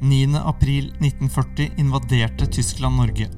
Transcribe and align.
9.4.1940 0.00 1.70
invaderte 1.76 2.46
Tyskland 2.46 2.96
Norge. 2.96 3.28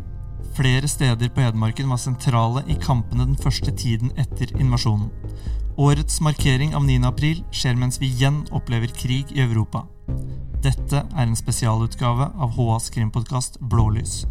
Flere 0.54 0.88
steder 0.88 1.28
på 1.28 1.40
Hedmarken 1.40 1.88
var 1.88 1.96
sentrale 1.96 2.62
i 2.68 2.76
kampene 2.78 3.24
den 3.26 3.36
første 3.36 3.72
tiden 3.74 4.12
etter 4.14 4.52
invasjonen. 4.60 5.10
Årets 5.76 6.20
markering 6.20 6.76
av 6.78 6.84
9. 6.86 7.00
april 7.08 7.42
skjer 7.50 7.74
mens 7.80 7.98
vi 7.98 8.12
igjen 8.12 8.44
opplever 8.54 8.92
krig 8.94 9.32
i 9.34 9.42
Europa. 9.42 9.86
Dette 10.62 11.02
er 11.02 11.24
en 11.26 11.38
spesialutgave 11.38 12.30
av 12.30 12.54
HAs 12.54 12.90
krimpodkast 12.94 13.58
Blålys. 13.60 14.22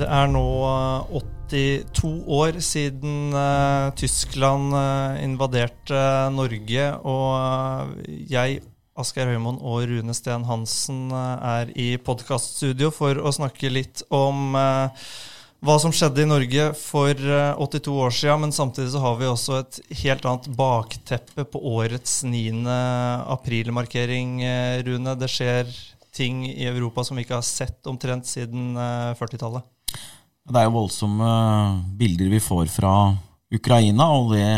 Det 0.00 0.08
er 0.08 0.26
nå 0.32 0.46
82 1.50 2.24
år 2.30 2.58
siden 2.62 3.34
uh, 3.34 3.90
Tyskland 3.98 4.74
uh, 4.74 5.18
invaderte 5.22 6.02
Norge, 6.30 6.84
og 7.02 7.96
jeg, 8.30 8.60
Asgeir 9.00 9.32
Høymoen 9.32 9.58
og 9.58 9.88
Rune 9.90 10.14
Steen 10.14 10.44
Hansen 10.46 11.08
er 11.10 11.72
i 11.74 11.94
podkaststudio 11.98 12.92
for 12.94 13.18
å 13.18 13.32
snakke 13.34 13.70
litt 13.72 14.04
om 14.12 14.52
hva 14.54 15.76
som 15.80 15.92
skjedde 15.94 16.22
i 16.22 16.28
Norge 16.28 16.66
for 16.76 17.16
82 17.16 17.96
år 18.04 18.14
siden, 18.16 18.44
men 18.44 18.54
samtidig 18.54 18.92
så 18.92 19.02
har 19.02 19.16
vi 19.20 19.28
også 19.30 19.58
et 19.60 19.80
helt 20.02 20.28
annet 20.28 20.50
bakteppe 20.56 21.46
på 21.48 21.64
årets 21.72 22.20
9. 22.28 22.62
aprilmarkering, 23.38 24.38
Rune. 24.84 25.16
Det 25.20 25.32
skjer 25.32 25.72
ting 26.16 26.44
i 26.50 26.68
Europa 26.68 27.06
som 27.06 27.16
vi 27.16 27.24
ikke 27.24 27.40
har 27.40 27.46
sett 27.46 27.88
omtrent 27.88 28.28
siden 28.28 28.74
40-tallet. 29.20 29.64
Det 30.50 30.58
er 30.58 30.66
jo 30.66 30.74
voldsomme 30.74 31.26
bilder 31.94 32.30
vi 32.32 32.40
får 32.42 32.70
fra 32.72 32.92
Ukraina, 33.54 34.08
og 34.18 34.32
det 34.34 34.48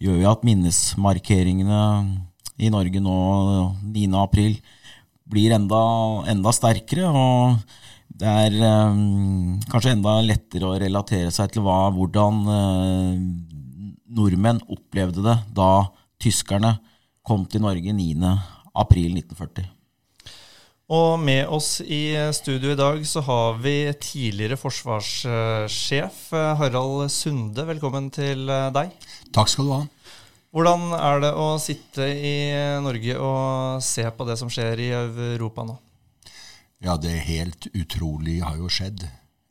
gjør 0.00 0.22
jo 0.22 0.30
at 0.30 0.46
minnesmarkeringene 0.48 1.80
i 2.56 2.70
Norge 2.72 3.02
nå 3.04 3.16
9.4 3.84 4.54
blir 5.28 5.52
enda, 5.58 5.82
enda, 6.32 6.54
sterkere. 6.56 7.10
Og 7.12 8.16
det 8.16 8.32
er 8.46 8.56
um, 8.88 9.60
kanskje 9.68 9.92
enda 9.98 10.16
lettere 10.24 10.70
å 10.70 10.80
relatere 10.80 11.28
seg 11.34 11.52
til 11.52 11.66
hva, 11.66 11.82
hvordan 11.92 12.42
uh, 12.48 13.20
nordmenn 14.16 14.64
opplevde 14.72 15.20
det 15.26 15.38
da 15.52 15.70
tyskerne 16.22 16.78
kom 17.26 17.44
til 17.44 17.66
Norge 17.66 17.92
9.4.1940. 17.92 19.75
Og 20.86 21.16
med 21.18 21.48
oss 21.50 21.80
i 21.82 22.14
studio 22.30 22.70
i 22.70 22.78
dag 22.78 23.00
så 23.10 23.18
har 23.26 23.56
vi 23.58 23.90
tidligere 23.98 24.54
forsvarssjef 24.54 26.18
Harald 26.30 27.10
Sunde. 27.10 27.64
Velkommen 27.66 28.06
til 28.14 28.46
deg. 28.46 28.92
Takk 29.34 29.50
skal 29.50 29.66
du 29.66 29.72
ha. 29.74 29.80
Hvordan 30.54 30.94
er 30.94 31.24
det 31.24 31.32
å 31.34 31.48
sitte 31.58 32.06
i 32.06 32.54
Norge 32.86 33.18
og 33.18 33.82
se 33.82 34.06
på 34.14 34.28
det 34.30 34.38
som 34.38 34.46
skjer 34.46 34.86
i 34.86 34.88
Europa 34.94 35.66
nå? 35.66 35.74
Ja, 36.78 36.94
det 36.94 37.18
helt 37.32 37.66
utrolig 37.74 38.38
har 38.46 38.54
jo 38.62 38.70
skjedd. 38.70 39.02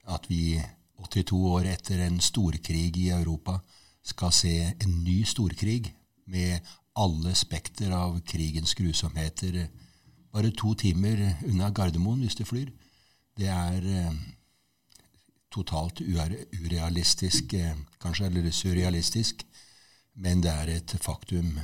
At 0.08 0.32
vi 0.32 0.56
82 1.04 1.44
år 1.52 1.68
etter 1.76 2.08
en 2.08 2.24
storkrig 2.24 2.96
i 2.96 3.10
Europa 3.12 3.60
skal 4.08 4.32
se 4.32 4.56
en 4.72 5.02
ny 5.04 5.26
storkrig 5.28 5.92
med 6.32 6.64
alle 6.96 7.36
spekter 7.36 7.92
av 7.92 8.22
krigens 8.24 8.72
grusomheter 8.80 9.66
bare 10.36 10.52
to 10.52 10.74
timer 10.76 11.22
unna 11.48 11.72
Gardermoen 11.72 12.24
hvis 12.26 12.36
du 12.36 12.44
flyr. 12.48 12.72
Det 13.40 13.48
er 13.52 13.88
eh, 13.88 14.18
totalt 15.52 16.02
urealistisk, 16.04 17.56
eh, 17.56 17.76
kanskje, 18.04 18.28
eller 18.28 18.52
surrealistisk. 18.52 19.46
Men 20.16 20.44
det 20.44 20.52
er 20.52 20.76
et 20.76 20.96
faktum. 21.04 21.56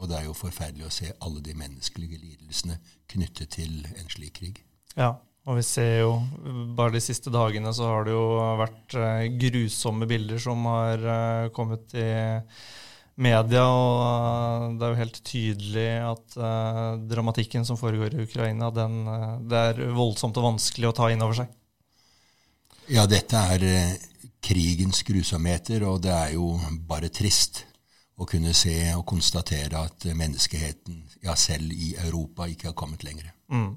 Og 0.00 0.08
det 0.08 0.18
er 0.18 0.28
jo 0.28 0.36
forferdelig 0.36 0.86
å 0.86 0.94
se 0.94 1.10
alle 1.20 1.42
de 1.44 1.54
menneskelige 1.54 2.18
lidelsene 2.18 2.78
knyttet 3.10 3.52
til 3.58 3.82
en 3.98 4.08
slik 4.10 4.38
krig. 4.38 4.62
Ja, 4.96 5.12
og 5.46 5.58
vi 5.58 5.64
ser 5.66 6.00
jo 6.00 6.14
bare 6.78 6.94
de 6.94 7.02
siste 7.04 7.30
dagene 7.32 7.72
så 7.76 7.90
har 7.90 8.06
det 8.06 8.14
jo 8.14 8.26
vært 8.58 8.96
eh, 8.98 9.26
grusomme 9.38 10.08
bilder 10.10 10.40
som 10.42 10.66
har 10.70 11.50
kommet 11.54 11.94
i 11.94 12.10
media, 13.22 13.64
og 13.68 14.00
uh, 14.00 14.66
det 14.78 14.86
er 14.86 14.92
jo 14.92 15.00
helt 15.00 15.18
tydelig 15.26 15.88
at 16.08 16.36
uh, 16.40 16.98
dramatikken 17.10 17.66
som 17.68 17.78
foregår 17.80 18.16
i 18.16 18.24
Ukraina, 18.26 18.70
den, 18.74 19.00
uh, 19.06 19.34
det 19.50 19.64
er 19.72 19.82
voldsomt 19.96 20.38
og 20.40 20.52
vanskelig 20.52 20.90
å 20.90 20.94
ta 20.96 21.10
inn 21.12 21.24
over 21.24 21.42
seg. 21.42 21.50
Ja, 22.90 23.04
dette 23.06 23.38
er 23.54 23.66
krigens 24.42 25.04
grusomheter, 25.06 25.84
og 25.86 26.00
det 26.06 26.14
er 26.16 26.32
jo 26.34 26.54
bare 26.88 27.12
trist 27.12 27.64
å 28.20 28.26
kunne 28.28 28.52
se 28.56 28.74
og 28.96 29.06
konstatere 29.08 29.84
at 29.86 30.08
menneskeheten, 30.16 31.04
ja 31.24 31.36
selv 31.38 31.72
i 31.72 31.94
Europa, 32.00 32.48
ikke 32.48 32.72
har 32.72 32.76
kommet 32.76 33.04
lenger. 33.06 33.30
Mm. 33.52 33.76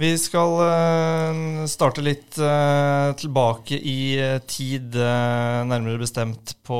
Vi 0.00 0.14
skal 0.16 0.54
uh, 0.56 1.64
starte 1.68 2.00
litt 2.00 2.38
uh, 2.40 3.12
tilbake 3.20 3.76
i 3.76 4.16
uh, 4.16 4.38
tid, 4.48 4.94
nærmere 4.96 6.00
bestemt 6.00 6.54
på 6.64 6.78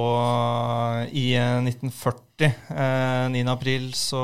i 1.12 1.26
1940. 1.36 2.16
9. 2.40 3.42
april 3.52 3.90
så 3.92 4.22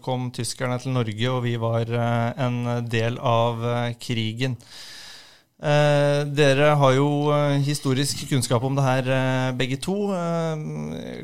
kom 0.00 0.30
tyskerne 0.32 0.78
til 0.80 0.94
Norge, 0.96 1.26
og 1.28 1.42
vi 1.44 1.52
var 1.60 1.92
en 1.92 2.56
del 2.88 3.18
av 3.20 3.60
krigen. 4.00 4.56
dere 5.60 6.70
har 6.80 6.94
jo 6.96 7.10
historisk 7.66 8.24
kunnskap 8.30 8.64
om 8.64 8.80
det 8.80 8.86
her, 8.86 9.12
begge 9.60 9.76
to. 9.76 10.08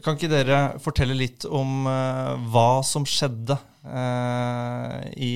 kan 0.05 0.21
ikke 0.21 0.32
dere 0.37 0.61
fortelle 0.84 1.17
litt 1.17 1.49
om 1.49 1.88
hva 2.53 2.71
som 2.84 3.09
skjedde 3.09 3.56
i 5.17 5.34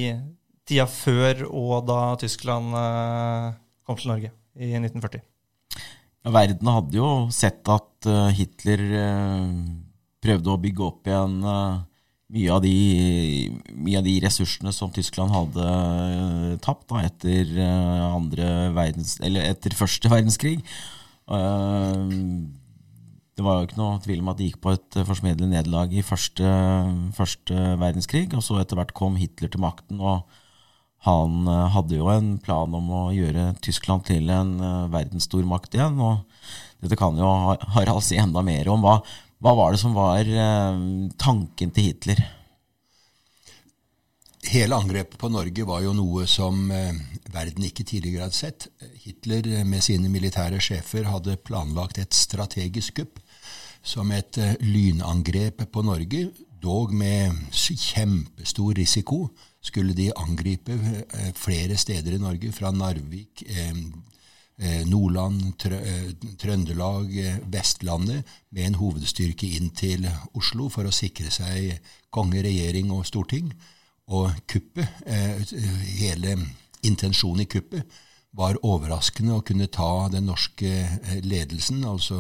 tida 0.69 0.87
før 0.89 1.45
og 1.51 1.87
da 1.89 2.01
Tyskland 2.21 2.75
eh, 2.79 3.55
kom 3.85 3.99
til 4.01 4.13
Norge 4.13 4.33
i 4.57 4.73
1940. 4.79 5.25
Verden 6.35 6.71
hadde 6.73 6.97
jo 6.97 7.09
sett 7.35 7.69
at 7.69 8.09
eh, 8.09 8.31
Hitler 8.39 8.85
eh, 9.01 9.51
prøvde 10.25 10.55
å 10.55 10.61
bygge 10.61 10.87
opp 10.87 11.11
igjen 11.11 11.43
mye 12.35 12.51
av, 12.51 12.65
de, 12.65 12.73
mye 13.77 13.99
av 14.01 14.07
de, 14.07 14.15
ressursene 14.25 14.73
som 14.75 14.91
Tyskland 14.91 15.31
hadde 15.31 15.67
tapt 16.65 16.89
da, 16.91 17.03
etter, 17.05 17.51
verdens, 18.75 19.19
etter, 19.21 19.77
første 19.77 20.11
verdenskrig. 20.11 20.55
Det 23.37 23.45
var 23.45 23.61
jo 23.61 23.69
ikke 23.69 23.79
noe 23.79 24.01
tvil 24.03 24.25
om 24.25 24.33
at 24.33 24.41
de 24.41 24.49
gikk 24.49 24.59
på 24.65 24.73
et 24.73 24.99
forsmedelig 25.05 25.51
nederlag 25.53 25.93
i 25.93 26.03
første, 26.03 26.49
første 27.15 27.69
verdenskrig. 27.85 28.25
Og 28.33 28.43
så 28.49 28.57
etter 28.63 28.81
hvert 28.81 28.97
kom 28.97 29.21
Hitler 29.21 29.53
til 29.53 29.63
makten. 29.63 30.01
og 30.01 30.25
han 31.05 31.49
eh, 31.49 31.67
hadde 31.75 31.99
jo 31.99 32.09
en 32.09 32.37
plan 32.41 32.77
om 32.77 32.87
å 32.89 33.03
gjøre 33.13 33.51
Tyskland 33.65 34.07
til 34.09 34.31
en 34.33 34.55
uh, 34.61 34.87
verdensstormakt 34.93 35.77
igjen. 35.77 35.99
og 36.01 36.25
Dette 36.81 36.97
kan 36.97 37.19
jo 37.21 37.29
Harald 37.75 38.07
si 38.07 38.17
enda 38.21 38.41
mer 38.45 38.71
om. 38.73 38.85
Hva, 38.85 38.97
hva 39.45 39.53
var 39.59 39.75
det 39.75 39.83
som 39.83 39.97
var 39.97 40.25
uh, 40.25 40.81
tanken 41.21 41.75
til 41.77 41.91
Hitler? 41.91 42.25
Hele 44.49 44.77
angrepet 44.81 45.21
på 45.21 45.29
Norge 45.33 45.69
var 45.69 45.85
jo 45.85 45.95
noe 45.97 46.27
som 46.29 46.67
verden 47.33 47.65
ikke 47.65 47.87
tidligere 47.89 48.27
hadde 48.27 48.37
sett. 48.37 48.67
Hitler 49.01 49.65
med 49.65 49.81
sine 49.83 50.11
militære 50.13 50.61
sjefer 50.61 51.09
hadde 51.09 51.39
planlagt 51.41 51.97
et 52.03 52.13
strategisk 52.13 53.01
kupp 53.01 53.23
som 53.81 54.13
et 54.13 54.37
lynangrep 54.61 55.65
på 55.73 55.85
Norge, 55.89 56.27
dog 56.61 56.93
med 56.93 57.41
kjempestor 57.57 58.77
risiko 58.77 59.23
skulle 59.65 59.93
de 59.97 60.13
angripe 60.17 60.73
eh, 60.73 61.33
flere 61.35 61.77
steder 61.77 62.13
i 62.13 62.23
Norge, 62.23 62.53
fra 62.53 62.71
Narvik, 62.71 63.43
eh, 63.47 63.71
eh, 64.59 64.87
Nordland, 64.87 65.57
Trøndelag, 66.39 67.15
Vestlandet, 67.53 68.29
med 68.51 68.69
en 68.69 68.81
hovedstyrke 68.81 69.49
inn 69.57 69.71
til 69.77 70.07
Oslo 70.37 70.69
for 70.73 70.87
å 70.87 70.95
sikre 70.95 71.33
seg 71.33 71.79
konge, 72.15 72.45
regjering 72.45 72.93
og 72.95 73.07
storting. 73.09 73.53
Og 74.13 74.29
kuppet, 74.45 74.99
hele 75.97 76.35
intensjonen 76.85 77.47
i 77.47 77.49
kuppet, 77.49 77.95
var 78.37 78.59
overraskende 78.67 79.39
å 79.39 79.45
kunne 79.47 79.71
ta 79.73 80.11
den 80.13 80.27
norske 80.29 80.69
ledelsen, 81.25 81.87
altså 81.89 82.19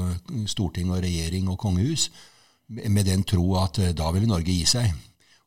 storting 0.49 0.94
og 0.94 1.02
regjering 1.05 1.50
og 1.52 1.58
kongehus, 1.61 2.08
med 2.73 3.05
den 3.05 3.26
tro 3.29 3.44
at 3.61 3.82
da 3.99 4.08
ville 4.14 4.31
Norge 4.31 4.55
gi 4.55 4.64
seg. 4.64 4.94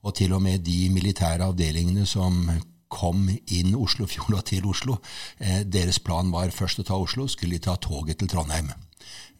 Og 0.07 0.15
til 0.15 0.33
og 0.33 0.41
med 0.43 0.63
de 0.63 0.87
militære 0.93 1.49
avdelingene 1.51 2.07
som 2.07 2.45
kom 2.87 3.27
inn 3.51 3.75
Oslofjorda 3.75 4.41
til 4.47 4.65
Oslo. 4.71 4.97
Eh, 5.43 5.65
deres 5.67 5.99
plan 5.99 6.31
var 6.31 6.53
først 6.55 6.79
å 6.79 6.87
ta 6.87 6.95
Oslo, 6.95 7.27
skulle 7.27 7.57
de 7.57 7.65
ta 7.67 7.75
toget 7.75 8.21
til 8.21 8.31
Trondheim. 8.31 8.71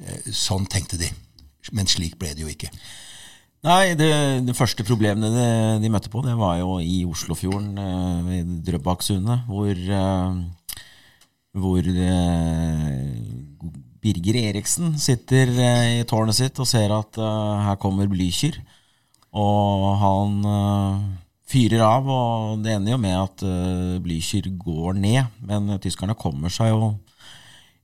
Eh, 0.03 0.27
sånn 0.35 0.67
tenkte 0.67 0.99
de. 0.99 1.07
Men 1.71 1.87
slik 1.87 2.17
ble 2.19 2.33
det 2.35 2.43
jo 2.43 2.51
ikke. 2.51 2.71
Nei, 3.65 3.95
det, 3.97 4.11
det 4.45 4.53
første 4.55 4.85
problemet 4.85 5.33
de, 5.33 5.47
de, 5.81 5.89
møtte 5.91 6.11
på, 6.13 6.21
det 6.23 6.35
var 6.37 6.59
jo 6.59 6.77
i 6.83 7.01
Oslofjorden, 7.09 7.73
eh, 7.81 8.19
ved 8.27 8.51
Drøbaksundet, 8.67 9.47
hvor, 9.49 9.73
eh, 9.73 10.37
hvor 11.57 11.89
eh, 11.89 12.91
Birger 14.03 14.37
Eriksen 14.43 14.93
sitter 15.01 15.51
i 15.57 16.05
tårnet 16.07 16.37
sitt 16.37 16.61
og 16.61 16.69
ser 16.69 16.93
at 16.95 17.17
her 17.17 17.79
kommer 17.81 18.07
Blücher. 18.07 18.61
Og 19.37 19.87
han 20.01 20.41
fyrer 21.47 21.83
av, 21.83 22.07
og 22.11 22.63
det 22.63 22.75
ender 22.75 22.95
jo 22.95 23.01
med 23.01 23.17
at 23.17 23.43
uh, 23.47 23.97
Blücher 24.03 24.47
går 24.59 24.97
ned. 24.99 25.33
Men 25.47 25.71
uh, 25.71 25.81
tyskerne 25.81 26.17
kommer 26.19 26.51
seg 26.53 26.73
jo 26.73 26.93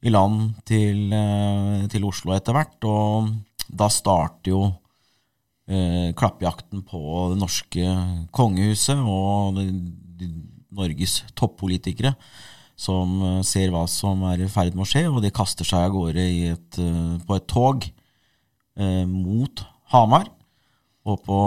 i 0.04 0.12
land 0.12 0.52
til, 0.68 1.06
uh, 1.14 1.84
til 1.92 2.08
Oslo 2.08 2.36
etter 2.36 2.56
hvert, 2.56 2.80
og 2.88 3.32
da 3.72 3.88
starter 3.92 4.52
jo 4.52 4.64
uh, 4.68 6.10
klappjakten 6.20 6.84
på 6.88 7.04
det 7.34 7.40
norske 7.40 7.94
kongehuset 8.36 9.00
og 9.00 9.62
de, 9.62 9.70
de, 10.20 10.34
Norges 10.74 11.20
toppolitikere 11.38 12.16
som 12.74 13.20
ser 13.46 13.70
hva 13.70 13.84
som 13.86 14.24
er 14.26 14.42
i 14.42 14.48
ferd 14.50 14.74
med 14.74 14.88
å 14.88 14.88
skje, 14.90 15.04
og 15.06 15.20
de 15.22 15.30
kaster 15.30 15.68
seg 15.70 15.86
av 15.86 15.92
gårde 15.94 16.24
et, 16.50 16.80
på 17.22 17.36
et 17.38 17.46
tog 17.46 17.86
mot 19.06 19.62
Hamar. 19.94 20.26
Og 21.04 21.20
på, 21.26 21.38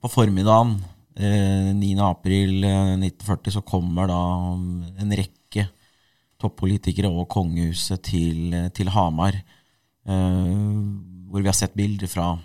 på 0.00 0.08
formiddagen 0.08 0.78
9.4.1940 1.16 2.64
eh, 2.64 3.52
så 3.52 3.60
kommer 3.60 4.08
da 4.08 4.20
en 5.02 5.12
rekke 5.12 5.66
toppolitikere 6.40 7.10
og 7.10 7.28
kongehuset 7.30 8.02
til, 8.08 8.56
til 8.74 8.88
Hamar. 8.94 9.36
Eh, 10.08 10.52
hvor 11.28 11.40
vi 11.40 11.50
har 11.50 11.56
sett 11.56 11.76
bilder 11.76 12.08
fra 12.08 12.38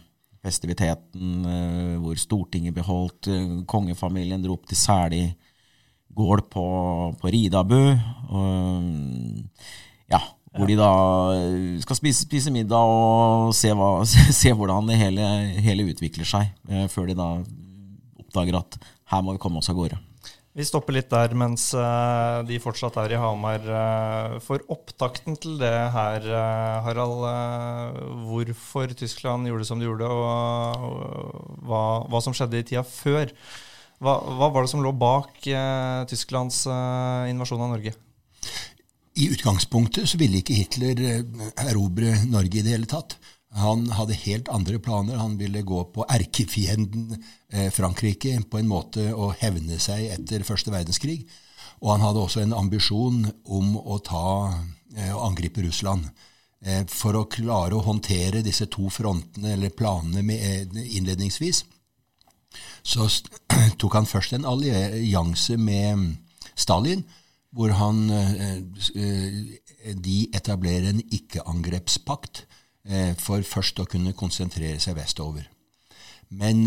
festiviteten, 0.43 1.45
eh, 1.47 1.95
hvor 2.03 2.15
Stortinget 2.19 2.75
beholdt 2.75 3.31
kongefamilien, 3.67 4.43
dro 4.43 4.53
opp 4.59 4.67
til 4.67 4.77
Sæli 4.79 5.23
gård 6.17 6.47
på, 6.51 6.65
på 7.21 7.27
Ridabu. 7.29 7.93
ja, 10.09 10.21
hvor 10.57 10.69
de 10.69 10.77
da 10.79 10.91
skal 11.83 11.99
spise, 11.99 12.25
spise 12.25 12.53
middag 12.53 12.91
og 12.91 13.53
se, 13.57 13.71
hva, 13.77 14.01
se 14.41 14.53
hvordan 14.53 14.89
det 14.89 14.99
hele, 14.99 15.29
hele 15.63 15.87
utvikler 15.91 16.27
seg, 16.27 16.51
før 16.93 17.09
de 17.09 17.17
da 17.17 17.31
oppdager 18.23 18.59
at 18.59 18.77
her 19.13 19.23
må 19.23 19.37
vi 19.37 19.41
komme 19.43 19.61
oss 19.61 19.71
av 19.71 19.77
gårde. 19.77 19.99
Vi 20.57 20.65
stopper 20.65 20.95
litt 20.95 21.11
der 21.11 21.35
mens 21.37 21.67
uh, 21.77 22.41
de 22.47 22.57
fortsatt 22.57 22.95
er 22.97 23.13
i 23.13 23.19
Hamar. 23.21 23.67
For 24.41 24.63
opptakten 24.73 25.37
til 25.37 25.59
det 25.61 25.75
her, 25.93 26.25
Harald, 26.87 27.27
hvorfor 28.25 28.95
Tyskland 28.97 29.45
gjorde 29.51 29.67
som 29.69 29.77
de 29.77 29.85
gjorde, 29.85 30.09
og 30.09 31.61
hva, 31.69 31.83
hva, 32.09 32.23
som 32.25 32.33
skjedde 32.33 32.63
i 32.63 32.65
tida 32.71 32.81
før. 32.89 33.29
Hva, 34.01 34.17
hva 34.17 34.49
var 34.53 34.65
det 34.65 34.73
som 34.73 34.81
lå 34.81 34.89
bak 34.97 35.45
Tysklands 36.09 36.65
invasjon 37.29 37.61
av 37.61 37.75
Norge? 37.75 37.93
I 39.17 39.31
utgangspunktet 39.33 40.09
så 40.09 40.19
ville 40.21 40.43
ikke 40.43 40.59
Hitler 40.59 40.99
erobre 41.63 42.13
Norge 42.29 42.59
i 42.59 42.63
det 42.65 42.75
hele 42.75 42.89
tatt. 42.89 43.17
Han 43.57 43.87
hadde 43.95 44.17
helt 44.27 44.49
andre 44.53 44.77
planer. 44.79 45.17
Han 45.17 45.37
ville 45.39 45.63
gå 45.65 45.79
på 45.95 46.05
erkefienden 46.13 47.15
eh, 47.49 47.71
Frankrike 47.73 48.35
på 48.45 48.59
en 48.59 48.69
måte 48.69 49.09
å 49.15 49.31
hevne 49.39 49.79
seg 49.81 50.11
etter 50.13 50.45
første 50.45 50.73
verdenskrig. 50.73 51.23
Og 51.81 51.95
han 51.95 52.05
hadde 52.05 52.21
også 52.21 52.43
en 52.43 52.53
ambisjon 52.57 53.23
om 53.45 53.77
å 53.79 53.97
ta 54.05 54.27
eh, 54.95 55.13
og 55.15 55.23
angripe 55.31 55.65
Russland. 55.65 56.09
Eh, 56.61 56.83
for 56.89 57.17
å 57.17 57.27
klare 57.29 57.77
å 57.77 57.85
håndtere 57.85 58.45
disse 58.45 58.65
to 58.73 58.89
frontene, 58.93 59.55
eller 59.55 59.73
planene 59.73 60.37
eh, 60.37 60.65
innledningsvis, 60.97 61.63
så 62.85 63.07
tok 63.79 63.97
han 63.97 64.09
først 64.09 64.37
en 64.37 64.47
allianse 64.49 65.57
med 65.57 66.17
Stalin, 66.57 67.03
hvor 67.57 67.73
han, 67.73 68.03
eh, 68.13 68.55
eh, 69.01 69.95
de 69.97 70.17
etablerer 70.37 70.91
en 70.91 71.01
ikke-angrepspakt 71.01 72.45
Eh, 72.87 73.13
for 73.19 73.43
først 73.43 73.81
å 73.83 73.87
kunne 73.89 74.15
konsentrere 74.15 74.79
seg 74.79 74.95
vestover. 74.95 75.47
Men 76.27 76.65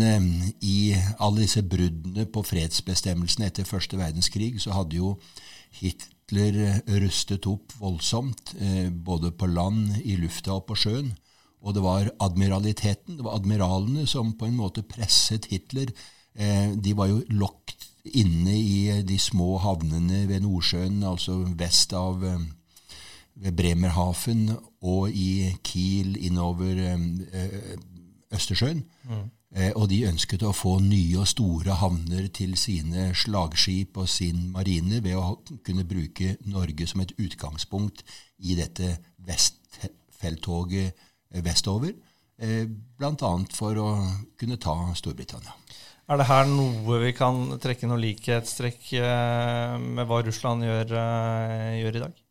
i 0.65 0.93
alle 1.21 1.43
disse 1.43 1.61
bruddene 1.65 2.25
på 2.33 2.41
fredsbestemmelsene 2.45 3.49
etter 3.49 3.67
første 3.67 3.97
verdenskrig, 3.97 4.55
så 4.61 4.73
hadde 4.73 4.97
jo 4.97 5.15
Hitler 5.77 6.81
rustet 7.01 7.45
opp 7.49 7.75
voldsomt, 7.77 8.55
både 9.05 9.29
på 9.37 9.49
land, 9.51 9.99
i 10.01 10.15
lufta 10.17 10.55
og 10.55 10.65
på 10.71 10.79
sjøen. 10.81 11.11
Og 11.61 11.77
det 11.77 11.83
var 11.85 12.09
admiraliteten, 12.25 13.19
det 13.19 13.27
var 13.27 13.37
admiralene, 13.37 14.07
som 14.09 14.33
på 14.33 14.49
en 14.49 14.57
måte 14.57 14.81
presset 14.81 15.45
Hitler. 15.53 15.93
De 16.33 16.95
var 16.97 17.11
jo 17.13 17.21
lokket 17.29 17.90
inne 18.05 18.55
i 18.57 19.01
de 19.05 19.17
små 19.19 19.57
havnene 19.61 20.25
ved 20.29 20.41
Nordsjøen, 20.45 21.03
altså 21.03 21.41
vest 21.57 21.93
av 21.93 22.23
ved 23.41 23.51
Bremerhaven 23.57 24.49
og 24.81 25.11
i 25.13 25.51
Kiel 25.63 26.17
innover 26.25 26.81
eh, 26.91 27.77
Østersjøen. 28.33 28.83
Mm. 29.09 29.29
Eh, 29.55 29.71
og 29.75 29.89
de 29.91 30.05
ønsket 30.07 30.43
å 30.47 30.53
få 30.55 30.77
nye 30.83 31.19
og 31.19 31.27
store 31.27 31.75
havner 31.81 32.29
til 32.33 32.55
sine 32.59 33.09
slagskip 33.17 33.97
og 33.99 34.09
sin 34.09 34.45
marine 34.53 35.01
ved 35.03 35.17
å 35.19 35.41
kunne 35.65 35.87
bruke 35.87 36.37
Norge 36.47 36.87
som 36.87 37.03
et 37.03 37.11
utgangspunkt 37.19 38.05
i 38.39 38.55
dette 38.59 38.93
vestfelttoget 39.27 40.93
vestover. 41.43 41.97
Eh, 42.39 42.63
Bl.a. 42.67 43.33
for 43.51 43.81
å 43.81 43.89
kunne 44.39 44.61
ta 44.61 44.77
Storbritannia. 44.95 45.60
Er 46.09 46.19
det 46.19 46.27
her 46.27 46.49
noe 46.49 46.97
vi 47.03 47.13
kan 47.15 47.59
trekke 47.61 47.87
noe 47.87 48.01
likhetstrekk 48.01 48.89
med 49.81 50.07
hva 50.09 50.23
Russland 50.25 50.65
gjør, 50.65 50.97
gjør 51.77 51.99
i 51.99 52.03
dag? 52.03 52.21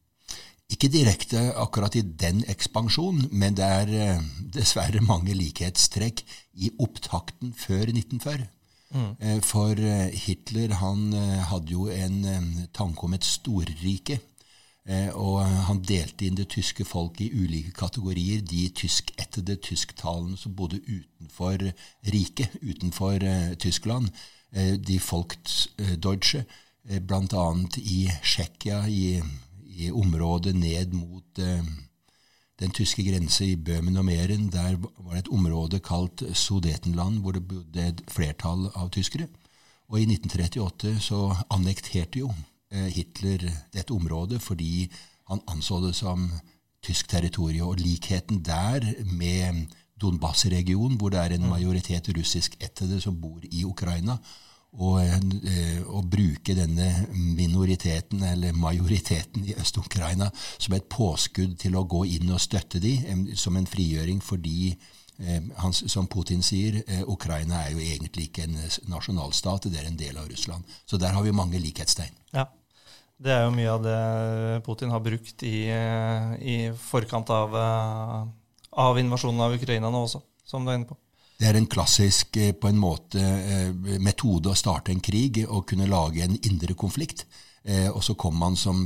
Ikke 0.70 0.90
direkte 0.92 1.48
akkurat 1.58 1.96
i 1.98 2.04
den 2.04 2.44
ekspansjonen, 2.50 3.26
men 3.34 3.56
det 3.58 3.66
er 3.66 3.90
eh, 3.90 4.22
dessverre 4.54 5.02
mange 5.02 5.34
likhetstrekk 5.34 6.22
i 6.62 6.70
opptakten 6.78 7.50
før 7.58 7.90
1940. 7.90 8.46
Mm. 8.94 9.10
Eh, 9.18 9.40
for 9.42 9.74
eh, 9.74 10.14
Hitler 10.14 10.76
han 10.78 11.10
hadde 11.50 11.74
jo 11.74 11.88
en 11.90 12.22
tanke 12.76 13.06
om 13.06 13.18
et 13.18 13.26
storrike. 13.26 14.20
Og 15.14 15.42
han 15.44 15.82
delte 15.84 16.24
inn 16.26 16.38
det 16.38 16.48
tyske 16.54 16.86
folk 16.88 17.20
i 17.20 17.28
ulike 17.30 17.74
kategorier. 17.76 18.40
De 18.40 18.68
tyskættede 18.74 19.58
tysktalende 19.62 20.38
som 20.40 20.54
bodde 20.56 20.80
utenfor 20.80 21.60
riket, 22.14 22.56
utenfor 22.62 23.20
Tyskland. 23.60 24.08
De 24.88 24.96
Volksdeutsche, 25.04 26.44
bl.a. 27.06 27.44
i 27.76 28.00
Tsjekkia, 28.24 28.86
i 28.88 29.20
i 29.80 29.90
området 29.90 30.54
ned 30.56 30.94
mot 30.96 31.40
eh, 31.40 31.64
den 32.60 32.74
tyske 32.76 33.04
grense 33.06 33.46
i 33.46 33.56
Bøhmen 33.56 33.96
og 33.96 34.04
Meren. 34.04 34.50
Der 34.52 34.76
var 34.76 35.14
det 35.14 35.24
et 35.24 35.32
område 35.32 35.80
kalt 35.80 36.24
Sudetenland, 36.36 37.20
hvor 37.20 37.36
det 37.36 37.46
bodde 37.48 37.88
et 37.88 38.02
flertall 38.08 38.68
av 38.74 38.90
tyskere. 38.92 39.28
Og 39.90 40.00
i 40.00 40.06
1938 40.06 40.98
så 41.02 41.22
annekterte 41.50 42.22
jo 42.22 42.30
eh, 42.30 42.49
Hitler 42.70 43.42
dette 43.74 43.90
området 43.90 44.38
fordi 44.42 44.84
han 45.30 45.40
anså 45.50 45.80
det 45.82 45.94
som 45.98 46.28
tysk 46.82 47.08
territorium. 47.08 47.68
Og 47.68 47.80
likheten 47.80 48.44
der 48.44 48.86
med 49.04 49.66
Donbas-regionen, 50.00 50.96
hvor 50.96 51.10
det 51.10 51.18
er 51.18 51.34
en 51.34 51.42
mm. 51.42 51.48
majoritet 51.48 52.08
russisk 52.08 52.54
russiskættede 52.54 53.00
som 53.00 53.20
bor 53.20 53.40
i 53.42 53.64
Ukraina, 53.64 54.16
og, 54.72 55.00
eh, 55.02 55.82
å, 55.82 56.02
bruke 56.02 56.54
denne 56.54 57.06
minoriteten, 57.12 58.22
eller 58.22 58.52
majoriteten 58.52 59.44
i 59.44 59.54
Øst-Ukraina, 59.58 60.30
som 60.58 60.74
et 60.74 60.86
påskudd 60.88 61.56
til 61.58 61.76
å 61.76 61.84
gå 61.84 62.04
inn 62.06 62.30
og 62.30 62.40
støtte 62.40 62.78
dem, 62.78 63.34
som 63.34 63.56
en 63.56 63.66
frigjøring 63.66 64.22
fordi 64.22 64.70
eh, 65.18 65.42
han, 65.58 65.74
som 65.74 66.06
Putin 66.06 66.42
sier, 66.42 66.84
eh, 66.86 67.02
Ukraina 67.02 67.64
er 67.64 67.74
jo 67.74 67.82
egentlig 67.82 68.28
ikke 68.28 68.46
en 68.46 68.56
nasjonalstat, 68.86 69.66
det 69.72 69.82
er 69.82 69.90
en 69.90 69.98
del 69.98 70.16
av 70.16 70.30
Russland. 70.30 70.64
Så 70.86 70.96
der 70.96 71.18
har 71.18 71.26
vi 71.26 71.34
mange 71.34 71.58
likhetstegn. 71.58 72.14
Ja. 72.32 72.46
Det 73.20 73.34
er 73.34 73.44
jo 73.44 73.52
mye 73.52 73.72
av 73.74 73.82
det 73.84 73.98
Putin 74.64 74.94
har 74.94 75.02
brukt 75.04 75.42
i, 75.44 75.68
i 75.68 76.56
forkant 76.80 77.28
av, 77.36 77.56
av 78.70 79.00
invasjonen 79.00 79.44
av 79.44 79.56
Ukraina 79.58 79.90
nå 79.92 80.06
også, 80.06 80.22
som 80.48 80.64
du 80.64 80.72
er 80.72 80.80
inne 80.80 80.88
på. 80.88 80.96
Det 81.40 81.48
er 81.48 81.56
en 81.56 81.68
klassisk 81.72 82.36
eh, 82.36 82.52
på 82.52 82.68
en 82.68 82.80
måte 82.80 83.20
eh, 83.20 83.70
metode 84.04 84.50
å 84.52 84.58
starte 84.58 84.92
en 84.92 85.00
krig 85.00 85.40
og 85.46 85.64
kunne 85.70 85.88
lage 85.88 86.20
en 86.26 86.36
indre 86.36 86.76
konflikt. 86.76 87.24
Eh, 87.64 87.88
og 87.88 88.02
så 88.04 88.14
kommer 88.14 88.50
man 88.50 88.58
som 88.60 88.82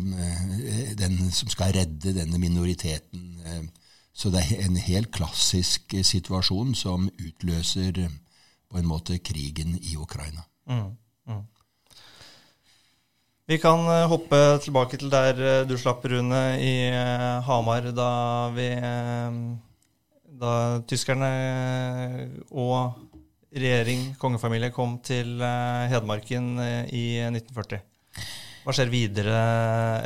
den 0.99 1.19
som 1.35 1.51
skal 1.51 1.75
redde 1.75 2.15
denne 2.15 2.39
minoriteten. 2.39 3.41
Så 4.15 4.31
det 4.31 4.45
er 4.45 4.63
en 4.69 4.79
helt 4.79 5.11
klassisk 5.15 5.97
situasjon 6.07 6.77
som 6.79 7.09
utløser 7.19 8.05
på 8.71 8.79
en 8.79 8.87
måte 8.87 9.19
krigen 9.19 9.75
i 9.81 9.97
Ukraina. 9.99 10.47
Mm, 10.71 10.95
mm. 11.27 11.43
Vi 13.45 13.59
kan 13.61 13.85
hoppe 14.09 14.39
tilbake 14.65 14.97
til 14.97 15.11
der 15.13 15.67
du 15.69 15.75
slapp, 15.77 16.05
Rune, 16.09 16.43
i 16.65 16.89
Hamar, 17.45 17.91
da 17.93 18.11
vi 18.57 18.71
da 20.35 20.53
tyskerne 20.89 21.29
og 22.51 22.97
regjering, 23.55 24.15
kongefamilie, 24.19 24.73
kom 24.75 24.99
til 25.05 25.39
eh, 25.39 25.87
Hedmarken 25.93 26.55
eh, 26.59 26.91
i 26.91 27.05
1940. 27.29 27.85
Hva 28.65 28.75
skjer 28.75 28.91
videre 28.91 29.41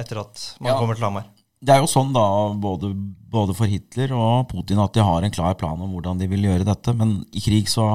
etter 0.02 0.20
at 0.20 0.42
man 0.60 0.74
ja. 0.74 0.78
kommer 0.80 0.98
til 0.98 1.08
Hamar? 1.08 1.28
det 1.58 1.74
er 1.74 1.80
jo 1.82 1.88
sånn 1.90 2.12
da, 2.14 2.24
både, 2.54 2.92
både, 3.32 3.54
for 3.58 3.66
Hitler 3.66 4.12
og 4.14 4.44
Putin 4.52 4.78
at 4.78 4.94
de 4.94 5.02
har 5.02 5.24
en 5.26 5.32
klar 5.34 5.56
plan 5.58 5.80
om 5.82 5.90
hvordan 5.90 6.20
de 6.20 6.28
vil 6.30 6.44
gjøre 6.46 6.66
dette. 6.68 6.94
Men 6.94 7.16
i 7.34 7.42
krig 7.42 7.66
så, 7.70 7.86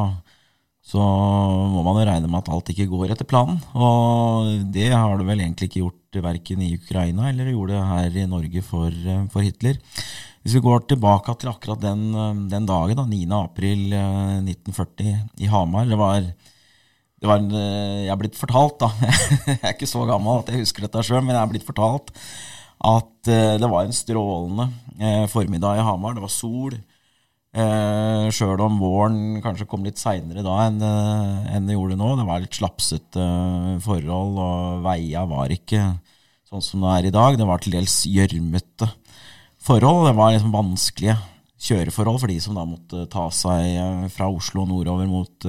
så 0.83 0.99
må 0.99 1.79
man 1.85 1.95
jo 2.01 2.07
regne 2.09 2.27
med 2.27 2.41
at 2.41 2.49
alt 2.51 2.69
ikke 2.73 2.89
går 2.91 3.13
etter 3.13 3.27
planen. 3.27 3.61
Og 3.71 4.49
det 4.75 4.89
har 4.91 5.15
det 5.15 5.27
vel 5.29 5.39
egentlig 5.45 5.69
ikke 5.69 5.85
gjort 5.85 6.19
verken 6.25 6.61
i 6.61 6.73
Ukraina 6.75 7.29
eller 7.29 7.53
gjorde 7.53 7.77
det 7.77 7.85
her 7.89 8.17
i 8.19 8.25
Norge 8.29 8.63
for, 8.67 8.97
for, 9.31 9.45
Hitler. 9.45 9.79
Hvis 10.43 10.57
vi 10.57 10.63
går 10.65 10.83
tilbake 10.91 11.37
til 11.39 11.53
akkurat 11.53 11.79
den, 11.81 12.03
den 12.51 12.67
dagen, 12.67 12.99
da, 12.99 13.07
9. 13.07 13.21
april 13.39 13.85
1940 13.95 15.07
eh, 15.07 15.21
i 15.39 15.49
Hamar 15.49 15.87
det 15.87 15.97
var, 15.97 16.27
det 16.27 17.31
var 17.31 17.39
en, 17.39 17.55
Jeg 17.55 18.11
er 18.11 18.19
blitt 18.19 18.37
fortalt, 18.37 18.83
da. 18.83 18.91
jeg 19.47 19.61
er 19.63 19.77
ikke 19.77 19.89
så 19.89 20.03
gammel 20.09 20.43
at 20.43 20.51
jeg 20.51 20.65
husker 20.65 20.83
dette 20.83 21.05
sjøl, 21.07 21.23
men 21.23 21.37
jeg 21.37 21.45
er 21.45 21.53
blitt 21.55 21.69
fortalt 21.69 22.11
at 22.83 23.31
det 23.31 23.69
var 23.71 23.85
en 23.87 23.95
strålende 23.95 24.67
formiddag 25.31 25.79
i 25.79 25.85
Hamar. 25.87 26.17
Det 26.17 26.25
var 26.25 26.33
sol. 26.33 26.75
Uh, 27.53 28.31
Sjøl 28.33 28.57
om 28.65 28.79
våren 28.81 29.37
kanskje 29.43 29.67
kom 29.69 29.83
litt 29.85 29.99
seinere 30.01 30.41
da 30.41 30.55
enn, 30.63 30.79
uh, 30.81 31.43
enn 31.53 31.67
det 31.69 31.75
gjorde 31.75 31.99
nå. 31.99 32.15
Det 32.17 32.25
var 32.25 32.41
litt 32.41 32.57
slapsete 32.57 33.25
forhold, 33.85 34.39
og 34.41 34.81
veia 34.87 35.21
var 35.29 35.53
ikke 35.53 35.83
sånn 36.49 36.65
som 36.65 36.81
det 36.81 36.95
er 36.95 37.09
i 37.09 37.13
dag. 37.13 37.37
Det 37.37 37.47
var 37.49 37.61
til 37.61 37.77
dels 37.77 37.99
gjørmete 38.09 38.89
forhold. 39.61 40.07
Det 40.09 40.15
var 40.17 40.33
liksom 40.33 40.57
vanskelige 40.57 41.17
kjøreforhold 41.63 42.19
for 42.23 42.33
de 42.33 42.39
som 42.43 42.57
da 42.57 42.65
måtte 42.67 43.05
ta 43.13 43.29
seg 43.31 44.09
fra 44.11 44.27
Oslo 44.33 44.65
nordover 44.67 45.05
mot, 45.07 45.45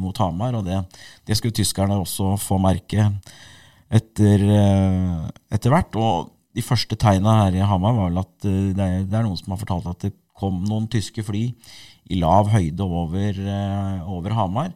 mot 0.00 0.24
Hamar. 0.24 0.56
Og 0.58 0.64
det, 0.66 0.80
det, 1.28 1.36
skulle 1.38 1.54
tyskerne 1.54 2.00
også 2.00 2.32
få 2.40 2.58
merke 2.64 3.10
etter, 3.92 4.42
etter 5.52 5.76
hvert. 5.76 6.00
Og 6.00 6.32
de 6.52 6.64
første 6.64 6.96
tegna 7.00 7.38
her 7.44 7.56
i 7.56 7.64
Hamar 7.64 7.94
var 7.96 8.10
vel 8.10 8.20
at 8.22 8.48
eh, 8.48 8.72
det 8.76 8.84
er, 8.84 9.06
det 9.08 9.16
er, 9.16 9.24
noen 9.24 9.38
som 9.40 9.54
har 9.54 9.60
fortalt 9.62 9.88
at 9.92 10.04
det 10.04 10.12
kom 10.42 10.62
noen 10.66 10.88
tyske 10.90 11.24
fly 11.26 11.44
i 12.12 12.18
lav 12.18 12.50
høyde 12.52 12.84
over, 12.84 13.38
eh, 13.38 14.10
over 14.10 14.34
Hamar. 14.36 14.74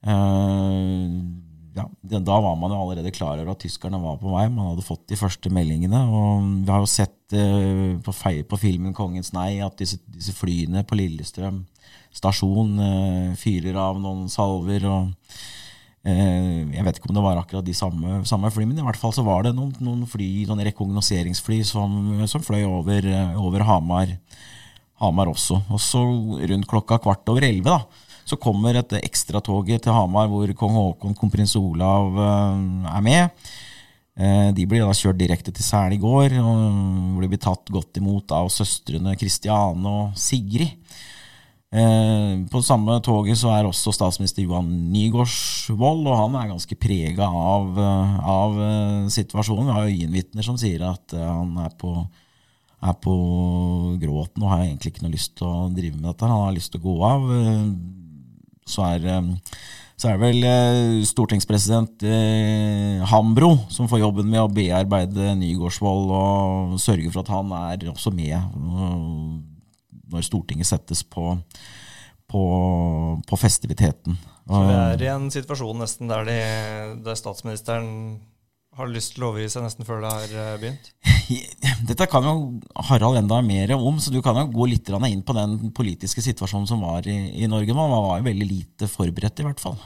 Uh, 0.00 1.06
ja, 1.76 1.84
da 2.02 2.38
var 2.42 2.56
man 2.58 2.72
jo 2.72 2.80
allerede 2.80 3.12
klar 3.14 3.38
over 3.38 3.52
at 3.52 3.62
tyskerne 3.62 4.00
var 4.02 4.18
på 4.20 4.32
vei. 4.32 4.48
Man 4.50 4.72
hadde 4.72 4.84
fått 4.84 5.06
de 5.12 5.18
første 5.20 5.52
meldingene. 5.52 6.02
Og 6.10 6.48
vi 6.66 6.72
har 6.72 6.82
jo 6.82 6.90
sett 6.90 7.36
uh, 7.36 8.00
på, 8.02 8.14
på, 8.50 8.60
filmen 8.60 8.96
'Kongens 8.96 9.32
nei' 9.36 9.62
at 9.64 9.78
disse, 9.78 10.00
disse 10.10 10.34
flyene 10.34 10.84
på 10.84 10.98
Lillestrøm 10.98 11.64
stasjon 12.10 12.74
uh, 12.82 13.38
fyrer 13.38 13.78
av 13.78 14.02
noen 14.02 14.28
salver. 14.32 14.88
og 14.90 15.14
Eh, 16.00 16.60
jeg 16.72 16.84
vet 16.86 16.96
ikke 16.96 17.10
om 17.10 17.16
det 17.18 17.22
var 17.26 17.36
akkurat 17.36 17.66
de 17.66 17.74
samme, 17.76 18.22
samme 18.24 18.48
fly, 18.48 18.64
men 18.64 18.78
i 18.80 18.84
hvert 18.86 18.96
fall 18.96 19.12
så 19.12 19.20
var 19.20 19.44
det 19.44 19.52
noen, 19.52 19.74
noen 19.84 20.06
fly, 20.08 20.46
noen 20.48 20.62
rekognoseringsfly 20.70 21.58
som, 21.68 21.90
som 22.30 22.44
fløy 22.44 22.62
over, 22.64 23.04
over 23.36 23.66
Hamar, 23.68 24.14
Hamar, 25.00 25.32
også. 25.32 25.62
Og 25.72 25.80
så 25.80 26.00
rundt 26.52 26.68
klokka 26.68 27.00
kvart 27.02 27.28
over 27.32 27.46
elleve 27.46 27.72
da, 27.72 28.06
så 28.30 28.38
kommer 28.38 28.78
et 28.78 28.94
ekstratoget 29.00 29.84
til 29.84 29.96
Hamar 29.96 30.28
hvor 30.30 30.50
kong 30.58 30.76
Haakon, 30.76 31.16
kronprins 31.18 31.56
Olav 31.58 32.18
eh, 32.20 32.90
er 32.94 33.04
med. 33.04 33.46
Eh, 34.20 34.50
de 34.56 34.66
blir 34.68 34.84
da 34.84 34.94
kjørt 34.96 35.20
direkte 35.20 35.54
til 35.54 35.64
Sel 35.66 35.96
i 35.96 36.00
går, 36.00 36.36
hvor 36.36 37.24
de 37.24 37.30
blir 37.30 37.40
tatt 37.42 37.72
godt 37.72 38.00
imot 38.00 38.34
av 38.36 38.50
søstrene 38.52 39.16
Kristiane 39.18 39.96
og 39.96 40.18
Sigrid. 40.18 40.76
Eh, 41.70 42.32
på 42.50 42.62
samme 42.66 42.96
toget 43.06 43.38
så 43.38 43.52
er 43.54 43.66
også 43.66 43.94
statsminister 43.94 44.42
Johan 44.42 44.68
Nygaardsvold, 44.90 46.02
og 46.10 46.18
han 46.24 46.38
er 46.38 46.50
ganske 46.50 46.78
prega 46.82 47.28
av, 47.30 47.78
av, 47.78 48.58
situasjonen. 49.14 49.70
Vi 49.70 49.76
har 49.78 49.92
øyenvitner 49.94 50.46
som 50.46 50.58
sier 50.60 50.84
at 50.90 51.14
han 51.14 51.54
er 51.62 51.78
på, 51.78 51.94
er 52.80 52.96
på 53.04 53.14
gråten 54.00 54.44
og 54.44 54.54
har 54.54 54.64
egentlig 54.64 54.94
ikke 54.94 55.04
noe 55.04 55.14
lyst 55.14 55.36
til 55.38 55.48
å 55.48 55.68
drive 55.74 55.98
med 55.98 56.08
dette. 56.08 56.26
Han 56.26 56.46
har 56.46 56.56
lyst 56.56 56.72
til 56.72 56.80
å 56.80 56.86
gå 56.86 56.96
av. 57.04 57.28
Så 58.70 58.86
er, 58.86 59.06
så 60.00 60.08
er 60.08 60.16
det 60.16 60.22
vel 60.22 61.04
stortingspresident 61.08 62.04
Hambro 63.10 63.52
som 63.72 63.90
får 63.90 64.04
jobben 64.04 64.30
med 64.30 64.44
å 64.44 64.52
bearbeide 64.52 65.34
Nygaardsvold 65.40 66.14
og 66.16 66.80
sørge 66.80 67.10
for 67.10 67.24
at 67.24 67.32
han 67.34 67.52
er 67.58 67.88
også 67.92 68.14
med 68.14 68.38
når 70.10 70.26
Stortinget 70.26 70.70
settes 70.70 71.02
på, 71.06 71.36
på, 72.30 72.42
på 73.26 73.38
festiviteten. 73.38 74.18
Så 74.50 74.64
vi 74.66 74.74
er 74.74 75.04
i 75.04 75.10
en 75.12 75.28
situasjon 75.30 75.78
nesten 75.78 76.10
der, 76.10 76.26
de, 76.26 76.38
der 77.04 77.18
statsministeren 77.18 77.90
har 78.80 78.88
du 78.88 78.96
lyst 78.96 79.14
til 79.14 79.26
å 79.26 79.30
overgi 79.30 79.50
seg 79.52 79.64
nesten 79.66 79.86
før 79.86 80.00
det 80.02 80.10
har 80.10 80.34
eh, 80.42 80.58
begynt? 80.62 80.90
Dette 81.90 82.08
kan 82.10 82.24
jo 82.26 82.34
Harald 82.88 83.20
enda 83.20 83.40
mer 83.44 83.74
om, 83.76 84.00
så 84.00 84.12
du 84.12 84.20
kan 84.24 84.38
jo 84.40 84.48
gå 84.54 84.70
litt 84.72 84.88
inn 84.88 85.24
på 85.26 85.36
den 85.36 85.72
politiske 85.76 86.24
situasjonen 86.24 86.68
som 86.68 86.82
var 86.84 87.06
i, 87.08 87.18
i 87.44 87.48
Norge. 87.50 87.76
Man 87.76 87.92
var 87.92 88.20
jo 88.20 88.28
veldig 88.30 88.48
lite 88.48 88.88
forberedt, 88.90 89.42
i 89.42 89.48
hvert 89.48 89.62
fall. 89.62 89.76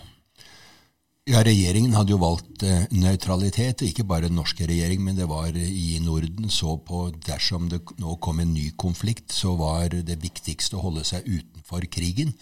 Ja, 1.25 1.41
Regjeringen 1.41 1.95
hadde 1.97 2.13
jo 2.13 2.21
valgt 2.21 2.63
eh, 2.69 2.85
nøytralitet, 2.93 3.83
ikke 3.87 4.05
bare 4.05 4.29
den 4.29 4.37
norske 4.37 4.67
regjering, 4.69 5.01
men 5.07 5.17
det 5.17 5.25
var 5.31 5.57
i 5.57 5.97
Norden 6.05 6.53
så 6.53 6.77
på 6.85 7.07
dersom 7.25 7.71
det 7.73 7.81
nå 7.97 8.19
kom 8.21 8.43
en 8.45 8.53
ny 8.53 8.69
konflikt, 8.77 9.33
så 9.33 9.55
var 9.57 9.89
det 9.95 10.21
viktigste 10.21 10.77
å 10.77 10.85
holde 10.85 11.07
seg 11.09 11.25
utenfor 11.25 11.89
krigen. 11.89 12.35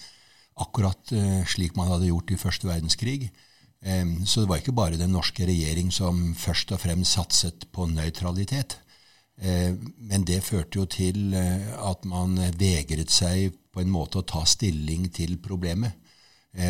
Akkurat 0.60 1.14
eh, 1.14 1.46
slik 1.48 1.78
man 1.78 1.94
hadde 1.94 2.10
gjort 2.10 2.34
i 2.34 2.40
første 2.40 2.68
verdenskrig. 2.68 3.30
Så 3.82 4.40
det 4.40 4.46
var 4.46 4.60
ikke 4.60 4.76
bare 4.78 4.94
den 4.94 5.10
norske 5.10 5.42
regjering 5.42 5.88
som 5.90 6.36
først 6.38 6.70
og 6.70 6.78
fremst 6.84 7.16
satset 7.16 7.64
på 7.74 7.88
nøytralitet. 7.90 8.76
Men 9.98 10.22
det 10.22 10.44
førte 10.46 10.78
jo 10.78 10.84
til 10.86 11.34
eh, 11.34 11.64
at 11.82 12.04
man 12.06 12.36
vegret 12.60 13.10
seg 13.10 13.56
på 13.74 13.82
en 13.82 13.90
måte 13.90 14.20
å 14.20 14.26
ta 14.28 14.44
stilling 14.46 15.08
til 15.10 15.34
problemet. 15.42 15.98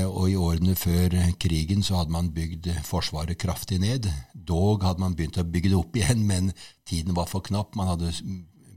Og 0.07 0.31
i 0.31 0.39
årene 0.39 0.77
før 0.79 1.19
krigen 1.43 1.83
så 1.85 1.99
hadde 1.99 2.15
man 2.15 2.31
bygd 2.33 2.71
Forsvaret 2.87 3.37
kraftig 3.37 3.81
ned. 3.83 4.07
Dog 4.33 4.87
hadde 4.87 5.03
man 5.03 5.17
begynt 5.19 5.41
å 5.43 5.45
bygge 5.45 5.73
det 5.73 5.77
opp 5.77 5.99
igjen, 5.99 6.23
men 6.25 6.53
tiden 6.89 7.19
var 7.19 7.29
for 7.29 7.45
knapp. 7.45 7.75
Man 7.77 7.91
hadde 7.91 8.13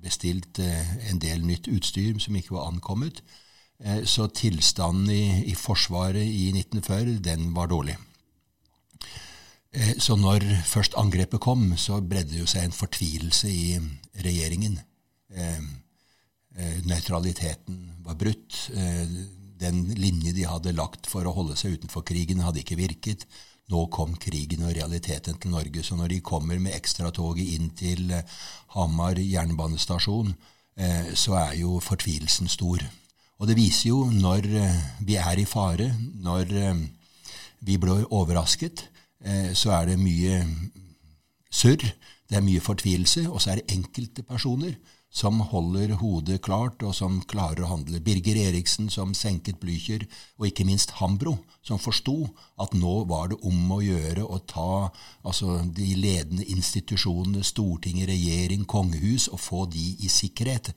bestilt 0.05 0.59
eh, 0.61 1.09
en 1.09 1.19
del 1.21 1.43
nytt 1.45 1.69
utstyr 1.71 2.17
som 2.21 2.37
ikke 2.37 2.55
var 2.57 2.69
ankommet. 2.69 3.21
Eh, 3.81 4.03
så 4.09 4.27
tilstanden 4.27 5.09
i, 5.13 5.23
i 5.51 5.55
Forsvaret 5.57 6.25
i 6.25 6.51
1940, 6.53 7.19
den 7.25 7.49
var 7.57 7.71
dårlig. 7.71 7.97
Så 9.99 10.15
når 10.15 10.45
først 10.67 10.95
angrepet 10.99 11.41
kom, 11.43 11.73
så 11.77 11.99
bredde 11.99 12.37
jo 12.37 12.45
seg 12.47 12.63
en 12.67 12.75
fortvilelse 12.75 13.49
i 13.51 13.79
regjeringen. 14.23 14.77
Nøytraliteten 16.87 17.81
var 18.05 18.15
brutt 18.19 18.61
den 19.59 19.83
linje 19.95 20.33
de 20.35 20.45
hadde 20.47 20.75
lagt 20.75 21.07
for 21.09 21.25
å 21.25 21.33
holde 21.35 21.57
seg 21.59 21.79
utenfor 21.79 22.03
krigen, 22.07 22.43
hadde 22.43 22.61
ikke 22.61 22.79
virket. 22.79 23.25
Nå 23.71 23.87
kom 23.93 24.13
krigen 24.21 24.65
og 24.67 24.75
realiteten 24.77 25.39
til 25.41 25.53
Norge. 25.55 25.83
Så 25.83 25.97
når 25.97 26.13
de 26.13 26.25
kommer 26.25 26.59
med 26.61 26.75
ekstratoget 26.75 27.55
inn 27.55 27.71
til 27.77 28.11
eh, 28.13 28.35
Hamar 28.75 29.17
jernbanestasjon, 29.17 30.35
eh, 30.77 31.13
så 31.17 31.39
er 31.39 31.55
jo 31.63 31.79
fortvilelsen 31.81 32.51
stor. 32.51 32.83
Og 33.39 33.49
det 33.49 33.57
viser 33.57 33.89
jo 33.89 34.03
når 34.11 34.49
eh, 34.61 34.83
vi 35.07 35.17
er 35.17 35.41
i 35.41 35.47
fare, 35.49 35.89
når 36.21 36.53
vi 37.65 37.79
blir 37.81 38.05
overrasket, 38.13 38.85
så 39.57 39.71
er 39.73 39.87
det 39.89 39.95
mye 39.97 40.35
surr, 41.49 41.81
det 42.29 42.37
er 42.37 42.43
mye 42.45 42.61
fortvilelse, 42.61 43.23
og 43.29 43.41
så 43.41 43.53
er 43.53 43.61
det 43.61 43.73
enkelte 43.73 44.21
personer 44.25 44.75
som 45.15 45.39
holder 45.47 45.93
hodet 46.01 46.41
klart, 46.43 46.81
og 46.83 46.91
som 46.97 47.21
klarer 47.29 47.63
å 47.63 47.69
handle. 47.69 48.01
Birger 48.03 48.35
Eriksen 48.49 48.89
som 48.91 49.13
senket 49.15 49.61
Blücher, 49.61 50.03
og 50.35 50.49
ikke 50.49 50.65
minst 50.67 50.97
Hambro, 50.99 51.37
som 51.63 51.79
forsto 51.79 52.17
at 52.61 52.75
nå 52.75 52.97
var 53.07 53.31
det 53.31 53.39
om 53.47 53.71
å 53.71 53.79
gjøre 53.83 54.25
å 54.27 54.41
ta 54.43 54.89
altså, 55.23 55.61
de 55.77 55.93
ledende 55.95 56.43
institusjonene, 56.51 57.45
Stortinget, 57.47 58.09
regjering, 58.11 58.65
kongehus, 58.67 59.29
og 59.31 59.39
få 59.39 59.63
de 59.71 59.85
i 60.03 60.11
sikkerhet. 60.11 60.73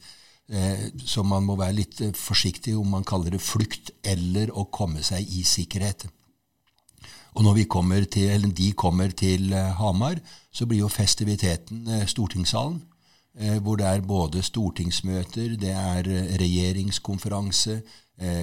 Eh, 0.49 0.87
så 1.05 1.27
man 1.27 1.45
må 1.45 1.59
være 1.59 1.81
litt 1.81 1.99
eh, 2.07 2.15
forsiktig 2.17 2.77
om 2.79 2.95
man 2.95 3.05
kaller 3.09 3.35
det 3.35 3.43
flukt 3.43 3.91
eller 4.07 4.55
å 4.55 4.69
komme 4.73 5.03
seg 5.05 5.27
i 5.35 5.43
sikkerhet. 5.45 6.07
Og 7.37 7.45
når 7.45 7.65
kommer 7.69 8.05
til, 8.05 8.49
de 8.55 8.73
kommer 8.73 9.13
til 9.13 9.53
eh, 9.53 9.73
Hamar, 9.79 10.21
så 10.51 10.67
blir 10.67 10.85
jo 10.85 10.89
festiviteten 10.89 11.87
eh, 11.89 12.07
stortingssalen. 12.07 12.81
Eh, 13.39 13.59
hvor 13.63 13.77
det 13.79 13.87
er 13.87 14.01
både 14.07 14.43
stortingsmøter, 14.43 15.57
det 15.61 15.75
er 15.75 16.09
regjeringskonferanse. 16.41 17.81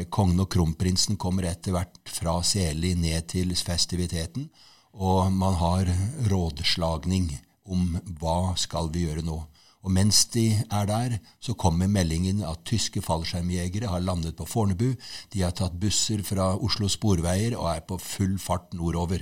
Kongen 0.08 0.39
og 0.39 0.48
kronprinsen 0.48 1.18
kommer 1.20 1.50
etter 1.50 1.74
hvert 1.75 1.98
fra 2.08 2.38
Seli 2.48 2.94
ned 2.96 3.25
til 3.27 3.50
festiviteten. 3.60 4.46
Og 4.96 5.27
man 5.36 5.58
har 5.60 5.92
rådslagning 6.32 7.27
om 7.68 7.98
hva 8.22 8.54
skal 8.56 8.88
vi 8.94 9.04
gjøre 9.04 9.25
nå. 9.27 9.36
Og 9.86 9.94
mens 9.94 10.24
de 10.34 10.48
er 10.74 10.88
der, 10.89 11.18
så 11.39 11.54
kommer 11.54 11.89
meldingen 11.92 12.42
at 12.44 12.63
tyske 12.65 13.04
fallskjermjegere 13.06 13.92
har 13.92 14.01
landet 14.01 14.34
på 14.38 14.48
Fornebu. 14.50 14.96
De 15.34 15.44
har 15.46 15.54
tatt 15.54 15.77
busser 15.77 16.24
fra 16.25 16.56
Oslo 16.58 16.89
Sporveier 16.89 17.54
og 17.60 17.70
er 17.70 17.84
på 17.86 18.00
full 18.01 18.39
fart 18.42 18.74
nordover. 18.74 19.22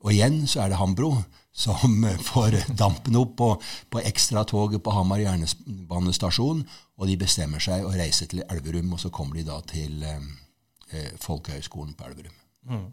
Og 0.00 0.14
igjen 0.14 0.44
så 0.48 0.62
er 0.62 0.70
det 0.72 0.78
Hambro 0.80 1.10
som 1.52 2.06
får 2.30 2.60
dampen 2.78 3.18
opp 3.18 3.34
på, 3.40 3.50
på 3.90 4.04
ekstratoget 4.06 4.84
på 4.84 4.94
Hamar 4.94 5.24
jernbanestasjon, 5.24 6.62
og 6.96 7.10
de 7.10 7.18
bestemmer 7.20 7.62
seg 7.62 7.84
å 7.84 7.92
reise 7.92 8.30
til 8.30 8.44
Elverum, 8.46 8.94
og 8.94 9.02
så 9.02 9.10
kommer 9.10 9.40
de 9.40 9.48
da 9.50 9.58
til 9.66 10.06
eh, 10.06 10.30
eh 10.94 11.12
Folkehøgskolen 11.20 11.98
på 11.98 12.06
Elverum. 12.06 12.38
Mm. 12.70 12.88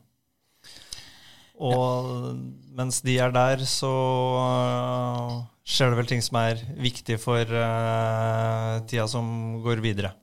Og 1.58 2.38
mens 2.78 3.02
de 3.06 3.18
er 3.18 3.34
der, 3.34 3.64
så 3.66 3.90
uh, 4.38 5.42
skjer 5.66 5.92
det 5.92 6.00
vel 6.02 6.10
ting 6.10 6.22
som 6.24 6.38
er 6.44 6.62
viktig 6.78 7.18
for 7.22 7.42
uh, 7.42 8.78
tida 8.90 9.08
som 9.10 9.58
går 9.66 9.82
videre. 9.82 10.14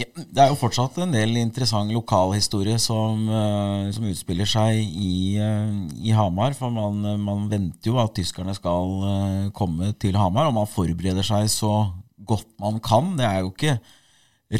Ja, 0.00 0.06
det 0.16 0.40
er 0.40 0.48
jo 0.48 0.56
fortsatt 0.56 0.96
en 1.04 1.12
del 1.12 1.36
interessant 1.36 1.92
lokalhistorie 1.92 2.78
som, 2.80 3.26
uh, 3.28 3.92
som 3.92 4.08
utspiller 4.08 4.48
seg 4.48 4.80
i, 4.80 5.36
i 5.36 6.14
Hamar. 6.16 6.56
For 6.56 6.72
man, 6.72 7.04
man, 7.20 7.48
venter 7.52 7.92
jo 7.92 8.00
at 8.00 8.16
tyskerne 8.16 8.56
skal 8.56 9.52
komme 9.56 9.92
til 10.00 10.16
Hamar, 10.16 10.48
og 10.48 10.56
man 10.56 10.70
forbereder 10.70 11.26
seg 11.26 11.52
så 11.52 11.74
godt 12.16 12.48
man 12.62 12.80
kan. 12.80 13.12
Det 13.20 13.28
er 13.28 13.42
jo 13.44 13.52
ikke 13.52 13.76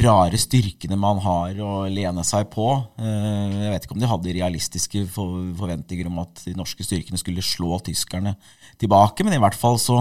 rare 0.01 0.39
styrkene 0.41 0.97
man 0.97 1.19
har 1.21 1.59
å 1.61 1.73
lene 1.91 2.23
seg 2.25 2.47
på. 2.53 2.67
Eh, 2.97 3.57
jeg 3.65 3.73
vet 3.73 3.85
ikke 3.85 3.95
om 3.97 4.01
de 4.01 4.09
hadde 4.09 4.35
realistiske 4.39 5.03
forventninger 5.13 6.09
om 6.09 6.23
at 6.23 6.45
de 6.47 6.55
norske 6.57 6.85
styrkene 6.85 7.19
skulle 7.21 7.45
slå 7.45 7.77
tyskerne 7.85 8.35
tilbake, 8.81 9.25
men 9.25 9.37
i 9.37 9.41
hvert 9.43 9.57
fall 9.57 9.77
så, 9.81 9.99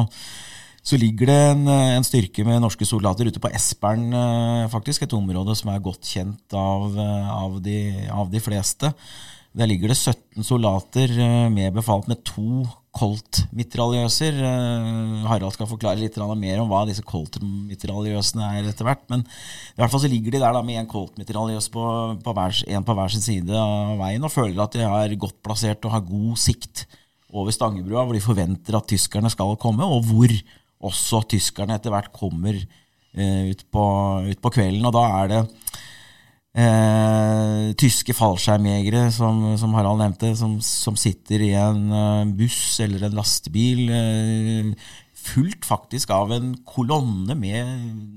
så 0.81 0.97
ligger 1.01 1.29
det 1.29 1.41
en, 1.51 1.67
en, 1.69 2.07
styrke 2.09 2.47
med 2.49 2.63
norske 2.65 2.89
soldater 2.89 3.29
ute 3.29 3.43
på 3.43 3.53
Espern, 3.53 4.09
eh, 4.17 4.71
faktisk. 4.73 5.05
Et 5.05 5.19
område 5.19 5.57
som 5.59 5.75
er 5.75 5.85
godt 5.85 6.09
kjent 6.09 6.57
av, 6.57 6.97
av, 6.97 7.61
de, 7.65 8.09
av 8.09 8.33
de 8.33 8.41
fleste. 8.43 8.95
Der 9.53 9.69
ligger 9.69 9.93
det 9.93 10.01
17 10.01 10.47
soldater 10.47 11.13
eh, 11.13 11.49
med 11.53 11.77
befalt 11.77 12.09
med 12.09 12.25
to 12.25 12.65
Colt-mitraljøser. 12.93 14.37
Uh, 14.37 15.23
Harald 15.25 15.55
skal 15.55 15.69
forklare 15.71 16.01
litt 16.01 16.19
mer 16.37 16.61
om 16.61 16.69
hva 16.69 16.83
disse 16.89 17.05
Colt-mitraljøsene 17.09 18.49
er 18.59 18.69
etter 18.69 18.85
hvert. 18.85 19.05
Men 19.13 19.25
i 19.25 19.81
hvert 19.81 19.93
fall 19.93 20.03
så 20.05 20.11
ligger 20.13 20.35
de 20.35 20.43
der 20.43 20.53
da 20.53 20.61
med 20.67 20.83
en 20.83 20.91
Colt-mitraljøs 20.91 21.71
på, 21.73 21.85
på, 22.21 22.35
en 22.37 22.85
på 22.89 22.97
hver 22.99 23.15
sin 23.15 23.25
side 23.25 23.57
av 23.57 23.97
veien 24.03 24.29
og 24.29 24.35
føler 24.35 24.61
at 24.61 24.77
de 24.77 24.85
er 24.85 25.17
godt 25.21 25.41
plassert 25.45 25.89
og 25.89 25.97
har 25.97 26.05
god 26.05 26.37
sikt 26.41 26.85
over 27.33 27.55
Stangebrua, 27.55 28.05
hvor 28.05 28.13
de 28.13 28.21
forventer 28.21 28.77
at 28.77 28.91
tyskerne 28.93 29.31
skal 29.33 29.57
komme, 29.57 29.89
og 29.89 30.05
hvor 30.11 30.35
også 30.85 31.23
tyskerne 31.33 31.79
etter 31.79 31.95
hvert 31.95 32.13
kommer 32.13 32.59
uh, 32.61 33.43
ut, 33.49 33.65
på, 33.73 33.87
ut 34.29 34.45
på 34.45 34.53
kvelden. 34.59 34.85
Og 34.85 34.93
da 34.99 35.07
er 35.23 35.33
det 35.33 35.43
Eh, 36.53 37.71
tyske 37.81 38.13
fallskjermjegere, 38.13 39.07
som, 39.15 39.39
som, 39.57 39.73
Harald 39.73 40.03
nevnte, 40.03 40.35
som, 40.37 40.59
som 40.61 40.99
sitter 41.01 41.41
i 41.47 41.55
en 41.57 41.87
uh, 41.89 42.29
buss 42.37 42.77
eller 42.85 43.07
en 43.07 43.17
lastebil, 43.17 43.87
Eh, 43.89 44.91
fulgt 45.23 45.65
faktisk 45.65 46.11
av 46.11 46.33
en 46.35 46.51
kolonne 46.67 47.37
med 47.39 47.69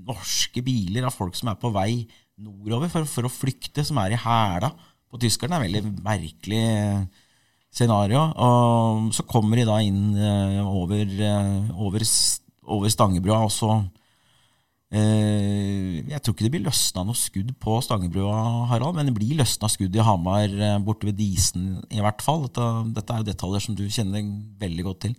norske 0.07 0.63
biler 0.65 1.05
av 1.05 1.13
folk 1.13 1.37
som 1.37 1.51
er 1.51 1.59
på 1.61 1.69
vei 1.69 2.07
nordover 2.41 2.89
for, 2.89 3.05
for 3.07 3.27
å 3.27 3.31
flykte, 3.31 3.85
som 3.85 4.01
er 4.01 4.15
i 4.15 4.19
hæla 4.19 4.71
på 4.73 5.21
tyskerne. 5.21 5.61
Det 5.61 5.69
er 5.69 5.77
et 5.77 5.85
veldig 5.85 6.03
merkelig 6.03 6.63
scenario. 7.71 8.25
Og 8.35 9.13
så 9.15 9.23
kommer 9.29 9.61
de 9.61 9.69
da 9.69 9.77
inn 9.85 10.17
uh, 10.17 10.65
over, 10.65 11.05
over, 11.77 12.09
over 12.65 12.91
Stangebrua, 12.91 13.45
og 13.45 13.53
så 13.53 13.77
Eh, 13.79 14.04
jeg 14.93 16.21
tror 16.21 16.35
ikke 16.35 16.45
det 16.45 16.51
blir 16.53 16.65
løsna 16.67 17.03
noe 17.03 17.17
skudd 17.17 17.51
på 17.61 17.77
Stangebrua, 17.83 18.67
Harald, 18.69 18.95
men 18.95 19.09
det 19.09 19.15
blir 19.17 19.39
løsna 19.39 19.67
skudd 19.71 19.95
i 19.97 20.03
Hamar, 20.05 20.45
eh, 20.45 20.77
borte 20.85 21.09
ved 21.09 21.17
Disen 21.19 21.81
i 21.89 22.01
hvert 22.03 22.21
fall. 22.21 22.45
Dette, 22.45 22.67
dette, 22.95 23.13
er 23.13 23.23
jo 23.23 23.31
detaljer 23.31 23.65
som 23.65 23.75
du 23.75 23.83
kjenner 23.89 24.23
veldig 24.61 24.85
godt 24.85 25.01
til. 25.07 25.15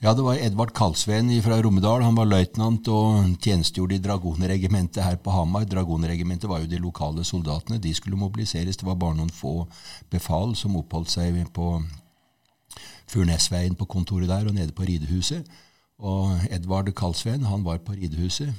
Ja, 0.00 0.14
det 0.16 0.24
var 0.24 0.40
Edvard 0.40 0.72
Kalsveen 0.74 1.28
fra 1.44 1.60
Romedal. 1.62 2.02
Han 2.02 2.16
var 2.16 2.26
løytnant 2.26 2.88
og 2.88 3.36
tjenestegjorde 3.44 3.98
i 3.98 4.02
Dragonregimentet 4.02 5.04
her 5.04 5.18
på 5.20 5.30
Hamar. 5.30 5.66
Dragonregimentet 5.68 6.48
var 6.50 6.62
jo 6.62 6.70
de 6.70 6.80
lokale 6.80 7.22
soldatene. 7.22 7.78
De 7.78 7.92
skulle 7.94 8.18
mobiliseres. 8.18 8.80
Det 8.80 8.88
var 8.88 8.96
bare 8.98 9.18
noen 9.20 9.30
få 9.30 9.68
befal 10.10 10.56
som 10.56 10.78
oppholdt 10.80 11.12
seg 11.12 11.36
på 11.52 11.82
Furnesveien 13.10 13.76
på 13.76 13.86
kontoret 13.90 14.30
der 14.30 14.48
og 14.48 14.56
nede 14.56 14.72
på 14.72 14.88
ridehuset. 14.88 15.46
Og 16.00 16.48
Edvard 16.50 16.90
Kalsveen 16.96 17.44
han 17.44 17.62
var 17.64 17.84
på 17.84 17.92
ridehuset. 17.92 18.56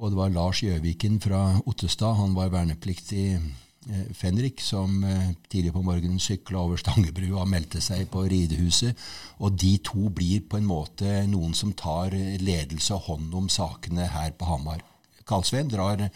Og 0.00 0.08
det 0.08 0.16
var 0.16 0.32
Lars 0.32 0.62
Gjøviken 0.64 1.18
fra 1.20 1.60
Ottestad, 1.68 2.16
han 2.16 2.32
var 2.32 2.48
vernepliktig 2.54 3.24
eh, 3.36 4.06
Fenrik, 4.16 4.62
som 4.64 5.02
eh, 5.04 5.34
tidlig 5.52 5.74
på 5.74 5.82
morgenen 5.84 6.22
sykla 6.22 6.62
over 6.62 6.80
Stangebrua 6.80 7.42
og 7.42 7.50
meldte 7.52 7.82
seg 7.84 8.06
på 8.12 8.24
ridehuset. 8.32 8.96
Og 9.44 9.58
de 9.60 9.74
to 9.84 10.08
blir 10.08 10.46
på 10.48 10.56
en 10.56 10.68
måte 10.70 11.20
noen 11.28 11.52
som 11.56 11.74
tar 11.76 12.16
ledelse 12.16 12.96
og 12.96 13.10
hånd 13.10 13.36
om 13.36 13.52
sakene 13.52 14.08
her 14.08 14.32
på 14.40 14.48
Hamar. 14.48 14.80
Karlsveen 15.28 15.68
drar 15.68 16.06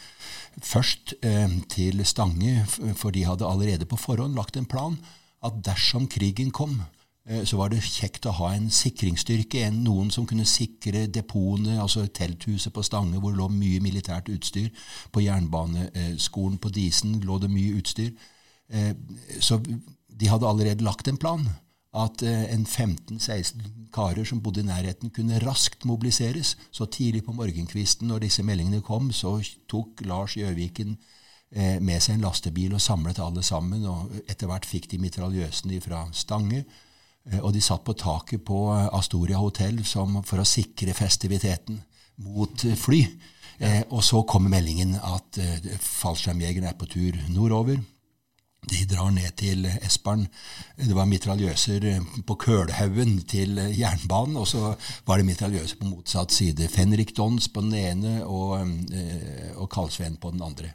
først 0.64 1.18
eh, 1.20 1.61
til 1.68 2.01
Stange, 2.09 2.64
for 2.97 3.12
de 3.12 3.29
hadde 3.29 3.47
allerede 3.47 3.88
på 3.90 4.01
forhånd 4.01 4.33
lagt 4.38 4.57
en 4.57 4.70
plan 4.70 4.97
at 5.44 5.61
dersom 5.66 6.09
krigen 6.09 6.55
kom, 6.57 6.81
så 7.24 7.56
var 7.56 7.70
det 7.72 7.80
kjekt 7.80 8.26
å 8.28 8.34
ha 8.37 8.50
en 8.52 8.66
sikringsstyrke, 8.68 9.62
en, 9.64 9.78
noen 9.87 10.10
som 10.12 10.26
kunne 10.28 10.44
sikre 10.44 11.06
depotene, 11.08 11.78
altså 11.80 12.04
telthuset 12.12 12.72
på 12.74 12.84
Stange, 12.84 13.16
hvor 13.16 13.32
det 13.32 13.40
lå 13.40 13.48
mye 13.48 13.80
militært 13.80 14.28
utstyr. 14.28 14.68
På 15.12 15.24
jernbaneskolen 15.24 16.60
på 16.60 16.72
Disen 16.76 17.16
lå 17.24 17.38
det 17.40 17.48
mye 17.52 17.80
utstyr. 17.80 18.12
Eh, 18.68 18.92
så 19.40 19.56
de 19.64 20.28
hadde 20.28 20.50
allerede 20.50 20.84
lagt 20.84 21.08
en 21.08 21.20
plan. 21.20 21.48
At 21.96 22.20
eh, 22.26 22.44
en 22.52 22.66
15-16 22.68 23.88
karer 23.94 24.28
som 24.28 24.44
bodde 24.44 24.60
i 24.60 24.68
nærheten, 24.68 25.08
kunne 25.08 25.40
raskt 25.46 25.88
mobiliseres. 25.88 26.58
Så 26.76 26.90
tidlig 26.92 27.24
på 27.24 27.32
morgenkvisten 27.32 28.10
når 28.12 28.26
disse 28.28 28.44
meldingene 28.44 28.84
kom, 28.84 29.12
så 29.16 29.38
tok 29.70 30.04
Lars 30.04 30.37
Gjøviken 30.37 30.98
med 31.54 32.02
seg 32.02 32.16
en 32.16 32.24
lastebil 32.24 32.72
og 32.74 32.80
samlet 32.82 33.20
alle 33.22 33.42
sammen. 33.46 33.84
og 33.87 34.10
Etter 34.26 34.48
hvert 34.50 34.66
fikk 34.66 34.88
de 34.90 34.98
mitraljøsene 34.98 35.78
fra 35.80 36.08
Stange. 36.10 36.64
Eh, 37.30 37.40
og 37.40 37.52
de 37.54 37.62
satt 37.64 37.84
på 37.84 37.96
taket 37.98 38.44
på 38.46 38.66
eh, 38.74 38.90
Astoria 38.96 39.40
hotell 39.40 39.80
for 39.84 40.42
å 40.42 40.48
sikre 40.48 40.96
festiviteten 40.96 41.80
mot 42.24 42.64
eh, 42.64 42.76
fly. 42.78 43.00
Eh, 43.58 43.82
og 43.90 44.02
så 44.04 44.22
kommer 44.28 44.52
meldingen 44.52 44.96
at 44.98 45.40
eh, 45.40 45.74
fallskjermjegerne 45.80 46.72
er 46.72 46.78
på 46.78 46.90
tur 46.90 47.18
nordover. 47.32 47.80
De 48.64 48.80
drar 48.88 49.10
ned 49.12 49.34
til 49.37 49.66
Espern. 49.84 50.22
Det 50.78 50.94
var 50.96 51.08
mitraljøser 51.08 51.84
på 52.24 52.37
Kølhaugen 52.40 53.18
til 53.28 53.60
jernbanen, 53.76 54.38
og 54.40 54.48
så 54.48 54.70
var 55.04 55.20
det 55.20 55.26
mitraljøser 55.28 55.82
på 55.82 55.90
motsatt 55.90 56.32
side. 56.32 56.70
Fenrik 56.72 57.12
Dons 57.16 57.50
på 57.52 57.60
den 57.66 57.76
ene 57.82 58.14
og, 58.24 58.64
eh, 58.88 59.52
og 59.58 59.68
Kalsveen 59.72 60.16
på 60.16 60.32
den 60.32 60.42
andre. 60.48 60.72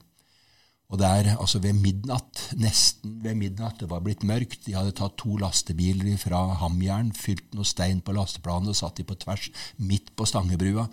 Og 0.90 0.98
der, 0.98 1.36
altså 1.38 1.60
ved 1.62 1.78
midnatt, 1.78 2.48
nesten 2.58 3.20
ved 3.22 3.38
midnatt, 3.38 3.78
det 3.78 3.92
var 3.92 4.02
blitt 4.02 4.24
mørkt, 4.26 4.64
de 4.66 4.74
hadde 4.74 4.96
tatt 4.98 5.20
to 5.22 5.36
lastebiler 5.38 6.16
fra 6.18 6.48
Hamjern, 6.64 7.12
fylt 7.14 7.54
noe 7.54 7.68
stein 7.68 8.02
på 8.02 8.16
lasteplanet 8.18 8.74
og 8.74 8.80
satt 8.80 8.98
de 8.98 9.06
på 9.06 9.18
tvers 9.22 9.52
midt 9.78 10.10
på 10.18 10.26
Stangebrua. 10.26 10.88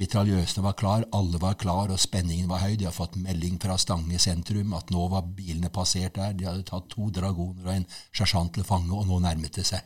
Mitraljøsene 0.00 0.64
var 0.64 0.76
klar, 0.80 1.04
alle 1.12 1.36
var 1.36 1.58
klar, 1.60 1.92
og 1.92 2.00
spenningen 2.00 2.48
var 2.48 2.62
høy. 2.62 2.78
De 2.80 2.86
hadde 2.86 2.96
fått 2.96 3.18
melding 3.20 3.58
fra 3.60 3.76
Stange 3.76 4.16
sentrum 4.24 4.72
at 4.78 4.88
nå 4.94 5.04
var 5.12 5.28
bilene 5.36 5.68
passert 5.68 6.16
der. 6.16 6.32
De 6.32 6.48
hadde 6.48 6.64
tatt 6.70 6.88
to 6.88 7.10
dragoner 7.12 7.66
og 7.66 7.74
en 7.74 7.84
sersjant 8.08 8.54
til 8.56 8.64
fange, 8.64 8.88
og 8.96 9.04
nå 9.10 9.20
nærmet 9.20 9.60
det 9.60 9.66
seg. 9.68 9.84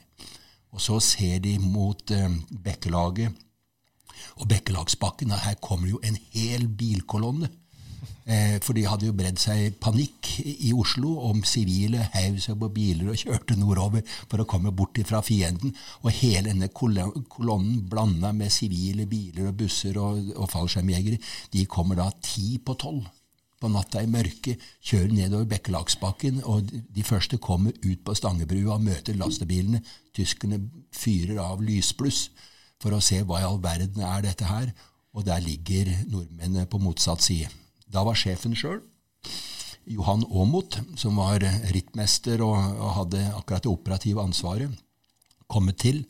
Og 0.70 0.82
så 0.84 1.00
ser 1.02 1.42
de 1.42 1.56
mot 1.58 2.14
eh, 2.14 2.38
Bekkelaget 2.50 3.34
og 4.38 4.46
Bekkelagsbakken, 4.46 5.34
og 5.34 5.42
her 5.42 5.58
kommer 5.58 5.90
jo 5.90 5.98
en 6.06 6.18
hel 6.36 6.68
bilkolonne 6.70 7.50
for 8.64 8.74
de 8.74 8.82
hadde 8.88 9.06
jo 9.06 9.14
bredd 9.14 9.38
seg 9.38 9.76
panikk 9.78 10.32
i 10.42 10.72
Oslo 10.74 11.12
om 11.28 11.44
sivile 11.46 12.08
heiv 12.16 12.40
seg 12.42 12.56
på 12.58 12.70
biler 12.74 13.12
og 13.12 13.20
kjørte 13.20 13.54
nordover 13.60 14.02
for 14.26 14.42
å 14.42 14.48
komme 14.50 14.72
bort 14.74 14.98
fra 15.06 15.20
fienden. 15.22 15.74
Og 16.02 16.10
hele 16.18 16.50
denne 16.50 16.70
kolonnen 16.74 17.84
blanda 17.86 18.32
med 18.34 18.50
sivile 18.50 19.06
biler 19.06 19.52
og 19.52 19.60
busser 19.60 20.00
og, 20.02 20.32
og 20.34 20.50
fallskjermjegere, 20.50 21.20
de 21.54 21.68
kommer 21.70 22.02
da 22.02 22.10
ti 22.18 22.56
på 22.58 22.74
tolv 22.82 23.06
på 23.60 23.70
natta 23.72 24.02
i 24.04 24.10
mørket, 24.10 24.60
kjører 24.84 25.12
nedover 25.16 25.48
Bekkelagsbakken, 25.50 26.42
og 26.44 26.68
de 26.70 27.04
første 27.06 27.38
kommer 27.42 27.76
ut 27.84 28.02
på 28.04 28.14
Stangebrua 28.16 28.76
og 28.76 28.84
møter 28.84 29.16
lastebilene. 29.16 29.80
Tyskerne 30.16 30.60
fyrer 30.94 31.40
av 31.42 31.64
lysbluss 31.64 32.26
for 32.82 32.92
å 32.92 33.02
se 33.04 33.22
hva 33.24 33.40
i 33.40 33.46
all 33.48 33.60
verden 33.64 34.04
er 34.04 34.26
dette 34.26 34.48
her, 34.48 34.72
og 35.16 35.24
der 35.24 35.40
ligger 35.40 35.88
nordmennene 36.10 36.66
på 36.68 36.80
motsatt 36.82 37.24
side. 37.24 37.48
Da 37.92 38.02
var 38.06 38.18
sjefen 38.18 38.56
sjøl, 38.58 38.80
Johan 39.86 40.24
Aamodt, 40.26 40.80
som 40.98 41.18
var 41.20 41.44
rittmester 41.70 42.42
og, 42.42 42.56
og, 42.58 42.88
hadde 43.00 43.22
akkurat 43.36 43.62
det 43.62 43.70
operative 43.70 44.22
ansvaret, 44.22 44.72
kommet 45.46 45.78
til. 45.78 46.02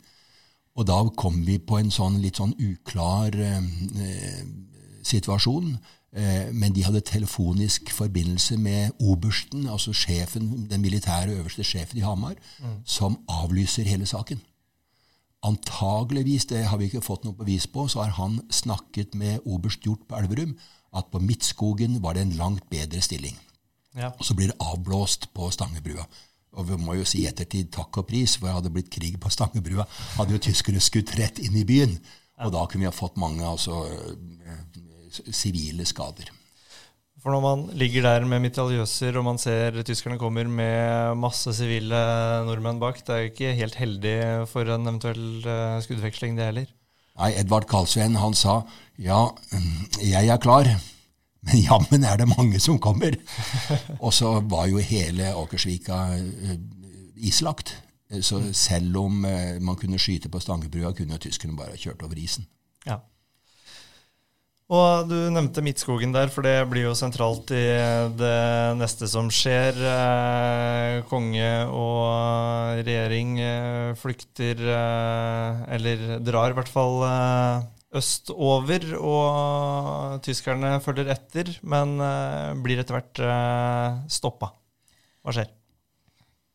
Og 0.77 0.87
da 0.89 0.97
kom 1.17 1.43
vi 1.45 1.59
på 1.61 1.77
en 1.77 1.91
sånn 1.93 2.17
litt 2.21 2.39
sånn 2.41 2.55
uklar 2.57 3.37
eh, 3.37 4.41
situasjon. 5.05 5.75
Eh, 6.17 6.49
men 6.53 6.73
de 6.73 6.85
hadde 6.85 7.03
telefonisk 7.05 7.91
forbindelse 7.93 8.57
med 8.61 8.97
obersten, 8.97 9.67
altså 9.69 9.93
sjefen, 9.93 10.67
den 10.71 10.81
militære 10.81 11.37
øverste 11.37 11.65
sjefen 11.65 12.01
i 12.01 12.05
Hamar, 12.05 12.37
mm. 12.61 12.79
som 12.85 13.19
avlyser 13.29 13.89
hele 13.89 14.09
saken. 14.09 14.41
Antageligvis, 15.45 16.47
det 16.49 16.63
har 16.65 16.81
vi 16.81 16.89
ikke 16.89 17.05
fått 17.05 17.27
noe 17.27 17.37
bevis 17.37 17.69
på, 17.69 17.85
så 17.87 18.01
har 18.01 18.17
han 18.17 18.39
snakket 18.49 19.13
med 19.13 19.45
oberst 19.45 19.85
Hjort 19.85 20.07
på 20.09 20.17
Elverum 20.17 20.57
at 20.97 21.11
på 21.13 21.21
Midtskogen 21.23 21.99
var 22.03 22.17
det 22.17 22.25
en 22.25 22.37
langt 22.39 22.65
bedre 22.71 23.01
stilling. 23.05 23.37
Ja. 23.97 24.11
Og 24.13 24.25
så 24.25 24.35
blir 24.37 24.51
det 24.51 24.59
avblåst 24.61 25.29
på 25.33 25.49
Stangebrua. 25.53 26.05
Og 26.57 26.69
vi 26.69 26.77
må 26.81 26.95
jo 26.97 27.05
si 27.05 27.25
ettertid 27.29 27.69
takk 27.73 28.01
og 28.01 28.07
pris, 28.09 28.37
for 28.39 28.49
hadde 28.49 28.69
det 28.69 28.77
blitt 28.77 28.93
krig 28.93 29.17
på 29.21 29.31
Stangebrua, 29.33 29.85
hadde 30.17 30.37
jo 30.37 30.43
tyskerne 30.47 30.81
skutt 30.81 31.13
rett 31.19 31.41
inn 31.43 31.57
i 31.57 31.65
byen. 31.67 31.97
Og 32.45 32.53
da 32.53 32.65
kunne 32.65 32.85
vi 32.85 32.89
ha 32.89 32.95
fått 32.95 33.17
mange 33.21 33.45
altså, 33.45 33.83
sivile 35.33 35.85
skader. 35.89 36.33
For 37.17 37.33
når 37.33 37.41
man 37.43 37.63
ligger 37.75 38.05
der 38.05 38.25
med 38.29 38.43
mitraljøser 38.45 39.17
og 39.17 39.25
man 39.25 39.39
ser 39.41 39.79
tyskerne 39.85 40.19
kommer 40.21 40.47
med 40.47 41.17
masse 41.17 41.51
sivile 41.57 41.97
nordmenn 42.45 42.81
bak, 42.81 43.01
det 43.03 43.13
er 43.13 43.23
jo 43.23 43.31
ikke 43.31 43.55
helt 43.57 43.77
heldig 43.81 44.17
for 44.51 44.69
en 44.69 44.85
eventuell 44.85 45.25
eh, 45.41 45.79
skuddveksling, 45.83 46.37
det 46.37 46.45
heller. 46.51 46.69
Nei, 47.17 47.31
Edvard 47.39 47.65
Karlsveen 47.69 48.17
han 48.21 48.35
sa 48.37 48.61
ja, 48.97 49.27
jeg 50.01 50.29
er 50.29 50.39
klar, 50.41 50.69
men 51.45 51.61
jammen 51.61 52.05
er 52.05 52.17
det 52.17 52.29
mange 52.31 52.59
som 52.61 52.79
kommer. 52.81 53.17
og 54.05 54.13
så 54.13 54.39
var 54.41 54.67
jo 54.71 54.81
hele 54.81 55.35
Åkersvika 55.37 55.99
eh, 56.17 56.55
islagt. 57.29 57.75
Så 58.21 58.41
selv 58.53 58.97
om 58.97 59.25
eh, 59.25 59.57
man 59.61 59.75
kunne 59.75 59.99
skyte 59.99 60.31
på 60.33 60.39
Stangebrua, 60.39 60.93
kunne 60.97 61.19
tyskerne 61.21 61.57
bare 61.57 61.77
kjørt 61.77 62.01
over 62.05 62.17
isen. 62.17 62.47
Og 64.67 65.07
du 65.07 65.15
nevnte 65.31 65.61
Midtskogen 65.63 66.11
der, 66.11 66.27
for 66.27 66.43
det 66.43 66.65
blir 66.67 66.89
jo 66.89 66.95
sentralt 66.97 67.53
i 67.55 67.63
det 68.19 68.39
neste 68.75 69.07
som 69.07 69.29
skjer. 69.31 69.79
Eh, 69.79 70.95
konge 71.07 71.51
og 71.71 72.81
regjering 72.81 73.37
eh, 73.39 73.95
flykter, 73.95 74.59
eh, 74.59 75.63
eller 75.77 76.19
drar 76.19 76.51
i 76.51 76.57
hvert 76.59 76.73
fall 76.73 76.99
østover. 77.95 78.91
Og 78.99 80.19
tyskerne 80.27 80.75
følger 80.83 81.15
etter, 81.15 81.55
men 81.63 81.95
blir 82.59 82.83
etter 82.83 82.99
hvert 82.99 83.23
stoppa. 84.11 84.51
Hva 85.23 85.39
skjer? 85.39 85.47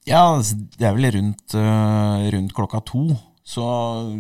Ja, 0.05 0.27
det 0.37 0.85
er 0.85 0.99
vel 0.99 1.15
rundt, 1.17 1.57
rundt 1.57 2.57
klokka 2.59 2.85
to 2.85 3.07
så, 3.43 3.65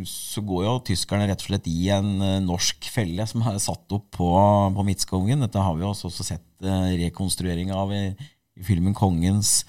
så, 0.08 0.42
går 0.42 0.64
jo 0.66 0.78
tyskerne 0.88 1.28
rett 1.30 1.44
og 1.44 1.52
slett 1.52 1.68
i 1.70 1.88
en 1.94 2.16
uh, 2.18 2.40
norsk 2.42 2.88
felle 2.90 3.26
som 3.30 3.44
er 3.46 3.60
satt 3.62 3.94
opp 3.94 4.08
på, 4.18 4.30
på 4.74 4.86
Midtskogen. 4.86 5.44
Dette 5.44 5.62
har 5.62 5.76
vi 5.78 5.86
også, 5.86 6.10
også 6.10 6.26
sett 6.26 6.46
uh, 6.66 6.90
rekonstruering 6.98 7.70
av 7.74 7.94
i, 7.94 8.02
i, 8.10 8.64
filmen 8.66 8.96
'Kongens 8.98 9.62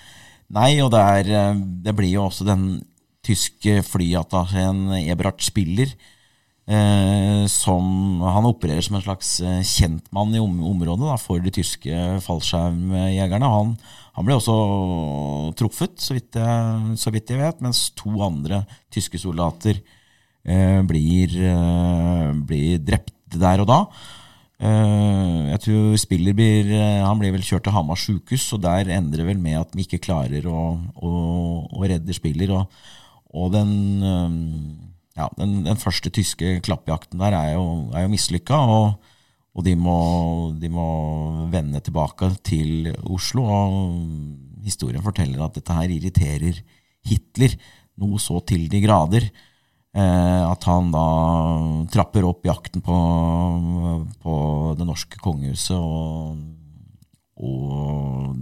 nei'. 0.50 0.82
Og 0.82 0.90
det, 0.94 1.04
er, 1.20 1.54
uh, 1.54 1.62
det 1.86 1.94
blir 1.98 2.16
jo 2.16 2.26
også 2.26 2.50
den 2.50 2.82
tyske 3.24 3.84
flyattachéen 3.88 4.90
Eberhard 5.06 5.46
Spiller 5.46 5.94
Eh, 6.64 7.44
som 7.52 8.22
Han 8.24 8.46
opererer 8.48 8.80
som 8.80 8.96
en 8.96 9.04
slags 9.04 9.42
kjentmann 9.68 10.32
i 10.32 10.40
om, 10.40 10.62
området 10.64 11.10
da, 11.10 11.18
for 11.20 11.44
de 11.44 11.52
tyske 11.52 11.92
fallskjermjegerne. 12.24 13.50
Han, 13.52 13.74
han 14.14 14.28
ble 14.28 14.38
også 14.38 14.56
truffet, 15.58 15.98
så 16.02 16.14
vidt, 16.14 16.38
jeg, 16.38 16.98
så 17.02 17.14
vidt 17.14 17.32
jeg 17.34 17.42
vet, 17.42 17.62
mens 17.66 17.88
to 17.98 18.12
andre 18.22 18.62
tyske 18.94 19.18
soldater 19.22 19.80
eh, 20.46 20.82
blir, 20.86 21.34
eh, 21.34 22.28
blir, 22.46 22.78
drept 22.86 23.38
der 23.42 23.64
og 23.64 23.72
da. 23.72 23.80
Eh, 24.62 25.40
jeg 25.50 25.64
tror 25.66 25.98
Spiller 25.98 26.38
blir, 26.38 26.70
eh, 26.78 27.02
han 27.02 27.18
blir 27.18 27.34
vel 27.34 27.46
kjørt 27.46 27.66
til 27.66 27.74
Hamar 27.74 27.98
sjukehus, 27.98 28.46
og 28.54 28.62
der 28.68 28.92
endrer 28.94 29.24
det 29.24 29.32
vel 29.32 29.42
med 29.42 29.58
at 29.64 29.74
de 29.74 29.82
ikke 29.82 30.04
klarer 30.06 30.46
å, 30.46 30.62
å, 30.94 31.14
å 31.74 31.82
redde 31.90 32.14
Spiller. 32.14 32.54
Og, 32.54 32.86
og 33.34 33.50
den, 33.56 33.74
eh, 34.06 34.38
ja, 35.18 35.32
den, 35.40 35.64
den, 35.66 35.82
første 35.82 36.14
tyske 36.14 36.60
klappjakten 36.66 37.18
der 37.24 37.34
er 37.40 37.50
jo, 37.58 37.66
er 37.98 38.06
jo 38.06 38.14
mislykka. 38.14 38.62
Og, 38.78 39.10
og 39.54 39.66
de 39.68 39.76
må, 39.78 39.98
de 40.58 40.70
må, 40.74 40.88
vende 41.54 41.82
tilbake 41.86 42.32
til 42.46 42.90
Oslo. 43.06 43.46
Og 43.46 44.64
historien 44.66 45.04
forteller 45.06 45.44
at 45.46 45.60
dette 45.60 45.78
her 45.78 45.94
irriterer 45.94 46.62
Hitler 47.06 47.54
noe 48.02 48.22
så 48.22 48.40
til 48.48 48.66
de 48.72 48.82
grader 48.82 49.28
eh, 49.28 50.44
at 50.48 50.66
han 50.66 50.90
da 50.94 51.06
trapper 51.94 52.26
opp 52.26 52.48
jakten 52.48 52.82
på, 52.82 52.98
på 54.24 54.36
det 54.80 54.88
norske 54.90 55.22
kongehuset 55.22 55.78
og, 55.78 56.40
og, 57.38 58.42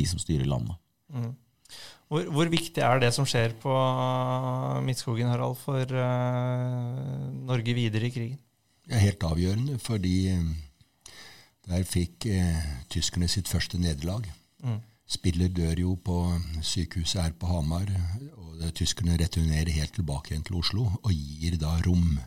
de 0.00 0.08
som 0.08 0.18
styrer 0.18 0.48
landet. 0.48 0.74
Mm. 1.12 1.32
Hvor, 2.10 2.26
hvor, 2.34 2.48
viktig 2.50 2.82
er 2.82 3.02
det 3.02 3.12
som 3.14 3.26
skjer 3.28 3.52
på 3.62 3.70
Midtskogen, 4.82 5.28
Harald, 5.30 5.58
for 5.60 5.84
uh, 5.94 7.28
Norge 7.46 7.74
videre 7.76 8.08
i 8.08 8.14
krigen? 8.14 8.40
Er 8.88 8.98
helt 8.98 9.22
avgjørende, 9.22 9.78
fordi 9.78 10.28
eh, 10.28 10.44
der 11.68 11.84
fikk 11.84 12.26
eh, 12.26 12.62
tyskerne 12.90 13.28
sitt 13.28 13.48
første 13.48 13.78
nederlag. 13.78 14.26
Mm. 14.64 14.80
Spiller 15.10 15.48
dør 15.48 15.80
jo 15.80 15.94
på 16.04 16.16
sykehuset 16.62 17.22
her 17.22 17.32
på 17.38 17.46
Hamar, 17.50 17.88
og 18.38 18.58
det, 18.60 18.74
tyskerne 18.78 19.18
returnerer 19.18 19.72
helt 19.74 19.94
tilbake 19.94 20.30
igjen 20.30 20.44
til 20.46 20.60
Oslo 20.60 20.84
og 21.02 21.10
gir 21.10 21.56
da 21.58 21.72
rom 21.86 22.18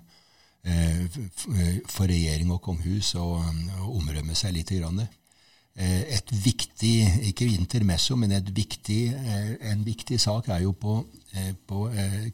eh, 0.68 1.06
eh 1.06 1.78
for 1.88 2.12
regjering 2.12 2.52
og 2.52 2.62
kongehus 2.66 3.14
å 3.16 3.28
omrømme 3.88 4.36
seg 4.36 4.58
litt. 4.58 4.74
Grann. 4.76 5.00
Eh, 5.00 6.02
et 6.18 6.34
viktig, 6.46 6.96
ikke 7.30 7.48
intermesso, 7.48 8.16
men 8.20 8.36
viktig, 8.52 9.02
eh, 9.14 9.54
en 9.72 9.86
viktig 9.86 10.20
sak 10.20 10.50
er 10.50 10.66
jo 10.68 10.74
på, 10.74 11.00
på 11.68 11.88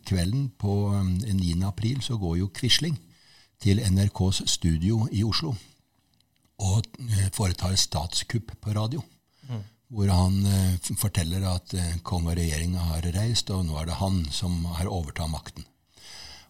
kvelden 0.05 0.49
på 0.57 0.73
9. 1.23 1.63
april 1.67 2.01
så 2.01 2.17
går 2.17 2.37
jo 2.37 2.51
Quisling 2.53 2.97
til 3.63 3.81
NRKs 3.83 4.43
studio 4.47 5.05
i 5.11 5.23
Oslo 5.27 5.53
og 6.59 6.87
eh, 6.99 7.27
foretar 7.35 7.75
statskupp 7.79 8.51
på 8.59 8.75
radio. 8.75 9.03
Mm. 9.47 9.63
Hvor 9.89 10.11
han 10.11 10.35
uh, 10.45 10.95
forteller 10.99 11.45
at 11.49 11.73
uh, 11.73 11.93
kong 12.05 12.27
og 12.27 12.35
regjering 12.37 12.75
har 12.77 13.07
reist, 13.15 13.49
og 13.49 13.63
nå 13.65 13.77
er 13.79 13.87
det 13.89 13.95
han 13.97 14.19
som 14.31 14.67
har 14.75 14.91
overtatt 14.91 15.31
makten. 15.31 15.65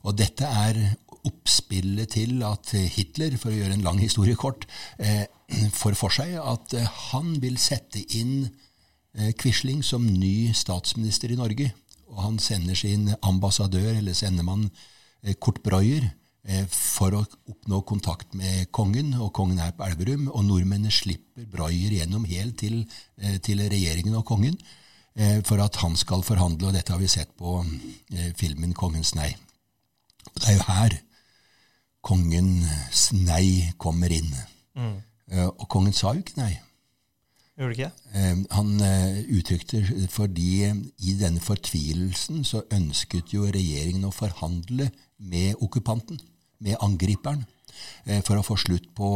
Og 0.03 0.17
dette 0.17 0.47
er 0.47 0.79
oppspillet 1.27 2.15
til 2.15 2.43
at 2.47 2.73
Hitler, 2.95 3.35
for 3.39 3.51
å 3.51 3.57
gjøre 3.57 3.77
en 3.77 3.85
lang 3.85 3.99
historie 4.01 4.37
kort, 4.39 4.65
eh, 4.97 5.25
får 5.75 5.97
for 5.99 6.13
seg 6.13 6.37
at 6.39 6.73
eh, 6.77 6.87
han 7.11 7.35
vil 7.43 7.57
sette 7.59 8.01
inn 8.15 8.47
eh, 8.47 9.33
Quisling 9.39 9.83
som 9.83 10.05
ny 10.07 10.53
statsminister 10.55 11.33
i 11.33 11.39
Norge. 11.39 11.71
Og 12.09 12.23
han 12.23 12.39
sender 12.39 12.79
sin 12.79 13.11
ambassadør, 13.19 13.91
eller 13.97 14.15
sendemann 14.17 14.69
eh, 14.69 15.35
Kurt 15.35 15.61
Breuer, 15.65 16.07
Eh, 16.07 16.18
for 16.71 17.15
å 17.17 17.23
oppnå 17.51 17.81
kontakt 17.87 18.33
med 18.37 18.69
kongen, 18.71 19.11
og 19.19 19.33
kongen 19.35 19.59
er 19.59 19.73
på 19.75 19.85
Elverum. 19.85 20.29
Og 20.31 20.45
nordmennene 20.47 20.93
slipper 20.93 21.47
Braier 21.51 21.97
gjennom 21.99 22.25
helt 22.29 22.57
til, 22.61 22.85
eh, 23.19 23.37
til, 23.43 23.59
regjeringen 23.59 24.15
og 24.15 24.25
kongen 24.25 24.57
eh, 25.15 25.41
for 25.43 25.59
at 25.59 25.75
han 25.83 25.97
skal 25.99 26.23
forhandle, 26.23 26.69
og 26.69 26.73
dette 26.73 26.95
har 26.95 26.99
vi 26.99 27.07
sett 27.11 27.35
på 27.37 27.59
filmen 28.35 28.73
'Kongens 28.73 29.15
nei'. 29.15 29.35
Og 30.35 30.41
Det 30.41 30.49
er 30.49 30.57
jo 30.57 30.63
her 30.67 31.01
kongens 32.01 33.11
nei 33.11 33.73
kommer 33.77 34.11
inn. 34.11 34.33
Mm. 34.75 35.03
Og 35.59 35.67
kongen 35.69 35.93
sa 35.93 36.13
jo 36.13 36.23
ikke 36.23 36.39
nei. 36.39 36.59
Gjorde 37.59 37.75
ikke? 37.75 37.91
Han 38.51 38.81
uttrykte 39.35 40.07
fordi 40.07 40.63
i 40.63 41.13
denne 41.19 41.39
fortvilelsen 41.39 42.45
så 42.45 42.63
ønsket 42.71 43.33
jo 43.33 43.51
regjeringen 43.51 44.07
å 44.07 44.15
forhandle 44.15 44.89
med 45.19 45.55
okkupanten 45.59 46.19
med 46.59 46.77
angriperen 46.83 47.45
eh, 48.05 48.21
for 48.25 48.37
å 48.39 48.43
få 48.45 48.55
slutt 48.59 48.95
på, 48.95 49.09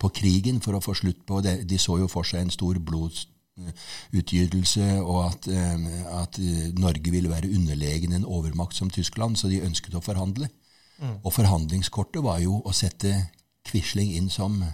på, 0.00 0.08
krigen. 0.16 0.60
for 0.64 0.74
å 0.76 0.80
få 0.84 0.94
slutt 0.96 1.26
på 1.28 1.40
det. 1.44 1.68
De 1.68 1.78
så 1.80 1.98
jo 2.00 2.08
for 2.10 2.24
seg 2.28 2.40
en 2.44 2.50
stor 2.54 2.74
blodsutgytelse, 2.90 4.86
og 5.02 5.18
at, 5.26 5.48
eh, 5.52 5.76
at, 6.16 6.34
Norge 6.78 7.10
ville 7.12 7.32
være 7.32 7.52
underlegen 7.52 8.12
en 8.16 8.24
overmakt 8.24 8.76
som 8.78 8.90
Tyskland, 8.90 9.38
så 9.38 9.48
de 9.52 9.64
ønsket 9.66 9.94
å 9.94 10.04
forhandle. 10.04 10.48
Mm. 10.96 11.16
Og 11.22 11.32
forhandlingskortet 11.36 12.22
var 12.24 12.38
jo 12.40 12.62
å 12.64 12.72
sette 12.72 13.30
Quisling 13.66 14.10
inn 14.16 14.30
som 14.30 14.64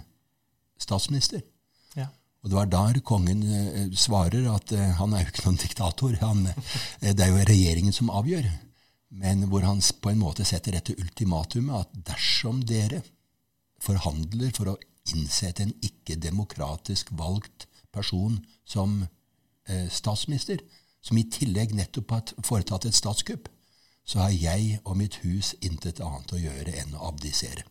statsminister. 0.79 1.41
Ja. 1.97 2.07
Og 2.43 2.49
det 2.51 2.57
var 2.59 2.67
der 2.71 2.99
kongen 3.01 3.43
eh, 3.43 3.89
svarer 3.97 4.43
at 4.53 4.71
han 4.99 5.13
er 5.13 5.19
jo 5.23 5.29
ikke 5.31 5.45
noen 5.47 5.63
diktator. 5.63 6.11
Han, 6.21 6.39
det 7.01 7.19
er 7.19 7.29
jo 7.33 7.47
regjeringen 7.49 7.95
som 7.95 8.13
avgjør 8.13 8.45
men 9.13 9.45
hvor 9.49 9.65
han 9.67 9.81
på 10.01 10.09
en 10.09 10.21
måte 10.21 10.45
setter 10.47 10.73
dette 10.73 10.95
ultimatumet 10.97 11.83
at 11.85 11.97
dersom 12.09 12.63
dere 12.65 13.03
forhandler 13.83 14.53
for 14.55 14.73
å 14.73 14.79
innsette 15.13 15.65
en 15.65 15.73
ikke-demokratisk 15.83 17.11
valgt 17.19 17.67
person 17.93 18.39
som 18.65 19.03
eh, 19.69 19.89
statsminister, 19.91 20.63
som 21.03 21.19
i 21.19 21.27
tillegg 21.29 21.75
nettopp 21.75 22.15
har 22.15 22.33
foretatt 22.47 22.87
et 22.87 22.97
statskupp, 22.97 23.49
så 24.07 24.23
har 24.25 24.33
jeg 24.33 24.79
og 24.83 24.97
mitt 24.99 25.19
hus 25.23 25.53
intet 25.61 26.01
annet 26.03 26.33
å 26.33 26.41
gjøre 26.41 26.73
enn 26.81 26.95
å 26.95 27.05
abdisere. 27.11 27.67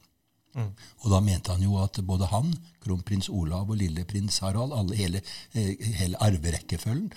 Og 1.00 1.08
da 1.08 1.20
mente 1.24 1.52
han 1.52 1.64
jo 1.64 1.78
at 1.80 1.98
både 2.04 2.28
han, 2.28 2.50
kronprins 2.84 3.30
Olav 3.32 3.70
og 3.72 3.78
lilleprins 3.80 4.38
Harald, 4.44 4.74
alle, 4.76 4.96
hele, 4.98 5.22
eh, 5.56 5.80
hele 5.96 6.20
arverekkefølgen, 6.20 7.08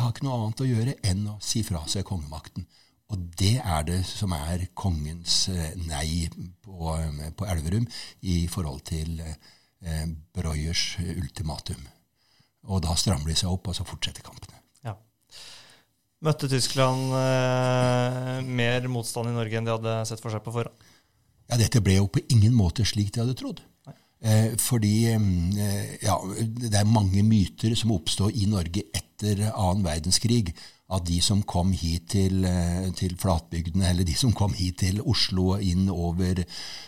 har 0.00 0.12
ikke 0.12 0.24
noe 0.24 0.38
annet 0.38 0.64
å 0.64 0.68
gjøre 0.68 0.94
enn 1.12 1.26
å 1.28 1.36
si 1.44 1.62
fra 1.66 1.84
seg 1.92 2.08
kongemakten. 2.08 2.64
Og 3.10 3.22
det 3.40 3.56
er 3.58 3.86
det 3.88 4.00
som 4.06 4.34
er 4.36 4.68
kongens 4.78 5.48
eh, 5.50 5.72
nei 5.88 6.28
på, 6.62 6.92
eh, 6.94 7.30
på 7.34 7.48
Elverum 7.50 7.88
i 8.22 8.44
forhold 8.50 8.84
til 8.92 9.18
eh, 9.24 10.04
Breuers 10.36 10.84
ultimatum. 11.02 11.80
Og 12.70 12.82
da 12.84 12.94
strammer 12.98 13.32
de 13.32 13.38
seg 13.40 13.50
opp, 13.50 13.70
og 13.70 13.76
så 13.76 13.86
fortsetter 13.88 14.24
kampene. 14.24 14.60
Ja. 14.86 14.94
Møtte 16.22 16.50
Tyskland 16.52 17.16
eh, 17.16 18.36
mer 18.46 18.86
motstand 18.92 19.32
i 19.32 19.34
Norge 19.34 19.58
enn 19.58 19.66
de 19.66 19.74
hadde 19.74 19.98
sett 20.08 20.22
for 20.22 20.32
seg 20.34 20.44
på 20.44 20.54
forhånd? 20.54 20.88
Ja, 21.50 21.58
dette 21.58 21.82
ble 21.82 21.96
jo 21.96 22.06
på 22.12 22.22
ingen 22.30 22.54
måte 22.54 22.86
slik 22.86 23.10
de 23.14 23.24
hadde 23.24 23.34
trodd. 23.38 23.64
Eh, 24.20 24.52
fordi 24.60 24.94
eh, 25.14 25.94
ja, 26.04 26.18
det 26.44 26.76
er 26.76 26.88
mange 26.88 27.24
myter 27.24 27.72
som 27.78 27.94
oppstod 27.94 28.36
i 28.36 28.44
Norge 28.50 28.84
etter 28.92 29.46
annen 29.48 29.82
verdenskrig. 29.86 30.52
At 30.90 31.04
de 31.06 31.20
som 31.22 31.42
kom 31.46 31.70
hit 31.76 32.08
til, 32.16 32.44
eh, 32.44 32.90
til 32.98 33.14
flatbygdene, 33.16 33.90
eller 33.92 34.04
de 34.04 34.14
som 34.18 34.32
kom 34.34 34.52
hit 34.58 34.80
til 34.82 35.00
Oslo 35.00 35.54
inn 35.56 35.88
over 35.88 36.42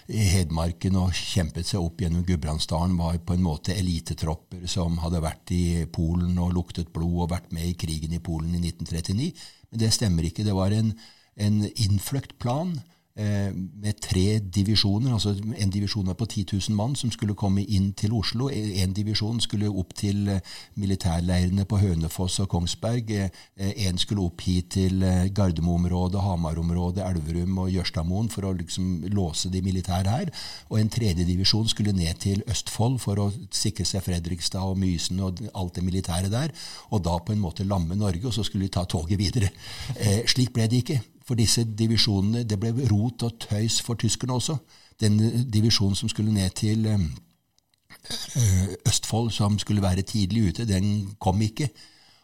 Hedmarken 0.09 0.99
og 0.99 1.15
kjempet 1.15 1.69
seg 1.69 1.81
opp 1.81 2.03
gjennom 2.03 2.25
Gudbrandsdalen, 2.27 2.97
var 2.99 3.21
på 3.23 3.37
en 3.37 3.47
måte 3.47 3.77
elitetropper 3.77 4.67
som 4.67 4.99
hadde 5.05 5.23
vært 5.23 5.55
i 5.55 5.87
Polen 5.87 6.39
og 6.43 6.55
luktet 6.57 6.93
blod 6.93 7.29
og 7.29 7.31
vært 7.31 7.53
med 7.55 7.69
i 7.69 7.77
krigen 7.79 8.13
i 8.13 8.23
Polen 8.23 8.57
i 8.59 8.65
1939. 8.65 9.31
Men 9.71 9.85
det 9.85 9.93
stemmer 9.95 10.27
ikke. 10.27 10.45
Det 10.45 10.57
var 10.57 10.75
en, 10.75 10.93
en 11.37 11.63
innfløkt 11.71 12.39
plan 12.43 12.75
med 13.15 13.99
tre 14.01 14.39
divisjoner. 14.39 15.13
altså 15.13 15.35
En 15.59 15.71
divisjon 15.71 16.15
på 16.15 16.27
10 16.27 16.47
000 16.69 16.77
mann 16.77 16.97
som 16.97 17.11
skulle 17.11 17.35
komme 17.35 17.65
inn 17.65 17.93
til 17.93 18.13
Oslo. 18.17 18.49
En 18.49 18.93
divisjon 18.93 19.41
skulle 19.41 19.69
opp 19.69 19.95
til 19.95 20.29
eh, 20.29 20.41
militærleirene 20.81 21.65
på 21.69 21.77
Hønefoss 21.77 22.41
og 22.41 22.49
Kongsberg. 22.49 23.11
Eh, 23.11 23.29
en 23.87 23.99
skulle 23.99 24.25
opp 24.25 24.41
hit 24.41 24.71
til 24.77 25.05
Gardermoområdet, 25.35 26.23
Hamar-området, 26.23 27.05
Elverum 27.05 27.59
og 27.67 27.71
Jørstadmoen 27.75 28.31
for 28.33 28.49
å 28.49 28.55
liksom 28.57 29.05
låse 29.13 29.53
de 29.53 29.63
militære 29.63 30.17
her. 30.17 30.33
Og 30.71 30.81
en 30.81 30.93
tredje 30.93 31.27
divisjon 31.29 31.69
skulle 31.69 31.93
ned 31.97 32.21
til 32.25 32.43
Østfold 32.49 33.01
for 33.03 33.21
å 33.21 33.31
sikre 33.53 33.87
seg 33.89 34.05
Fredrikstad 34.07 34.65
og 34.65 34.81
Mysen 34.81 35.21
og 35.21 35.45
alt 35.53 35.77
det 35.77 35.85
militære 35.85 36.33
der. 36.33 36.53
Og 36.91 37.05
da 37.05 37.19
på 37.21 37.37
en 37.37 37.43
måte 37.43 37.69
lamme 37.69 37.99
Norge, 37.99 38.27
og 38.27 38.35
så 38.35 38.45
skulle 38.47 38.69
de 38.69 38.77
ta 38.79 38.87
toget 38.89 39.21
videre. 39.21 39.53
Eh, 39.97 40.23
slik 40.31 40.55
ble 40.57 40.69
det 40.71 40.85
ikke 40.85 41.03
for 41.27 41.39
disse 41.39 41.65
divisjonene. 41.79 42.45
Det 42.49 42.59
ble 42.61 42.73
rot 42.91 43.25
og 43.27 43.39
tøys 43.43 43.81
for 43.85 43.99
tyskerne 44.01 44.39
også. 44.39 44.57
Den 45.01 45.19
divisjonen 45.51 45.99
som 45.99 46.11
skulle 46.11 46.35
ned 46.35 46.51
til 46.59 46.87
eh, 46.87 47.07
eh, 48.37 48.69
Østfold, 48.89 49.31
som 49.31 49.59
skulle 49.59 49.83
være 49.83 50.03
tidlig 50.03 50.49
ute, 50.49 50.69
den 50.69 51.15
kom 51.21 51.43
ikke. 51.43 51.71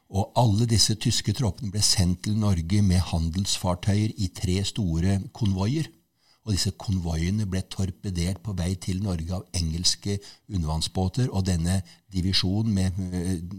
Og 0.09 0.33
alle 0.41 0.67
disse 0.67 0.95
tyske 0.95 1.35
troppene 1.37 1.73
ble 1.73 1.83
sendt 1.85 2.23
til 2.25 2.39
Norge 2.39 2.83
med 2.83 3.05
handelsfartøyer 3.11 4.17
i 4.17 4.31
tre 4.35 4.63
store 4.65 5.21
konvoier. 5.33 5.91
Og 6.47 6.55
disse 6.55 6.71
konvoiene 6.81 7.45
ble 7.47 7.61
torpedert 7.69 8.41
på 8.41 8.55
vei 8.57 8.71
til 8.81 9.03
Norge 9.05 9.35
av 9.37 9.45
engelske 9.59 10.17
undervannsbåter. 10.49 11.29
Og 11.29 11.45
denne 11.47 11.83
divisjonen 12.13 12.73
med 12.73 13.01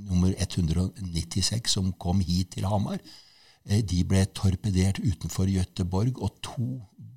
nummer 0.10 0.34
196 0.34 1.70
som 1.70 1.92
kom 2.02 2.24
hit 2.26 2.56
til 2.56 2.66
Hamar, 2.66 2.98
Eh, 2.98 3.29
de 3.70 4.04
ble 4.08 4.24
torpedert 4.34 4.98
utenfor 5.04 5.50
Gøteborg, 5.52 6.18
og 6.18 6.40
to 6.42 6.70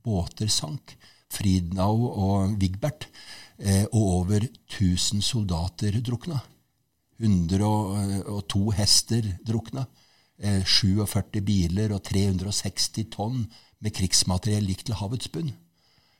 båter 0.04 0.50
sank. 0.52 0.96
Fridnau 1.32 2.10
og 2.10 2.58
Wigbert. 2.60 3.08
Eh, 3.58 3.84
og 3.92 4.02
over 4.02 4.44
1000 4.44 5.22
soldater 5.22 6.00
drukna. 6.04 6.40
102 7.22 8.70
hester 8.76 9.28
drukna. 9.46 9.86
47 10.42 11.38
eh, 11.38 11.44
biler 11.46 11.92
og 11.94 12.02
360 12.02 13.06
tonn 13.12 13.44
med 13.82 13.94
krigsmateriell 13.94 14.66
gikk 14.72 14.88
til 14.88 14.98
havets 14.98 15.30
bunn. 15.30 15.52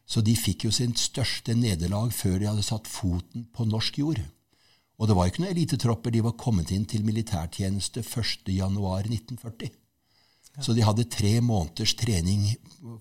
Så 0.07 0.23
de 0.23 0.35
fikk 0.37 0.67
jo 0.67 0.73
sin 0.75 0.95
største 0.99 1.55
nederlag 1.57 2.13
før 2.15 2.39
de 2.39 2.49
hadde 2.51 2.67
satt 2.67 2.91
foten 2.91 3.49
på 3.55 3.67
norsk 3.67 3.99
jord. 3.99 4.23
Og 5.01 5.09
det 5.09 5.17
var 5.17 5.31
ikke 5.31 5.43
noen 5.43 5.55
elitetropper. 5.57 6.15
De 6.15 6.23
var 6.23 6.39
kommet 6.39 6.71
inn 6.71 6.85
til 6.87 7.07
militærtjeneste 7.07 8.05
1.1.1940. 8.05 9.82
Så 10.61 10.75
de 10.77 10.85
hadde 10.85 11.09
tre 11.09 11.39
måneders 11.41 11.95
trening 11.97 12.51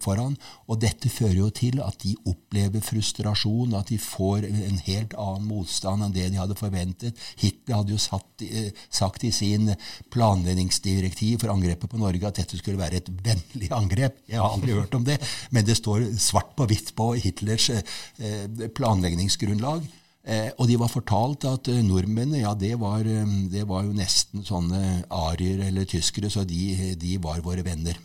foran. 0.02 0.38
Og 0.72 0.80
dette 0.80 1.10
fører 1.12 1.36
jo 1.40 1.50
til 1.52 1.82
at 1.84 1.98
de 2.04 2.14
opplever 2.30 2.84
frustrasjon, 2.86 3.76
at 3.76 3.92
de 3.92 3.98
får 4.02 4.48
en 4.48 4.80
helt 4.86 5.16
annen 5.20 5.48
motstand 5.50 6.06
enn 6.06 6.16
det 6.16 6.30
de 6.32 6.40
hadde 6.40 6.58
forventet. 6.60 7.20
Hitler 7.42 7.82
hadde 7.82 7.96
jo 7.96 8.00
satt, 8.02 8.46
eh, 8.46 8.72
sagt 8.90 9.26
i 9.28 9.34
sin 9.36 9.74
planleggingsdirektiv 10.14 11.42
for 11.44 11.52
angrepet 11.52 11.92
på 11.92 12.00
Norge 12.00 12.28
at 12.28 12.40
dette 12.40 12.58
skulle 12.58 12.80
være 12.80 13.02
et 13.02 13.12
vennlig 13.26 13.72
angrep. 13.76 14.22
Jeg 14.30 14.40
har 14.40 14.52
aldri 14.52 14.78
hørt 14.78 14.96
om 14.96 15.04
det, 15.04 15.20
men 15.52 15.66
det 15.66 15.78
står 15.78 16.08
svart 16.20 16.56
på 16.56 16.70
hvitt 16.72 16.96
på 16.96 17.14
Hitlers 17.20 17.70
eh, 17.70 18.70
planleggingsgrunnlag. 18.78 19.84
Eh, 20.22 20.52
og 20.62 20.68
de 20.70 20.78
var 20.78 20.92
fortalt 20.92 21.48
at 21.50 21.70
eh, 21.72 21.82
nordmennene 21.82 22.44
ja, 22.44 22.54
det 22.54 22.76
var, 22.78 23.02
eh, 23.10 23.36
det 23.50 23.64
var, 23.70 23.88
jo 23.88 23.96
nesten 23.98 24.46
sånne 24.46 25.02
arier 25.10 25.64
eller 25.66 25.88
tyskere, 25.90 26.30
så 26.30 26.46
de, 26.46 26.94
de, 27.02 27.16
var 27.24 27.42
våre 27.42 27.66
venner. 27.66 27.98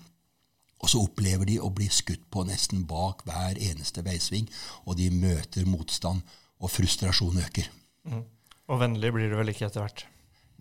Og 0.80 0.88
så 0.88 1.02
opplever 1.04 1.48
de 1.48 1.58
å 1.60 1.68
bli 1.72 1.90
skutt 1.92 2.24
på 2.32 2.46
nesten 2.48 2.86
bak 2.88 3.24
hver 3.28 3.60
eneste 3.60 4.04
veisving, 4.04 4.48
og 4.88 4.96
de 4.96 5.10
møter 5.12 5.68
motstand, 5.68 6.24
og 6.56 6.72
frustrasjonen 6.72 7.44
øker. 7.44 7.68
Mm. 8.08 8.24
Og 8.72 8.80
vennlig 8.80 9.12
blir 9.12 9.28
det 9.28 9.36
vel 9.36 9.52
ikke 9.52 9.66
etter 9.68 9.84
hvert? 9.84 10.06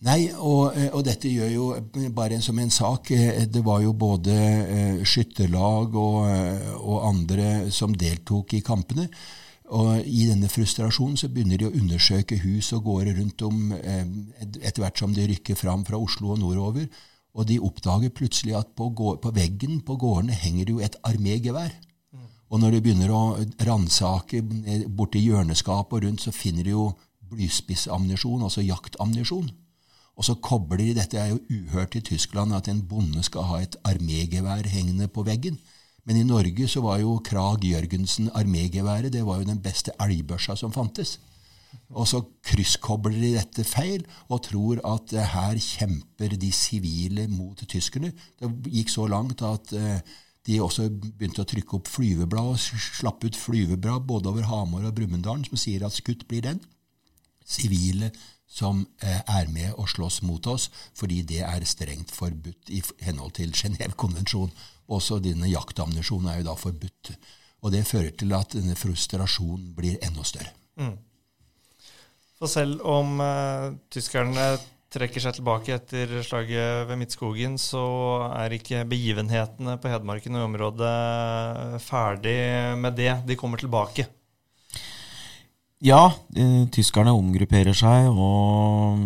Nei, 0.06 0.28
og, 0.36 0.76
og, 0.92 1.00
dette 1.08 1.32
gjør 1.32 1.52
jo 1.54 1.66
bare 2.14 2.42
som 2.44 2.58
en 2.60 2.70
sak 2.70 3.08
Det 3.48 3.62
var 3.64 3.80
jo 3.80 3.94
både 3.96 4.36
skytterlag 5.08 5.96
og, 5.96 6.18
og 6.82 7.06
andre 7.08 7.72
som 7.74 7.96
deltok 7.96 8.58
i 8.60 8.62
kampene. 8.66 9.08
Og 9.74 10.06
I 10.06 10.28
denne 10.30 10.50
frustrasjonen 10.52 11.18
så 11.18 11.30
begynner 11.32 11.58
de 11.58 11.70
å 11.70 11.74
undersøke 11.74 12.38
hus 12.44 12.70
og 12.76 12.86
gårder 12.86 13.18
rundt 13.18 13.42
om 13.48 13.72
eh, 13.74 14.06
etter 14.62 14.84
hvert 14.84 15.02
som 15.02 15.14
de 15.16 15.26
rykker 15.32 15.58
fram 15.58 15.86
fra 15.88 15.98
Oslo 15.98 16.36
og 16.36 16.42
nordover. 16.44 16.86
Og 17.36 17.48
de 17.50 17.58
oppdager 17.60 18.14
plutselig 18.16 18.54
at 18.56 18.76
på, 18.78 18.92
på 18.94 19.34
veggen 19.36 19.82
på 19.86 19.98
gårdene 20.00 20.38
henger 20.38 20.68
det 20.68 20.76
jo 20.76 20.84
et 20.86 21.00
armégevær. 21.04 21.74
Og 22.54 22.62
når 22.62 22.76
de 22.76 22.82
begynner 22.86 23.12
å 23.12 23.24
ransake 23.68 24.40
borti 24.96 25.24
hjørneskapet 25.26 25.98
og 25.98 26.06
rundt, 26.06 26.24
så 26.24 26.32
finner 26.32 26.64
de 26.64 26.76
jo 26.76 26.92
blyspissammunisjon, 27.32 28.44
altså 28.46 28.64
jaktammunisjon. 28.64 29.50
Og 30.16 30.28
så 30.28 30.38
kobler 30.40 30.86
de 30.86 30.94
Dette 30.96 31.20
er 31.20 31.34
jo 31.34 31.42
uhørt 31.50 31.98
i 31.98 32.04
Tyskland, 32.06 32.54
at 32.56 32.70
en 32.72 32.84
bonde 32.88 33.24
skal 33.26 33.50
ha 33.50 33.62
et 33.64 33.76
armégevær 33.84 34.70
hengende 34.72 35.10
på 35.12 35.26
veggen. 35.28 35.58
Men 36.06 36.20
i 36.20 36.26
Norge 36.28 36.68
så 36.70 36.84
var 36.86 37.00
jo 37.02 37.18
Krag 37.26 37.64
Jørgensen 37.66 38.30
armégeværet 38.38 39.14
det 39.14 39.24
var 39.26 39.42
jo 39.42 39.50
den 39.50 39.62
beste 39.62 39.94
elgbørsa 40.02 40.56
som 40.60 40.74
fantes. 40.74 41.18
Og 41.94 42.08
så 42.08 42.22
krysskobler 42.46 43.18
de 43.20 43.34
dette 43.36 43.66
feil 43.68 44.06
og 44.30 44.44
tror 44.48 44.82
at 44.88 45.16
uh, 45.16 45.24
her 45.34 45.58
kjemper 45.62 46.38
de 46.40 46.52
sivile 46.54 47.28
mot 47.32 47.58
tyskerne. 47.68 48.14
Det 48.40 48.52
gikk 48.74 48.94
så 48.94 49.08
langt 49.12 49.42
at 49.46 49.74
uh, 49.74 49.98
de 50.46 50.62
også 50.62 50.88
begynte 50.94 51.42
å 51.42 51.50
trykke 51.50 51.80
opp 51.80 51.90
flyveblad 51.90 52.54
og 52.54 52.62
slapp 52.62 53.26
ut 53.26 53.38
flyveblad 53.38 54.06
både 54.06 54.30
over 54.30 54.48
Hamar 54.50 54.86
og 54.86 54.96
Brumunddal 54.98 55.44
som 55.50 55.60
sier 55.60 55.86
at 55.86 55.98
skutt 55.98 56.28
blir 56.30 56.46
den. 56.46 56.62
Sivile 57.46 58.12
som 58.46 58.86
uh, 58.86 59.22
er 59.26 59.50
med 59.54 59.74
og 59.74 59.90
slåss 59.90 60.22
mot 60.26 60.48
oss, 60.48 60.70
fordi 60.94 61.24
det 61.28 61.42
er 61.46 61.66
strengt 61.66 62.14
forbudt 62.14 62.70
i 62.70 62.84
henhold 63.08 63.38
til 63.42 63.54
Genévekonvensjonen. 63.58 64.54
Også 64.92 65.18
denne 65.24 65.50
jaktammunisjonen 65.50 66.30
er 66.32 66.40
jo 66.42 66.50
da 66.50 66.56
forbudt. 66.60 67.16
Og 67.66 67.74
det 67.74 67.86
fører 67.90 68.14
til 68.14 68.34
at 68.38 68.54
denne 68.54 68.78
frustrasjonen 68.78 69.74
blir 69.78 69.98
enda 70.06 70.26
større. 70.28 70.54
Mm. 70.78 70.96
For 72.36 72.52
selv 72.52 72.84
om 72.86 73.20
uh, 73.24 73.74
tyskerne 73.90 74.56
trekker 74.96 75.24
seg 75.24 75.38
tilbake 75.38 75.76
etter 75.76 76.12
slaget 76.24 76.86
ved 76.90 77.00
Midtskogen, 77.00 77.58
så 77.60 77.84
er 78.30 78.54
ikke 78.56 78.86
begivenhetene 78.88 79.78
på 79.82 79.92
Hedmarken 79.92 80.38
og 80.40 80.46
området 80.50 81.82
ferdig 81.84 82.38
med 82.80 82.96
det. 83.00 83.12
De 83.28 83.40
kommer 83.40 83.60
tilbake. 83.60 84.08
Ja, 85.84 86.08
eh, 86.36 86.64
tyskerne 86.72 87.12
omgrupperer 87.14 87.76
seg, 87.76 88.08
og 88.10 89.02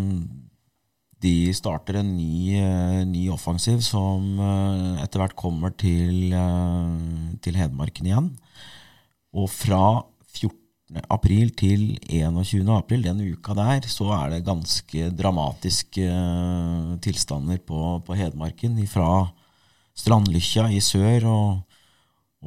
de 1.23 1.51
starter 1.55 1.99
en 1.99 2.13
ny, 2.15 2.59
uh, 2.59 3.01
ny 3.07 3.27
offensiv 3.33 3.81
som 3.83 4.39
uh, 4.39 4.99
etter 5.03 5.21
hvert 5.21 5.35
kommer 5.39 5.73
til, 5.75 6.31
uh, 6.31 7.35
til, 7.43 7.59
Hedmarken 7.59 8.07
igjen. 8.07 8.29
Og 9.35 9.49
fra 9.51 10.01
14. 10.31 11.01
april 11.11 11.51
til 11.59 11.97
21. 12.07 12.63
april, 12.75 13.03
den 13.05 13.21
uka 13.33 13.55
der, 13.57 13.87
så 13.91 14.09
er 14.15 14.35
det 14.35 14.45
ganske 14.47 15.11
dramatiske 15.15 16.07
tilstander 17.03 17.59
på, 17.67 17.99
på 18.05 18.17
Hedmarken. 18.17 18.79
Fra 18.89 19.27
Strandlykkja 19.99 20.69
i 20.71 20.79
sør 20.79 21.27
og 21.27 21.68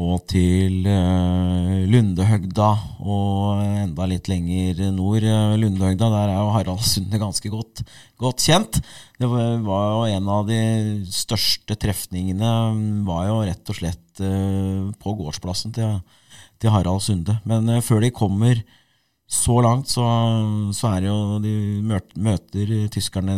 og 0.00 0.22
til 0.30 0.86
uh, 0.88 1.84
Lundehøgda 1.84 2.68
og 3.04 3.60
enda 3.60 4.06
litt 4.08 4.28
lenger 4.30 4.80
nord. 4.94 5.24
Uh, 5.26 5.52
Lundehøgda, 5.60 6.08
der 6.08 6.32
er 6.32 6.38
jo 6.40 6.52
Harald 6.54 6.84
Sunde 6.86 7.20
ganske 7.20 7.52
godt, 7.52 7.82
godt, 8.20 8.40
kjent. 8.40 8.80
Det 9.20 9.28
var, 9.28 9.58
jo 9.60 10.06
en 10.08 10.30
av 10.32 10.46
de 10.48 10.60
største 11.12 11.76
trefningene 11.76 12.52
var 13.04 13.26
jo 13.28 13.42
rett 13.44 13.72
og 13.74 13.78
slett 13.82 14.22
uh, 14.24 14.88
på 14.96 15.16
gårdsplassen 15.18 15.76
til, 15.76 15.98
til 16.56 16.72
Harald 16.72 17.04
Sunde. 17.04 17.36
Men 17.44 17.68
før 17.84 18.00
de 18.00 18.14
kommer 18.16 18.64
så 19.32 19.58
langt, 19.64 19.92
så, 19.92 20.06
så, 20.76 20.88
er 20.88 21.04
det 21.04 21.08
jo 21.08 21.38
De 21.40 21.52
møter 22.20 22.72
tyskerne 22.92 23.36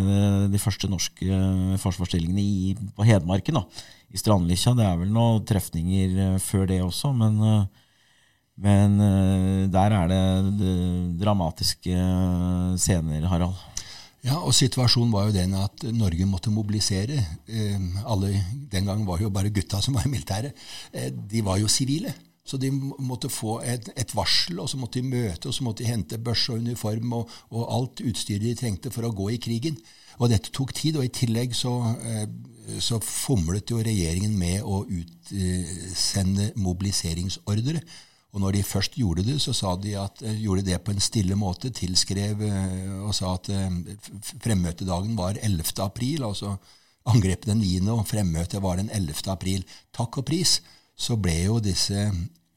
de 0.50 0.62
første 0.62 0.90
norske 0.90 1.42
forsvarsstillingene 1.82 2.42
i, 2.42 2.72
på 2.94 3.06
Hedmarken. 3.06 3.58
da 3.58 3.66
i 4.14 4.20
Strandlikkja. 4.20 4.76
Det 4.78 4.86
er 4.86 4.98
vel 5.00 5.12
noen 5.12 5.44
trefninger 5.46 6.18
eh, 6.26 6.40
før 6.42 6.68
det 6.70 6.80
også, 6.84 7.12
men, 7.18 7.38
eh, 7.50 7.86
men 8.64 8.98
eh, 9.02 9.62
der 9.72 9.96
er 9.98 10.10
det 10.10 10.74
dramatiske 11.20 11.96
scener, 12.80 13.26
Harald. 13.32 13.58
Ja, 14.24 14.38
og 14.38 14.54
situasjonen 14.56 15.10
var 15.12 15.26
jo 15.28 15.34
den 15.34 15.52
at 15.58 15.82
Norge 15.92 16.24
måtte 16.24 16.48
mobilisere. 16.48 17.18
Alle, 18.08 18.30
Den 18.72 18.86
gangen 18.86 19.04
var 19.04 19.18
det 19.20 19.26
jo 19.26 19.34
bare 19.34 19.50
gutta 19.52 19.82
som 19.84 19.98
var 19.98 20.06
i 20.06 20.12
militæret. 20.14 20.56
De 21.12 21.42
var 21.44 21.58
jo 21.60 21.68
sivile. 21.68 22.14
Så 22.40 22.56
de 22.56 22.70
måtte 22.72 23.28
få 23.28 23.58
et, 23.60 23.90
et, 23.92 24.14
varsel, 24.16 24.56
og 24.60 24.70
så 24.70 24.80
måtte 24.80 25.02
de 25.02 25.10
møte, 25.10 25.48
og 25.48 25.52
så 25.52 25.64
måtte 25.64 25.84
de 25.84 25.90
hente 25.90 26.16
børse 26.16 26.52
og 26.52 26.64
uniform 26.64 27.12
og, 27.20 27.36
og 27.52 27.68
alt 27.76 28.00
utstyret 28.00 28.48
de 28.48 28.56
trengte 28.56 28.92
for 28.92 29.04
å 29.04 29.12
gå 29.12 29.28
i 29.34 29.38
krigen. 29.44 29.76
Og 30.16 30.32
dette 30.32 30.52
tok 30.56 30.72
tid, 30.72 30.96
og 30.96 31.04
i 31.04 31.12
tillegg 31.12 31.52
så 31.56 31.74
så 32.80 32.98
fomlet 33.02 33.70
jo 33.70 33.82
regjeringen 33.84 34.34
med 34.38 34.64
å 34.64 34.82
utsende 34.88 36.50
mobiliseringsordre. 36.56 37.82
Og 38.34 38.42
når 38.42 38.56
de 38.56 38.62
først 38.66 38.96
gjorde 38.98 39.22
det, 39.28 39.36
så 39.42 39.52
sa 39.54 39.76
de 39.78 39.92
at, 39.98 40.22
eh, 40.22 40.40
gjorde 40.42 40.64
det 40.66 40.80
på 40.82 40.90
en 40.90 41.00
stille 41.00 41.36
måte, 41.38 41.70
tilskrev 41.70 42.42
eh, 42.42 43.04
og 43.06 43.14
sa 43.14 43.34
at 43.36 43.48
eh, 43.48 43.76
fremmøtedagen 44.42 45.14
var 45.16 45.38
11. 45.38 45.78
april, 45.84 46.24
altså 46.26 46.56
angrepet 47.06 47.52
den 47.52 47.62
9., 47.62 47.92
og 47.94 48.08
fremmøtet 48.08 48.62
var 48.62 48.80
den 48.80 48.90
11. 48.90 49.30
april. 49.30 49.62
Takk 49.94 50.18
og 50.18 50.26
pris, 50.26 50.60
så 50.96 51.14
ble 51.16 51.36
jo 51.44 51.60
disse 51.62 52.08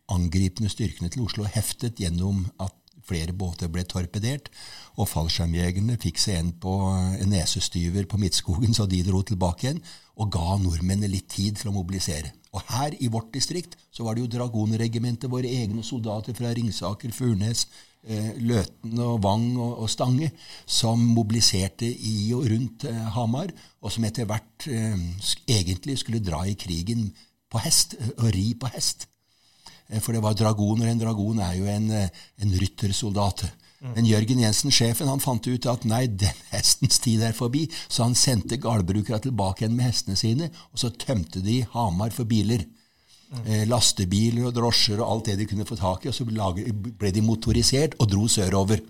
angripende 0.10 0.72
styrkene 0.72 1.12
til 1.14 1.28
Oslo 1.28 1.46
heftet 1.46 2.02
gjennom 2.02 2.48
at 2.64 2.74
flere 3.08 3.34
båter 3.34 3.72
ble 3.72 3.86
torpedert, 3.88 4.52
og 4.98 5.10
fallskjermjegerne 5.12 5.98
fikk 6.02 6.20
seg 6.22 6.40
en 6.42 6.52
på 6.62 6.74
en 6.92 7.32
nesestyver 7.32 8.08
på 8.10 8.20
Midtskogen, 8.22 8.74
så 8.74 8.88
de 8.90 9.04
dro 9.06 9.22
tilbake 9.26 9.68
igjen 9.68 9.84
og 10.18 10.32
ga 10.34 10.58
nordmennene 10.62 11.12
litt 11.12 11.30
tid 11.30 11.60
til 11.60 11.70
å 11.72 11.76
mobilisere. 11.76 12.34
Og 12.56 12.64
her 12.74 12.96
i 13.04 13.10
vårt 13.14 13.30
distrikt 13.36 13.76
så 13.94 14.06
var 14.06 14.16
det 14.16 14.24
jo 14.24 14.32
Dragonregimentet, 14.34 15.30
våre 15.30 15.52
egne 15.52 15.84
soldater 15.86 16.34
fra 16.38 16.54
Ringsaker, 16.58 17.14
Furnes, 17.14 17.68
eh, 18.08 18.32
Løten 18.42 18.98
og 19.04 19.22
Vang 19.26 19.52
og, 19.62 19.86
Stange, 19.92 20.32
som 20.66 21.04
mobiliserte 21.14 21.90
i 21.90 22.32
og 22.38 22.48
rundt 22.50 22.88
eh, 22.90 23.04
Hamar, 23.18 23.54
og 23.82 23.94
som 23.94 24.08
etter 24.10 24.26
hvert 24.30 24.70
eh, 24.72 24.98
egentlig 25.46 26.00
skulle 26.02 26.24
dra 26.24 26.42
i 26.48 26.58
krigen 26.58 27.12
på 27.52 27.62
hest, 27.64 27.96
og 28.18 28.32
ri 28.34 28.50
på 28.58 28.74
hest. 28.74 29.08
Eh, 29.90 30.02
for 30.04 30.14
det 30.14 30.24
var 30.24 30.38
dragoner. 30.38 30.92
En 30.92 31.02
dragon 31.02 31.40
er 31.40 31.56
jo 31.60 31.66
en, 31.72 31.90
eh, 31.92 32.10
en 32.42 32.60
ryttersoldat. 32.60 33.48
Men 33.94 34.08
Jørgen 34.10 34.40
Jensen, 34.42 34.72
sjefen, 34.74 35.08
han 35.08 35.22
fant 35.22 35.48
ut 35.48 35.66
at 35.70 35.84
nei, 35.86 36.08
den 36.08 36.40
hestens 36.50 36.98
tid 37.04 37.22
er 37.22 37.36
forbi, 37.38 37.68
så 37.88 38.08
han 38.08 38.16
sendte 38.18 38.58
gårdbrukere 38.58 39.20
tilbake 39.22 39.62
igjen 39.62 39.76
med 39.78 39.86
hestene 39.86 40.18
sine, 40.18 40.50
og 40.74 40.82
så 40.82 40.90
tømte 40.90 41.44
de 41.46 41.60
Hamar 41.76 42.10
for 42.16 42.26
biler. 42.26 42.66
Eh, 43.44 43.66
lastebiler 43.68 44.48
og 44.48 44.56
drosjer 44.56 45.02
og 45.02 45.12
alt 45.12 45.30
det 45.30 45.38
de 45.42 45.46
kunne 45.52 45.68
få 45.68 45.76
tak 45.78 46.06
i, 46.06 46.10
og 46.10 46.16
så 46.16 46.26
ble 46.26 47.12
de 47.12 47.22
motorisert 47.22 47.98
og 48.00 48.10
dro 48.10 48.26
sørover. 48.32 48.82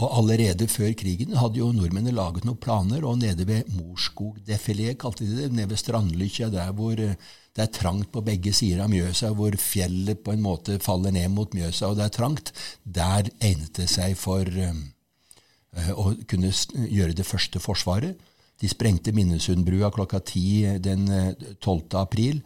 Og 0.00 0.14
allerede 0.16 0.68
før 0.70 0.94
krigen 0.96 1.36
hadde 1.36 1.60
jo 1.60 1.68
nordmennene 1.76 2.14
laget 2.16 2.46
noen 2.48 2.60
planer, 2.60 3.04
og 3.04 3.18
nede 3.20 3.44
ved 3.48 3.68
Morskog-defilé, 3.76 4.94
kalte 5.00 5.26
de 5.28 5.36
det, 5.36 5.50
nede 5.52 5.68
ved 5.74 5.80
Strandlykkja, 5.80 6.48
der 6.54 6.72
hvor 6.76 6.96
eh, 6.96 7.18
det 7.56 7.64
er 7.66 7.74
trangt 7.74 8.08
på 8.14 8.22
begge 8.24 8.54
sider 8.56 8.84
av 8.84 8.92
Mjøsa, 8.92 9.32
hvor 9.36 9.56
fjellet 9.60 10.22
på 10.24 10.32
en 10.32 10.44
måte 10.44 10.78
faller 10.80 11.12
ned 11.12 11.28
mot 11.34 11.52
Mjøsa, 11.56 11.90
og 11.90 11.98
det 11.98 12.06
er 12.06 12.16
trangt, 12.16 12.52
der 12.84 13.28
egnet 13.42 13.74
det 13.76 13.88
seg 13.90 14.14
for 14.16 14.46
uh, 14.46 15.90
å 15.98 16.12
kunne 16.30 16.52
gjøre 16.86 17.16
det 17.18 17.26
første 17.26 17.60
forsvaret. 17.60 18.14
De 18.62 18.70
sprengte 18.70 19.12
Minnesundbrua 19.16 19.90
klokka 19.92 20.22
ti 20.30 20.62
den 20.84 21.08
12. 21.58 21.98
april. 21.98 22.40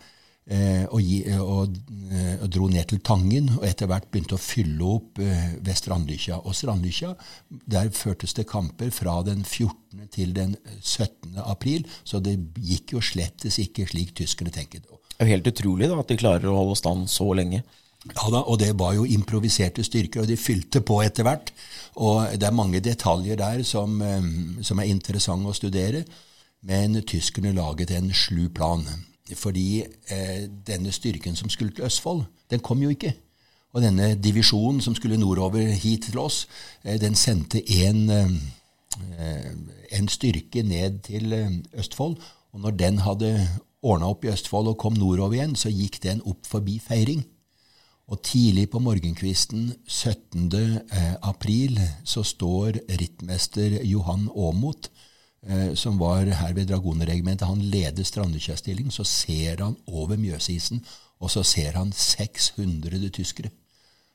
Eh, 0.44 0.84
og, 0.92 1.00
eh, 1.00 1.40
og, 1.40 1.76
eh, 2.12 2.34
og, 2.36 2.48
dro 2.52 2.66
ned 2.68 2.90
til 2.90 3.00
Tangen, 3.00 3.48
og 3.56 3.62
etter 3.64 3.88
hvert 3.88 4.10
begynte 4.12 4.36
å 4.36 4.40
fylle 4.42 4.84
opp 4.84 5.20
ved 5.20 5.70
Strandlykkja. 5.72 6.42
Og 6.44 6.56
Strandlykkja, 6.56 7.14
der 7.48 7.88
førtes 7.96 8.36
det 8.36 8.44
kamper 8.50 8.90
fra 8.92 9.22
den 9.24 9.40
14. 9.44 10.04
til 10.12 10.34
den 10.36 10.56
17. 10.82 11.38
april, 11.40 11.86
så 12.04 12.20
det 12.20 12.36
gikk 12.60 12.92
jo 12.92 13.00
slettes 13.00 13.56
ikke 13.62 13.88
slik 13.88 14.12
tyskerne 14.20 14.52
tenkte. 14.52 14.84
Det 14.84 15.22
er 15.22 15.30
jo 15.30 15.32
helt 15.32 15.48
utrolig 15.48 15.88
da, 15.88 15.96
at 16.02 16.12
de 16.12 16.20
klarer 16.20 16.50
å 16.50 16.58
holde 16.58 16.76
stand 16.76 17.08
så 17.08 17.30
lenge. 17.32 17.62
Ja 18.04 18.28
da, 18.28 18.42
og 18.44 18.58
det 18.60 18.74
var 18.76 18.92
jo 18.98 19.08
improviserte 19.08 19.80
styrker, 19.86 20.26
og 20.26 20.28
de 20.28 20.36
fylte 20.36 20.84
på 20.84 21.00
etter 21.06 21.24
hvert. 21.24 21.54
Og 21.96 22.36
det 22.36 22.50
er 22.50 22.52
mange 22.52 22.84
detaljer 22.84 23.40
der 23.40 23.64
som, 23.64 23.96
som 24.60 24.82
er 24.82 24.92
interessante 24.92 25.48
å 25.48 25.56
studere, 25.56 26.04
men 26.68 27.00
tyskerne 27.00 27.54
laget 27.56 27.96
en 27.96 28.12
slu 28.12 28.50
plan. 28.52 28.84
Fordi 29.32 29.80
eh, 30.12 30.48
denne 30.66 30.92
styrken 30.92 31.36
som 31.36 31.48
skulle 31.48 31.72
til 31.72 31.84
Østfold, 31.84 32.24
den 32.50 32.60
kom 32.60 32.82
jo 32.82 32.90
ikke. 32.92 33.14
Og 33.72 33.82
denne 33.82 34.14
divisjonen 34.20 34.82
som 34.84 34.94
skulle 34.94 35.16
nordover 35.18 35.72
hit 35.72 36.10
til 36.10 36.18
oss, 36.18 36.44
eh, 36.84 37.00
den 37.00 37.14
sendte 37.14 37.62
en, 37.86 38.10
eh, 38.10 39.50
en, 39.98 40.08
styrke 40.08 40.62
ned 40.62 41.00
til 41.08 41.32
eh, 41.32 41.50
Østfold. 41.72 42.16
Og 42.52 42.60
når 42.60 42.70
den 42.70 42.98
hadde 42.98 43.48
ordna 43.82 44.06
opp 44.12 44.24
i 44.24 44.28
Østfold 44.28 44.68
og 44.68 44.78
kom 44.78 44.92
nordover 44.92 45.34
igjen, 45.34 45.56
så 45.56 45.72
gikk 45.72 46.02
den 46.02 46.20
opp 46.24 46.46
forbi 46.46 46.78
Feiring. 46.78 47.24
Og 48.06 48.20
tidlig 48.22 48.68
på 48.70 48.78
morgenkvisten 48.84 49.72
17. 49.88 50.52
Eh, 50.52 51.14
april 51.22 51.80
så 52.04 52.22
står 52.22 52.78
rittmester 53.00 53.80
Johan 53.82 54.28
Aamodt 54.36 54.90
som 55.76 55.98
var 56.00 56.24
her 56.24 56.54
ved 56.56 56.70
Dragonregimentet, 56.70 57.44
han 57.44 57.60
leder 57.60 58.06
Strandekjær-stilling. 58.06 58.88
Så 58.94 59.04
ser 59.04 59.60
han 59.60 59.74
over 59.86 60.16
Mjøsisen, 60.16 60.80
og 61.20 61.32
så 61.34 61.42
ser 61.44 61.76
han 61.76 61.92
600 61.92 63.10
tyskere 63.12 63.52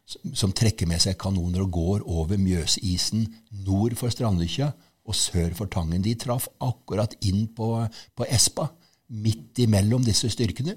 som 0.09 0.53
trekker 0.55 0.89
med 0.89 1.01
seg 1.03 1.17
kanoner 1.21 1.63
og 1.65 1.73
går 1.75 2.05
over 2.09 2.39
Mjøsisen 2.41 3.27
nord 3.65 3.95
for 3.99 4.13
Strandekja 4.13 4.71
og 5.09 5.17
sør 5.17 5.53
for 5.57 5.69
Tangen. 5.71 6.03
De 6.05 6.15
traff 6.17 6.47
akkurat 6.63 7.15
inn 7.25 7.47
på, 7.55 7.71
på 8.17 8.27
Espa, 8.29 8.69
midt 9.09 9.61
imellom 9.61 10.05
disse 10.05 10.29
styrkene. 10.33 10.75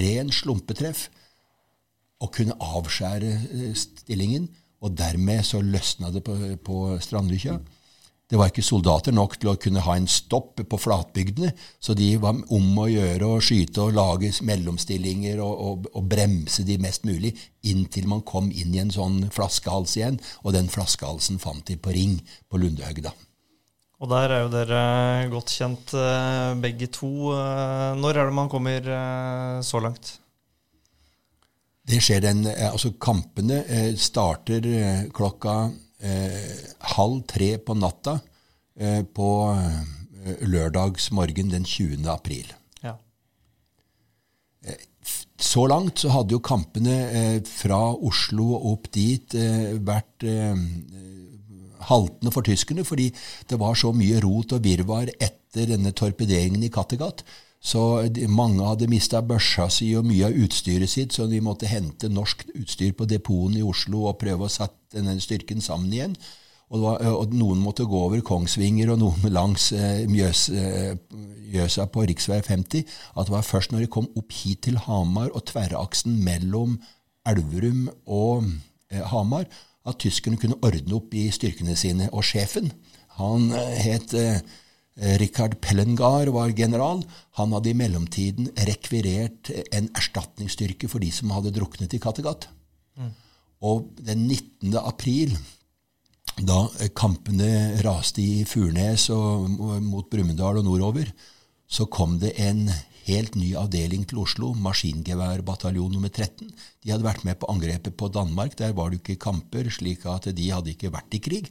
Ren 0.00 0.32
slumpetreff. 0.32 1.08
Og 2.24 2.30
kunne 2.32 2.56
avskjære 2.56 3.30
eh, 3.34 3.72
stillingen. 3.76 4.48
Og 4.84 4.92
dermed 4.96 5.44
så 5.44 5.60
løsna 5.64 6.10
det 6.12 6.24
på, 6.24 6.36
på 6.64 6.78
Strandekja. 7.04 7.58
Det 8.30 8.38
var 8.40 8.48
ikke 8.48 8.64
soldater 8.64 9.12
nok 9.12 9.36
til 9.36 9.50
å 9.52 9.58
kunne 9.60 9.82
ha 9.84 9.98
en 9.98 10.06
stopp 10.08 10.62
på 10.64 10.78
flatbygdene, 10.80 11.50
så 11.76 11.92
de 11.96 12.08
var 12.22 12.38
om 12.56 12.80
å 12.80 12.86
gjøre 12.88 13.28
å 13.28 13.42
skyte 13.44 13.84
og 13.84 13.98
lage 13.98 14.30
mellomstillinger 14.48 15.42
og, 15.44 15.52
og, 15.66 15.90
og, 15.92 16.08
bremse 16.08 16.64
de 16.64 16.78
mest 16.80 17.04
mulig, 17.04 17.34
inntil 17.68 18.08
man 18.08 18.24
kom 18.24 18.48
inn 18.48 18.72
i 18.72 18.80
en 18.80 18.94
sånn 18.94 19.26
flaskehals 19.34 19.98
igjen, 20.00 20.18
og 20.42 20.56
den 20.56 20.72
flaskehalsen 20.72 21.38
fant 21.42 21.66
de 21.68 21.76
på 21.76 21.92
Ring 21.92 22.16
på 22.48 22.62
Lundehøgda. 22.62 23.12
Og 24.02 24.10
der 24.10 24.32
er 24.32 24.42
jo 24.42 24.50
dere 24.52 24.80
godt 25.32 25.52
kjent 25.54 25.94
eh, 25.96 26.50
begge 26.60 26.90
to. 26.92 27.30
Eh, 27.32 27.94
når 28.00 28.18
er 28.20 28.28
det 28.28 28.36
man 28.36 28.50
kommer 28.52 28.84
eh, 28.84 29.60
så 29.64 29.80
langt? 29.84 30.16
Det 31.84 32.00
skjer 32.00 32.24
den, 32.24 32.46
altså 32.48 32.94
Kampene 32.96 33.60
starter 34.00 34.64
klokka 35.12 35.66
eh, 36.04 36.54
halv 36.94 37.22
tre 37.30 37.54
på 37.58 37.76
natta 37.78 38.18
eh, 38.78 39.02
på 39.04 39.28
eh, 39.54 40.44
lørdagsmorgen 40.48 41.52
den 41.52 41.64
20. 41.64 42.04
april. 42.12 42.50
Ja. 42.84 42.96
Eh, 44.66 44.84
så 45.40 45.66
langt 45.68 46.00
så 46.00 46.12
hadde 46.14 46.36
jo 46.36 46.42
kampene 46.44 46.98
eh, 47.10 47.38
fra 47.48 47.80
Oslo 47.94 48.52
og 48.56 48.68
opp 48.74 48.90
dit 48.94 49.34
vært 49.84 50.24
haltende 51.84 52.32
for 52.32 52.46
tyskerne, 52.46 52.84
fordi 52.86 53.10
det 53.50 53.58
var 53.60 53.76
så 53.76 53.90
mye 53.92 54.22
rot 54.24 54.54
og 54.56 54.64
virvar 54.64 55.10
etter 55.20 55.68
denne 55.68 55.92
torpederingen 55.92 56.64
i 56.64 56.72
Kattegat 56.72 57.24
så 57.64 57.80
mange 58.28 58.64
hadde 58.66 58.90
mista 58.92 59.22
børsa 59.24 59.70
si 59.72 59.86
og 59.96 60.04
mye 60.04 60.28
av 60.28 60.36
utstyret 60.36 60.90
sitt, 60.90 61.14
så 61.16 61.24
de 61.30 61.40
måtte 61.40 61.70
hente 61.70 62.10
norsk 62.12 62.44
utstyr 62.60 62.92
på 62.92 63.06
depoten 63.08 63.56
i 63.56 63.64
Oslo 63.64 64.02
og 64.10 64.18
prøve 64.20 64.44
å 64.44 64.52
sette 64.52 64.98
denne 64.98 65.16
styrken 65.22 65.64
sammen 65.64 65.92
igjen. 65.94 66.16
Og, 66.74 66.82
var, 66.82 67.00
og, 67.08 67.32
noen 67.32 67.62
måtte 67.62 67.86
gå 67.88 68.00
over 68.06 68.20
Kongsvinger, 68.24 68.90
og 68.92 69.00
noen 69.00 69.32
langs 69.32 69.70
eh, 69.76 70.04
Mjøs, 70.10 70.48
eh, 70.52 70.92
Mjøsa 71.54 71.86
på 71.92 72.04
rv. 72.04 72.14
50. 72.44 72.84
At 73.14 73.28
det 73.28 73.34
var 73.34 73.46
først 73.46 73.72
når 73.72 73.84
de 73.84 73.92
kom 73.96 74.08
opp 74.18 74.34
hit 74.34 74.64
til 74.66 74.80
Hamar 74.84 75.30
og 75.32 75.46
tverraksen 75.48 76.18
mellom 76.24 76.76
Elverum 77.28 77.86
og 78.04 78.48
eh, 78.90 79.04
Hamar, 79.12 79.46
at 79.88 80.00
tyskerne 80.04 80.40
kunne 80.40 80.60
ordne 80.64 80.98
opp 80.98 81.16
i 81.16 81.28
styrkene 81.32 81.76
sine. 81.80 82.10
Og 82.12 82.24
sjefen, 82.26 82.72
han 83.20 83.48
het 83.54 84.16
eh, 84.18 84.42
Richard 84.94 85.58
Pellengar, 85.60 86.30
var 86.30 86.54
general. 86.54 87.02
Han 87.40 87.52
hadde 87.56 87.72
i 87.72 87.78
mellomtiden 87.78 88.50
rekvirert 88.68 89.50
en 89.74 89.88
erstatningsstyrke 89.98 90.88
for 90.90 91.02
de 91.02 91.10
som 91.10 91.32
hadde 91.34 91.54
druknet 91.56 91.96
i 91.96 92.00
Kattegat. 92.02 92.46
Mm. 92.94 93.10
Og 93.64 93.90
den 93.98 94.26
19. 94.28 94.76
april 94.78 95.34
da 96.42 96.64
kampene 96.96 97.80
raste 97.84 98.22
i 98.22 98.44
Furnes 98.48 99.06
og 99.14 99.46
mot 99.84 100.08
Brumunddal 100.10 100.58
og 100.62 100.66
nordover, 100.66 101.10
så 101.66 101.86
kom 101.90 102.18
det 102.22 102.34
en 102.42 102.66
helt 103.04 103.36
ny 103.36 103.52
avdeling 103.58 104.06
til 104.08 104.22
Oslo, 104.22 104.52
maskingeværbataljon 104.64 105.92
nummer 105.92 106.10
13. 106.10 106.48
De 106.82 106.92
hadde 106.92 107.06
vært 107.06 107.24
med 107.28 107.38
på 107.40 107.50
angrepet 107.52 107.96
på 107.98 108.08
Danmark. 108.12 108.56
Der 108.58 108.74
var 108.76 108.90
det 108.90 109.02
ikke 109.02 109.20
kamper, 109.26 109.68
slik 109.70 110.06
at 110.10 110.30
de 110.34 110.50
hadde 110.50 110.72
ikke 110.72 110.92
vært 110.94 111.16
i 111.16 111.22
krig. 111.22 111.50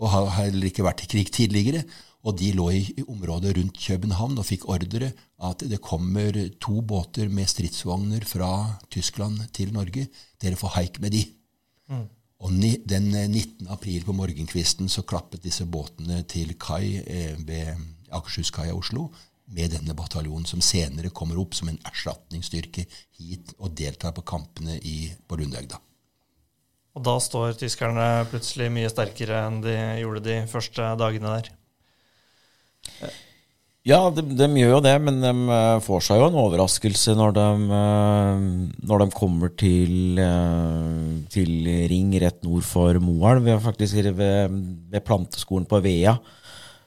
Og 0.00 0.12
har 0.12 0.30
heller 0.38 0.68
ikke 0.68 0.84
vært 0.84 1.04
i 1.04 1.10
krig 1.10 1.32
tidligere. 1.32 1.84
Og 2.20 2.36
de 2.36 2.50
lå 2.52 2.66
i 2.76 3.04
området 3.08 3.54
rundt 3.56 3.78
København 3.80 4.38
og 4.38 4.44
fikk 4.44 4.66
ordre 4.68 5.12
at 5.48 5.64
det 5.64 5.80
kommer 5.80 6.36
to 6.60 6.82
båter 6.84 7.30
med 7.32 7.48
stridsvogner 7.48 8.26
fra 8.28 8.50
Tyskland 8.92 9.46
til 9.56 9.72
Norge. 9.72 10.08
Dere 10.40 10.58
får 10.60 10.74
haik 10.76 11.00
med 11.00 11.16
de. 11.16 11.24
Mm. 11.88 12.08
Og 12.40 12.52
den 12.88 13.08
19. 13.12 13.66
Eh, 13.66 13.72
april 13.72 14.04
på 14.04 14.16
morgenkvisten 14.16 14.88
så 14.88 15.04
klappet 15.04 15.44
disse 15.44 15.64
båtene 15.64 16.22
til 16.28 16.54
kai 16.60 17.00
eh, 17.00 17.36
ved 17.40 17.76
Akershuskai 18.12 18.68
i 18.68 18.76
Oslo 18.76 19.10
med 19.50 19.72
denne 19.74 19.96
bataljonen, 19.96 20.46
som 20.46 20.62
senere 20.62 21.10
kommer 21.10 21.38
opp 21.40 21.56
som 21.58 21.68
en 21.68 21.80
erstatningsstyrke 21.88 22.84
hit 23.18 23.54
og 23.58 23.74
deltar 23.76 24.14
på 24.16 24.22
kampene 24.22 24.78
i, 24.78 25.10
på 25.26 25.40
Lundøgda. 25.40 25.80
Og 26.94 27.04
da 27.06 27.16
står 27.22 27.56
tyskerne 27.58 28.06
plutselig 28.30 28.70
mye 28.74 28.90
sterkere 28.90 29.44
enn 29.46 29.60
de 29.64 29.74
gjorde 30.02 30.24
de 30.26 30.38
første 30.50 30.92
dagene 30.98 31.34
der? 31.36 31.50
Ja, 33.88 34.10
de, 34.12 34.20
de, 34.36 34.46
gjør 34.60 34.74
jo 34.74 34.80
det, 34.84 34.92
men 35.00 35.22
de 35.22 35.30
eh, 35.32 35.78
får 35.80 36.02
seg 36.04 36.18
jo 36.20 36.26
en 36.28 36.36
overraskelse 36.42 37.14
når 37.16 37.32
de, 37.38 37.46
eh, 37.78 38.42
når 38.90 39.00
de 39.00 39.06
kommer 39.16 39.54
til, 39.56 40.20
eh, 40.20 41.14
til, 41.32 41.70
Ring 41.88 42.12
rett 42.20 42.44
nord 42.44 42.66
for 42.68 43.00
Moelv. 43.00 43.48
Ved, 43.48 44.58
ved 44.92 45.06
planteskolen 45.06 45.64
på 45.70 45.80
Vea 45.80 46.18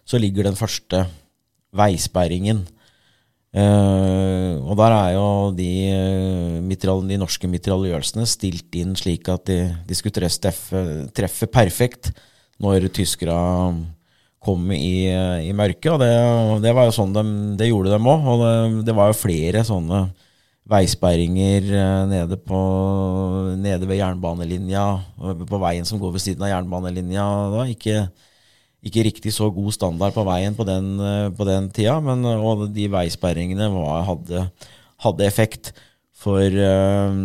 så 0.06 0.20
ligger 0.22 0.46
den 0.46 0.60
første 0.60 1.08
veisperringen. 1.74 2.62
og 3.54 4.74
der 4.78 4.94
er 4.94 5.12
jo 5.14 5.52
de, 5.54 5.72
de 6.74 7.18
norske 7.22 7.48
mitraljørsene 7.48 8.26
stilt 8.26 8.74
inn 8.76 8.96
slik 8.98 9.30
at 9.30 9.46
de, 9.46 9.58
de 9.88 9.96
skulle 9.96 10.14
treffe, 10.18 10.82
treffe 11.14 11.48
perfekt 11.48 12.12
når 12.60 12.90
tyskerne 12.94 13.94
kom 14.44 14.72
i, 14.76 15.08
i 15.48 15.54
mørket. 15.56 15.90
Og 15.94 16.02
det, 16.02 16.12
det, 16.66 16.74
var 16.76 16.90
jo 16.90 16.96
sånn 16.96 17.16
de, 17.16 17.24
det 17.60 17.70
gjorde 17.70 17.94
dem 17.94 18.10
òg. 18.12 18.28
Og 18.34 18.44
det, 18.44 18.54
det, 18.90 18.96
var 18.98 19.12
jo 19.12 19.22
flere 19.22 19.64
sånne 19.68 20.06
veisperringer 20.70 21.66
eh, 21.76 22.04
nede, 22.08 22.38
på, 22.40 22.60
nede 23.60 23.88
ved 23.90 24.00
jernbanelinja, 24.00 24.86
på 25.50 25.60
veien 25.60 25.88
som 25.88 26.00
går 26.00 26.16
ved 26.16 26.24
siden 26.24 26.46
av 26.46 26.54
jernbanelinja. 26.54 27.26
Da. 27.54 27.66
Ikke, 27.72 28.06
ikke 28.84 29.06
riktig 29.10 29.34
så 29.36 29.50
god 29.54 29.76
standard 29.76 30.16
på 30.16 30.24
veien 30.28 30.56
på 30.56 30.68
den, 30.68 30.94
eh, 31.04 31.28
på 31.36 31.48
den 31.50 31.70
tida, 31.76 31.98
men 32.04 32.24
og 32.34 32.70
de 32.76 32.88
veisperringene 32.92 33.70
var, 33.76 34.08
hadde, 34.12 34.48
hadde, 35.04 35.28
effekt. 35.28 35.74
For 36.24 36.48
eh, 36.48 37.22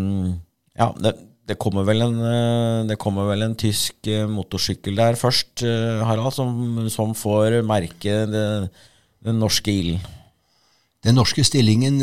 ja, 0.79 0.93
det, 0.99 1.14
det 1.49 1.57
kommer, 1.57 1.89
en, 1.89 2.21
eh, 2.21 2.87
det 2.89 2.99
kommer 3.01 3.29
vel 3.31 3.47
en 3.47 3.57
tysk 3.57 4.07
eh, 4.11 4.29
motorsykkel 4.29 4.99
der 4.99 5.17
først, 5.17 5.63
eh, 5.65 6.05
Harald, 6.05 6.35
som, 6.37 6.89
som 6.93 7.15
får 7.17 7.63
merke 7.65 8.21
det, 8.29 8.45
den 9.25 9.41
norske 9.41 9.73
ilden. 9.73 10.05
Den 11.07 11.15
norske 11.15 11.45
stillingen 11.47 12.01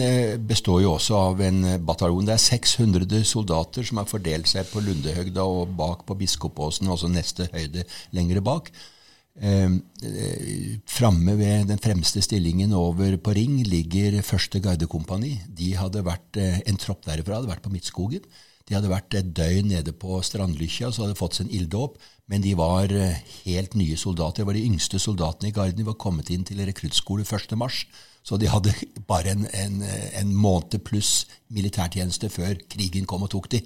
består 0.48 0.80
jo 0.82 0.94
også 0.96 1.18
av 1.20 1.42
en 1.44 1.58
bataljon. 1.86 2.26
Det 2.26 2.32
er 2.38 2.42
600 2.42 3.26
soldater 3.28 3.84
som 3.84 4.00
har 4.00 4.08
fordelt 4.08 4.48
seg 4.48 4.70
på 4.72 4.80
Lundehøgda 4.82 5.44
og 5.44 5.74
bak 5.76 6.06
på 6.08 6.16
Biskopåsen, 6.16 6.88
altså 6.88 7.10
neste 7.12 7.50
høyde 7.52 7.84
lengre 8.16 8.40
bak. 8.42 8.72
Framme 10.96 11.36
ved 11.36 11.68
den 11.74 11.84
fremste 11.84 12.24
stillingen 12.24 12.72
over 12.72 13.20
på 13.20 13.36
Ring 13.36 13.60
ligger 13.68 14.16
første 14.24 14.64
gardekompani. 14.64 15.36
De 15.52 15.74
hadde 15.76 16.06
vært, 16.08 16.40
En 16.64 16.80
tropp 16.80 17.04
derifra 17.04 17.42
hadde 17.42 17.52
vært 17.52 17.68
på 17.68 17.76
Midtskogen. 17.76 18.24
De 18.66 18.74
hadde 18.74 18.90
vært 18.90 19.14
et 19.18 19.28
døgn 19.38 19.70
nede 19.70 19.94
på 19.94 20.18
Strandlykkja 20.26 20.90
så 20.90 21.06
hadde 21.06 21.18
fått 21.20 21.38
seg 21.38 21.48
en 21.48 21.56
ilddåp, 21.60 22.00
men 22.32 22.42
de 22.42 22.56
var 22.58 22.90
eh, 22.90 23.20
helt 23.44 23.78
nye 23.78 23.98
soldater. 24.00 24.42
De 24.42 24.50
var 24.50 24.58
de 24.58 24.66
yngste 24.66 25.02
soldatene 25.02 25.52
i 25.52 25.56
garden. 25.56 25.78
De 25.78 25.86
var 25.86 26.00
kommet 26.02 26.32
inn 26.34 26.48
til 26.48 26.64
rekruttskole 26.66 27.28
1.3, 27.28 27.70
så 28.26 28.40
de 28.42 28.50
hadde 28.50 28.74
bare 29.12 29.36
en, 29.36 29.46
en, 29.54 29.80
en 29.86 30.34
måned 30.34 30.82
pluss 30.88 31.28
militærtjeneste 31.54 32.32
før 32.34 32.58
krigen 32.74 33.06
kom 33.10 33.28
og 33.28 33.34
tok 33.36 33.52
de. 33.54 33.62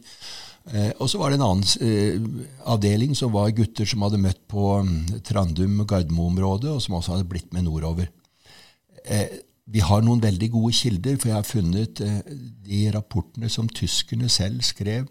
Eh, 0.70 0.92
og 1.00 1.08
så 1.10 1.18
var 1.22 1.32
det 1.32 1.40
en 1.40 1.48
annen 1.48 1.66
eh, 1.82 2.48
avdeling 2.70 3.16
som 3.18 3.32
var 3.34 3.54
gutter 3.56 3.88
som 3.90 4.04
hadde 4.06 4.22
møtt 4.22 4.42
på 4.52 4.66
mm, 4.86 5.22
Trandum- 5.26 5.80
og 5.82 5.88
Gardermoe-området, 5.90 6.74
og 6.76 6.84
som 6.84 6.98
også 7.00 7.16
hadde 7.16 7.30
blitt 7.32 7.54
med 7.56 7.66
nordover. 7.66 8.12
Eh, 9.06 9.40
vi 9.70 9.82
har 9.86 10.04
noen 10.06 10.22
veldig 10.24 10.50
gode 10.54 10.74
kilder, 10.76 11.18
for 11.20 11.32
jeg 11.32 11.38
har 11.38 11.48
funnet 11.48 12.02
eh, 12.02 12.20
de 12.66 12.84
rapportene 12.96 13.50
som 13.52 13.70
tyskerne 13.70 14.30
selv 14.32 14.64
skrev. 14.66 15.08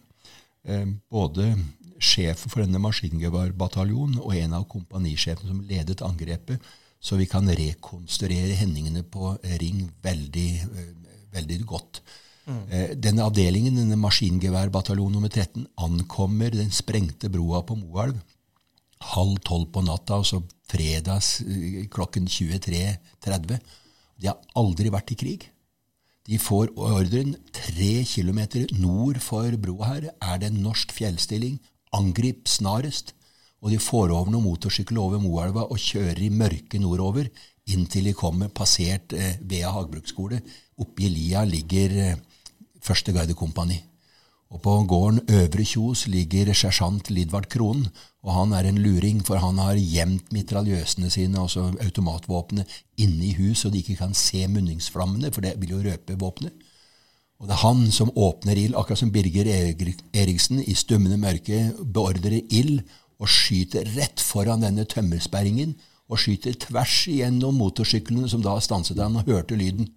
Eh, 0.67 0.87
både 1.11 1.53
sjefen 1.99 2.51
for 2.51 2.63
denne 2.63 2.81
maskingeværbataljonen 2.83 4.21
og 4.23 4.35
en 4.39 4.57
av 4.59 4.69
kompanisjefene 4.71 5.53
som 5.53 5.65
ledet 5.67 6.03
angrepet. 6.07 6.63
Så 6.99 7.19
vi 7.19 7.29
kan 7.31 7.47
rekonstruere 7.47 8.57
hendingene 8.59 9.05
på 9.07 9.37
Ring 9.61 9.85
veldig, 10.03 10.49
eh, 10.67 10.89
veldig 11.35 11.61
godt. 11.67 12.03
Mm. 12.49 12.63
Denne 12.97 13.27
avdelingen, 13.29 13.75
denne 13.77 13.97
maskingeværbataljon 14.01 15.13
nummer 15.13 15.29
13, 15.29 15.67
ankommer 15.77 16.49
den 16.49 16.71
sprengte 16.73 17.29
broa 17.29 17.61
på 17.61 17.77
Moelv 17.77 18.17
halv 18.99 19.37
tolv 19.47 19.69
på 19.73 19.83
natta, 19.87 20.19
altså 20.19 20.41
fredags 20.69 21.39
klokken 21.93 22.27
23.30. 22.27 23.59
De 24.19 24.31
har 24.31 24.41
aldri 24.59 24.91
vært 24.93 25.15
i 25.15 25.19
krig. 25.19 25.49
De 26.29 26.37
får 26.43 26.75
ordren 26.77 27.37
tre 27.57 27.93
kilometer 28.05 28.67
nord 28.77 29.21
for 29.25 29.55
broa 29.57 29.95
her 29.95 30.09
er 30.13 30.41
det 30.41 30.51
en 30.51 30.63
norsk 30.67 30.93
fjellstilling. 30.93 31.57
Angrip 31.97 32.51
snarest. 32.51 33.15
Og 33.65 33.73
de 33.73 33.79
får 33.83 34.13
over 34.13 34.31
noen 34.31 34.45
motorsykler 34.45 35.01
over 35.03 35.23
Moelva 35.23 35.65
og 35.67 35.81
kjører 35.83 36.21
i 36.23 36.31
mørket 36.31 36.83
nordover 36.83 37.31
inntil 37.69 38.09
de 38.09 38.17
kommer 38.17 38.53
passert 38.55 39.13
eh, 39.17 39.37
Vea 39.45 39.71
hagbruksskole. 39.75 40.41
Oppi 40.81 41.11
lia 41.13 41.45
ligger 41.49 41.97
eh, 42.05 42.19
første 42.85 43.13
gardekompani. 43.13 43.79
Og 44.49 44.63
på 44.65 44.75
gården 44.89 45.21
Øvre 45.29 45.65
Kjos 45.65 46.07
ligger 46.09 46.55
sersjant 46.57 47.11
Lidvard 47.13 47.51
Krohn, 47.53 47.85
og 48.25 48.33
han 48.33 48.55
er 48.57 48.69
en 48.69 48.81
luring, 48.81 49.21
for 49.27 49.41
han 49.43 49.61
har 49.61 49.77
gjemt 49.77 50.33
mitraljøsene 50.33 51.11
sine, 51.13 51.43
altså 51.43 51.67
automatvåpenet, 51.85 52.69
inne 52.97 53.29
i 53.29 53.35
hus, 53.37 53.63
så 53.63 53.71
de 53.71 53.83
ikke 53.83 53.99
kan 54.01 54.17
se 54.17 54.47
munningsflammene, 54.49 55.31
for 55.35 55.45
det 55.45 55.53
vil 55.61 55.77
jo 55.77 55.83
røpe 55.85 56.17
våpenet. 56.17 56.65
Og 57.39 57.47
det 57.47 57.55
er 57.55 57.63
han 57.63 57.85
som 57.95 58.11
åpner 58.17 58.59
ild, 58.59 58.75
akkurat 58.75 58.99
som 58.99 59.13
Birger 59.15 59.47
Eriksen 59.53 60.65
i 60.65 60.75
stummende 60.75 61.21
mørke 61.21 61.69
beordrer 61.85 62.41
ild 62.49 62.81
og 63.21 63.31
skyter 63.31 63.87
rett 63.99 64.23
foran 64.23 64.65
denne 64.65 64.89
tømmersperringen, 64.89 65.77
og 66.09 66.19
skyter 66.23 66.57
tvers 66.57 67.03
igjennom 67.13 67.61
motorsyklene 67.61 68.31
som 68.33 68.43
da 68.43 68.57
stanset 68.65 68.99
han 69.03 69.21
og 69.21 69.29
hørte 69.29 69.59
lyden. 69.61 69.91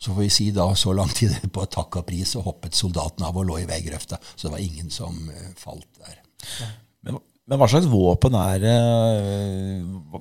Så 0.00 0.14
får 0.14 0.24
vi 0.24 0.30
si 0.32 0.46
da 0.56 0.70
så 0.78 0.94
lang 0.96 1.10
tid 1.12 1.34
på 1.54 1.66
takk 1.68 2.00
og 2.00 2.06
pris, 2.08 2.32
så 2.32 2.44
hoppet 2.44 2.76
soldaten 2.76 3.26
av 3.26 3.36
og 3.36 3.50
lå 3.50 3.60
i 3.60 3.66
veigrøfta. 3.68 4.20
Så 4.32 4.48
det 4.48 4.54
var 4.54 4.62
ingen 4.64 4.92
som 4.92 5.12
uh, 5.28 5.50
falt 5.60 5.88
der. 6.00 6.22
Men, 7.04 7.20
men, 7.20 7.58
hva 7.60 7.68
slags 7.68 7.88
våpen 7.90 8.36
er 8.40 8.64
det? 8.64 8.74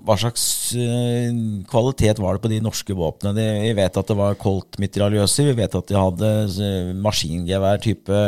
Hva 0.04 0.20
slags 0.20 0.44
uh, 0.76 1.32
kvalitet 1.72 2.20
var 2.20 2.36
det 2.36 2.44
på 2.44 2.52
de 2.52 2.60
norske 2.66 2.98
våpnene? 2.98 3.50
Vi 3.64 3.74
vet 3.80 4.04
at 4.04 4.12
det 4.12 4.20
var 4.20 4.40
Colt-mitraljøser, 4.42 5.48
vi 5.54 5.58
vet 5.62 5.80
at 5.80 5.92
de 5.92 6.00
hadde 6.00 6.34
maskingevær 7.00 7.84
type 7.84 8.24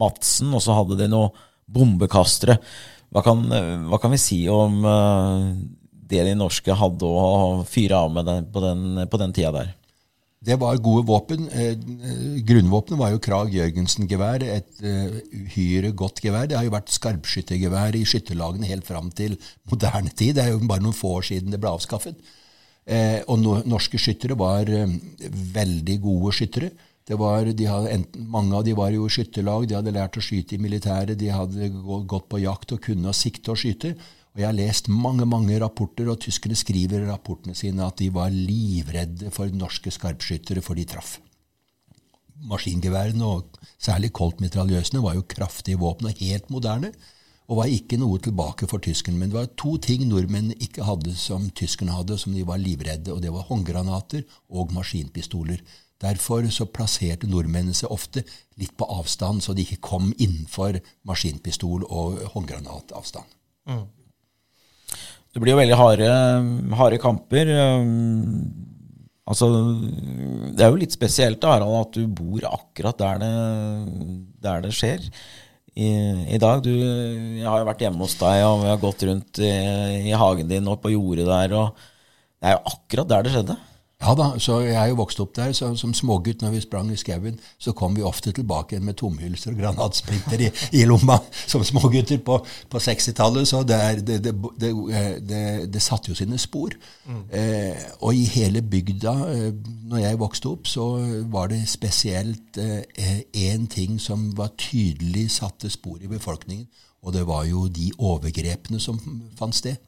Madsen, 0.00 0.54
og 0.56 0.64
så 0.64 0.80
hadde 0.80 1.00
de 1.02 1.12
noe 1.12 1.32
bombekastere. 1.66 2.56
Hva 3.12 3.20
kan, 3.24 3.44
hva 3.90 3.98
kan 4.00 4.12
vi 4.12 4.18
si 4.20 4.44
om 4.50 4.80
det 6.06 6.24
de 6.26 6.34
norske 6.38 6.74
hadde 6.78 7.08
å 7.08 7.64
fyre 7.68 8.00
av 8.00 8.12
med 8.14 8.52
på, 8.52 8.62
den, 8.64 9.02
på 9.10 9.20
den 9.20 9.34
tida 9.36 9.52
der? 9.54 9.76
Det 10.44 10.58
var 10.60 10.76
gode 10.84 11.06
våpen. 11.08 11.46
Eh, 11.48 11.78
grunnvåpenet 12.46 13.00
var 13.00 13.12
jo 13.14 13.20
Krag 13.24 13.54
Jørgensen-gevær. 13.56 14.44
Et 14.44 14.82
uh, 14.84 15.16
uhyre 15.32 15.92
godt 15.96 16.20
gevær. 16.22 16.46
Det 16.46 16.58
har 16.58 16.66
jo 16.66 16.74
vært 16.74 16.92
skarpskyttergevær 16.92 17.96
i 17.96 18.04
skytterlagene 18.06 18.68
helt 18.68 18.86
fram 18.86 19.08
til 19.10 19.38
moderne 19.70 20.12
tid. 20.12 20.36
Det 20.36 20.44
er 20.44 20.52
jo 20.52 20.60
bare 20.68 20.84
noen 20.84 20.96
få 20.96 21.16
år 21.18 21.30
siden 21.30 21.54
det 21.54 21.62
ble 21.62 21.72
avskaffet. 21.72 22.20
Eh, 22.86 23.22
og 23.26 23.40
norske 23.66 23.98
skyttere 23.98 24.36
var 24.38 24.68
eh, 24.70 24.92
veldig 25.56 25.96
gode 26.04 26.34
skyttere. 26.36 26.70
Var, 27.06 27.48
enten, 27.50 28.26
mange 28.30 28.54
av 28.58 28.64
de 28.66 28.74
var 28.74 28.90
jo 28.94 29.06
skytterlag, 29.10 29.66
de 29.66 29.76
hadde 29.78 29.94
lært 29.94 30.18
å 30.18 30.22
skyte 30.22 30.56
i 30.56 30.62
militæret, 30.62 31.14
de 31.18 31.28
hadde 31.30 31.68
gått 32.10 32.26
på 32.30 32.40
jakt 32.42 32.74
og 32.74 32.80
kunne 32.82 33.12
sikte 33.14 33.52
og 33.54 33.60
skyte. 33.62 33.92
Og 34.36 34.42
Jeg 34.42 34.50
har 34.50 34.56
lest 34.58 34.88
mange 34.92 35.24
mange 35.24 35.56
rapporter, 35.62 36.10
og 36.12 36.18
tyskerne 36.20 36.56
skriver 36.60 37.00
i 37.00 37.08
rapportene 37.08 37.56
sine 37.56 37.86
at 37.86 37.96
de 37.96 38.10
var 38.12 38.28
livredde 38.28 39.30
for 39.32 39.48
norske 39.48 39.88
skarpskyttere, 39.88 40.60
for 40.60 40.76
de 40.76 40.84
traff. 40.84 41.14
Maskingeværene, 42.44 43.24
og 43.24 43.56
særlig 43.80 44.12
Colt-mitraljøsene, 44.12 45.00
var 45.00 45.16
jo 45.16 45.24
kraftige 45.24 45.80
våpen 45.80 46.10
og 46.12 46.20
helt 46.20 46.52
moderne. 46.52 46.92
Og 47.48 47.62
var 47.62 47.72
ikke 47.72 47.96
noe 47.96 48.20
tilbake 48.20 48.68
for 48.68 48.84
tyskerne. 48.84 49.16
Men 49.16 49.32
det 49.32 49.38
var 49.38 49.50
to 49.56 49.78
ting 49.80 50.04
nordmenn 50.04 50.52
ikke 50.60 50.84
hadde 50.84 51.16
som 51.16 51.48
tyskerne 51.56 51.96
hadde, 51.96 52.20
som 52.20 52.36
de 52.36 52.44
var 52.44 52.60
livredde, 52.60 53.14
og 53.16 53.24
det 53.24 53.32
var 53.32 53.48
håndgranater 53.48 54.28
og 54.52 54.76
maskinpistoler. 54.76 55.64
Derfor 56.02 56.44
så 56.52 56.68
plasserte 56.68 57.24
nordmennene 57.30 57.72
seg 57.72 57.88
ofte 57.88 58.20
litt 58.60 58.76
på 58.76 58.84
avstand, 58.84 59.40
så 59.40 59.56
de 59.56 59.64
ikke 59.64 59.80
kom 59.80 60.12
innenfor 60.18 60.76
maskinpistol- 61.08 61.88
og 61.88 62.20
håndgranatavstand. 62.34 63.38
Mm. 63.64 63.86
Det 65.36 65.42
blir 65.42 65.52
jo 65.52 65.58
veldig 65.58 65.76
harde, 65.76 66.12
harde 66.78 66.96
kamper. 66.96 67.50
Altså, 69.28 69.48
det 70.56 70.64
er 70.64 70.70
jo 70.72 70.78
litt 70.80 70.94
spesielt 70.96 71.42
da, 71.42 71.50
Harald, 71.52 71.74
at 71.82 71.98
du 71.98 72.06
bor 72.08 72.46
akkurat 72.48 72.96
der 73.02 73.20
det, 73.20 73.32
der 74.46 74.64
det 74.64 74.70
skjer. 74.72 75.04
I, 75.76 75.90
I, 76.32 76.40
dag 76.40 76.62
du, 76.64 76.72
Jeg 76.72 77.44
har 77.44 77.60
jo 77.60 77.68
vært 77.68 77.84
hjemme 77.84 78.00
hos 78.00 78.16
deg, 78.16 78.46
og 78.48 78.62
vi 78.62 78.70
har 78.70 78.80
gått 78.80 79.04
rundt 79.10 79.42
i, 79.44 79.52
i 80.08 80.16
hagen 80.16 80.48
din 80.48 80.72
og 80.72 80.80
på 80.80 80.94
jordet 80.94 81.28
der. 81.28 81.52
og 81.52 81.76
Det 82.40 82.48
er 82.48 82.56
jo 82.56 82.64
akkurat 82.72 83.12
der 83.12 83.28
det 83.28 83.34
skjedde. 83.36 83.58
Ja 83.96 84.12
da, 84.12 84.26
så 84.38 84.58
jeg 84.60 84.74
er 84.76 84.90
jo 84.90 84.98
vokst 84.98 85.20
opp 85.24 85.32
der. 85.36 85.52
så 85.56 85.70
Som 85.76 85.94
smågutt 85.94 86.42
når 86.42 86.50
vi 86.50 86.60
sprang 86.60 86.90
i 86.92 86.98
skauen, 87.00 87.38
så 87.58 87.72
kom 87.72 87.96
vi 87.96 88.02
ofte 88.04 88.32
tilbake 88.32 88.80
med 88.80 88.94
tomhylser 88.94 89.54
og 89.54 89.58
granatsplinter 89.62 90.42
i, 90.44 90.50
i, 90.72 90.84
lomma 90.84 91.16
som 91.46 91.64
smågutter 91.64 92.18
på, 92.18 92.36
på 92.70 92.78
60-tallet. 92.78 93.48
Så 93.48 93.62
det, 93.62 93.80
er, 93.80 94.02
det, 94.04 94.34
det, 94.60 95.72
det, 95.72 95.82
satte 95.82 96.12
jo 96.12 96.14
sine 96.14 96.38
spor. 96.38 96.76
Mm. 97.06 97.22
Eh, 97.32 97.86
og 98.00 98.14
i 98.14 98.24
hele 98.36 98.62
bygda, 98.62 99.14
eh, 99.32 99.50
når 99.88 100.04
jeg 100.04 100.20
vokste 100.20 100.52
opp, 100.52 100.68
så 100.68 100.86
var 101.32 101.48
det 101.48 101.64
spesielt 101.68 102.60
én 102.60 103.24
eh, 103.32 103.68
ting 103.70 104.00
som 104.00 104.28
var 104.36 104.52
tydelig 104.58 105.30
satte 105.30 105.72
spor 105.72 105.96
i 106.02 106.12
befolkningen. 106.12 106.68
Og 107.02 107.12
det 107.16 107.26
var 107.26 107.44
jo 107.48 107.68
de 107.68 107.90
overgrepene 107.98 108.80
som 108.80 109.00
fant 109.38 109.56
sted. 109.56 109.80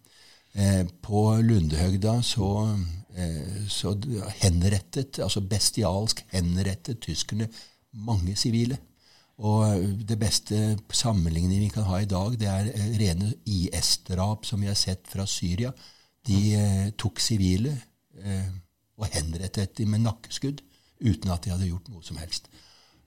Eh, 0.54 0.86
på 1.02 1.36
Lundehøgda 1.44 2.22
så 2.22 2.78
så 3.70 3.94
henrettet, 4.42 5.18
altså 5.24 5.40
bestialsk 5.42 6.20
henrettet 6.32 7.00
tyskerne 7.02 7.48
mange 7.92 8.36
sivile. 8.38 8.78
Og 9.38 9.84
det 10.08 10.18
beste 10.18 10.56
sammenligningen 10.90 11.62
vi 11.62 11.70
kan 11.70 11.86
ha 11.86 12.00
i 12.02 12.10
dag, 12.10 12.34
det 12.40 12.48
er 12.50 12.70
eh, 12.72 12.94
rene 12.98 13.32
IS-drap 13.46 14.46
som 14.48 14.62
vi 14.62 14.70
har 14.70 14.78
sett 14.78 15.06
fra 15.06 15.26
Syria. 15.30 15.70
De 16.26 16.40
eh, 16.58 16.88
tok 16.98 17.22
sivile 17.22 17.76
eh, 18.18 18.48
og 18.98 19.06
henrettet 19.14 19.76
dem 19.78 19.94
med 19.94 20.02
nakkeskudd 20.08 20.64
uten 20.98 21.30
at 21.30 21.44
de 21.44 21.54
hadde 21.54 21.68
gjort 21.70 21.86
noe 21.92 22.02
som 22.02 22.18
helst. 22.18 22.50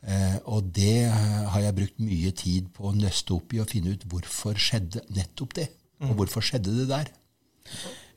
Eh, 0.08 0.38
og 0.48 0.72
det 0.74 1.12
har 1.12 1.66
jeg 1.66 1.78
brukt 1.82 2.00
mye 2.00 2.32
tid 2.32 2.72
på 2.78 2.88
å 2.88 2.96
nøste 2.96 3.36
opp 3.36 3.52
i 3.52 3.60
og 3.62 3.70
finne 3.70 3.98
ut 3.98 4.08
hvorfor 4.08 4.56
skjedde 4.56 5.04
nettopp 5.12 5.58
det. 5.60 5.68
Og 6.02 6.14
mm. 6.14 6.18
hvorfor 6.22 6.48
skjedde 6.48 6.78
det 6.80 6.88
der. 6.90 7.12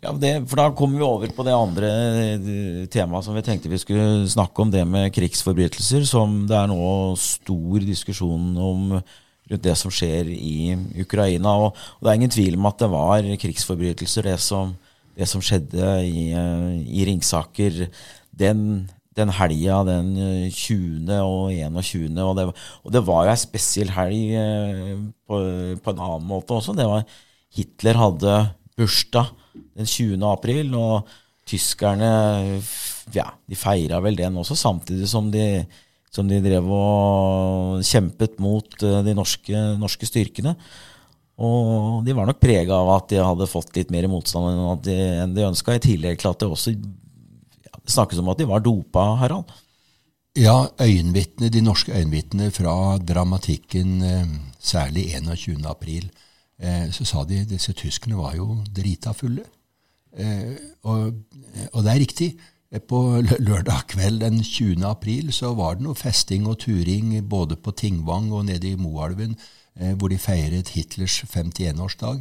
Ja, 0.05 0.12
det, 0.20 0.32
for 0.50 0.61
Da 0.61 0.68
kommer 0.76 1.00
vi 1.00 1.07
over 1.07 1.30
på 1.32 1.44
det 1.46 1.55
andre 1.57 1.90
eh, 2.36 2.86
temaet 2.92 3.24
som 3.24 3.36
vi 3.36 3.42
tenkte 3.44 3.70
vi 3.72 3.80
skulle 3.80 4.28
snakke 4.28 4.61
om, 4.61 4.70
det 4.72 4.82
med 4.84 5.12
krigsforbrytelser, 5.16 6.02
som 6.05 6.42
det 6.48 6.57
er 6.59 6.68
nå 6.68 6.88
stor 7.16 7.84
diskusjon 7.84 8.50
om 8.61 8.98
rundt 8.98 9.64
det 9.64 9.76
som 9.80 9.92
skjer 9.92 10.28
i 10.28 10.74
Ukraina. 11.00 11.55
Og, 11.57 11.78
og 11.96 12.05
det 12.05 12.12
er 12.12 12.18
ingen 12.20 12.34
tvil 12.34 12.59
om 12.59 12.68
at 12.68 12.82
det 12.82 12.88
var 12.92 13.28
krigsforbrytelser, 13.40 14.28
det 14.28 14.34
som, 14.44 14.74
det 15.16 15.28
som 15.30 15.44
skjedde 15.44 15.94
i, 16.05 16.26
eh, 16.36 16.66
i 16.84 17.07
Ringsaker 17.09 17.86
den, 18.28 18.61
den 19.16 19.32
helga, 19.38 19.78
den 19.88 20.11
20. 20.52 21.14
og 21.22 21.55
21. 21.55 22.20
Og 22.26 22.34
det, 22.36 22.44
og 22.84 22.92
det 22.92 23.02
var 23.09 23.24
jo 23.24 23.32
ei 23.32 23.40
spesiell 23.40 23.94
helg 23.96 24.36
eh, 24.42 24.92
på, 25.24 25.40
på 25.80 25.96
en 25.96 26.05
annen 26.11 26.28
måte 26.28 26.59
også. 26.59 26.76
Det 26.76 26.90
var 26.92 27.09
Hitler 27.57 28.02
hadde 28.02 28.36
bursdag 28.76 29.32
den 29.55 29.86
20. 29.86 30.18
april. 30.30 30.74
Og 30.78 31.14
tyskerne 31.48 32.11
ja, 33.12 33.26
de 33.46 33.59
feira 33.59 34.00
vel 34.05 34.16
den 34.18 34.40
også, 34.40 34.57
samtidig 34.57 35.09
som 35.11 35.30
de, 35.32 35.64
som 36.12 36.28
de 36.28 36.40
drev 36.44 36.68
og 36.72 37.84
kjempet 37.84 38.38
mot 38.42 38.82
eh, 38.82 39.00
de 39.07 39.14
norske, 39.16 39.64
norske 39.80 40.09
styrkene. 40.09 40.55
Og 41.44 42.05
de 42.07 42.14
var 42.14 42.28
nok 42.28 42.38
prega 42.42 42.76
av 42.76 42.92
at 42.94 43.11
de 43.11 43.18
hadde 43.18 43.50
fått 43.50 43.74
litt 43.76 43.90
mer 43.90 44.07
motstand 44.11 44.52
enn 44.52 44.82
de, 44.86 44.98
enn 45.24 45.34
de 45.34 45.48
ønska, 45.48 45.74
i 45.74 45.82
tillegg 45.82 46.20
til 46.22 46.30
at 46.30 46.40
det 46.40 46.48
også 46.48 46.74
ja, 46.76 47.74
snakkes 47.96 48.22
om 48.22 48.30
at 48.30 48.40
de 48.40 48.48
var 48.48 48.62
dopa, 48.62 49.09
Harald. 49.20 49.50
Ja, 50.38 50.64
øyenvitne, 50.82 51.50
de 51.50 51.62
norske 51.62 51.94
øyenvitnene 51.94 52.50
fra 52.55 52.96
dramatikken, 52.98 53.96
eh, 54.02 54.36
særlig 54.62 55.09
21. 55.18 55.66
april, 55.70 56.09
eh, 56.59 56.90
så 56.94 57.07
sa 57.09 57.24
de 57.28 57.44
disse 57.48 57.72
tyskerne 57.76 58.18
var 58.18 58.36
jo 58.38 58.61
drita 58.74 59.14
fulle. 59.16 59.44
Eh, 60.14 60.55
og, 60.82 61.14
og, 61.72 61.80
det 61.82 61.92
er 61.92 62.02
riktig. 62.02 62.30
Eh, 62.70 62.80
på 62.80 63.00
lørdag 63.20 63.88
kveld 63.94 64.22
den 64.22 64.42
20. 64.42 64.84
april 64.86 65.32
så 65.32 65.55
var 65.55 65.76
det 65.76 65.86
noe 65.86 65.98
festing 65.98 66.46
og 66.50 66.61
turing 66.64 67.16
både 67.28 67.57
på 67.57 67.74
Tingvang 67.74 68.32
og 68.32 68.46
nede 68.50 68.72
i 68.72 68.78
Moelven, 68.78 69.36
hvor 69.98 70.07
de 70.07 70.20
feiret 70.22 70.68
Hitlers 70.70 71.16
51-årsdag. 71.26 72.20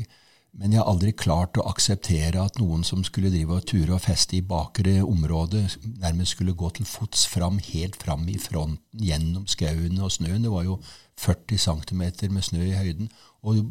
Men 0.53 0.73
jeg 0.73 0.84
har 0.84 0.89
aldri 0.89 1.11
klart 1.17 1.57
å 1.57 1.65
akseptere 1.65 2.41
at 2.41 2.59
noen 2.61 2.84
som 2.86 3.01
skulle 3.05 3.31
drive 3.34 3.55
og 3.57 3.65
ture 3.69 3.95
og 3.95 4.03
feste 4.03 4.38
i 4.38 4.43
bakre 4.45 4.99
område, 5.01 5.63
nærmest 6.01 6.36
skulle 6.36 6.53
gå 6.57 6.69
til 6.77 6.86
fots 6.86 7.25
fram, 7.29 7.57
helt 7.71 7.97
fram 7.97 8.27
i 8.29 8.38
fronten, 8.41 8.77
gjennom 8.93 9.47
skauen 9.49 9.97
og 9.97 10.13
snøen. 10.13 10.45
Det 10.45 10.53
var 10.53 10.67
jo 10.67 10.77
40 11.17 11.57
cm 11.57 12.03
med 12.36 12.45
snø 12.45 12.67
i 12.67 12.77
høyden. 12.77 13.09
Og 13.41 13.63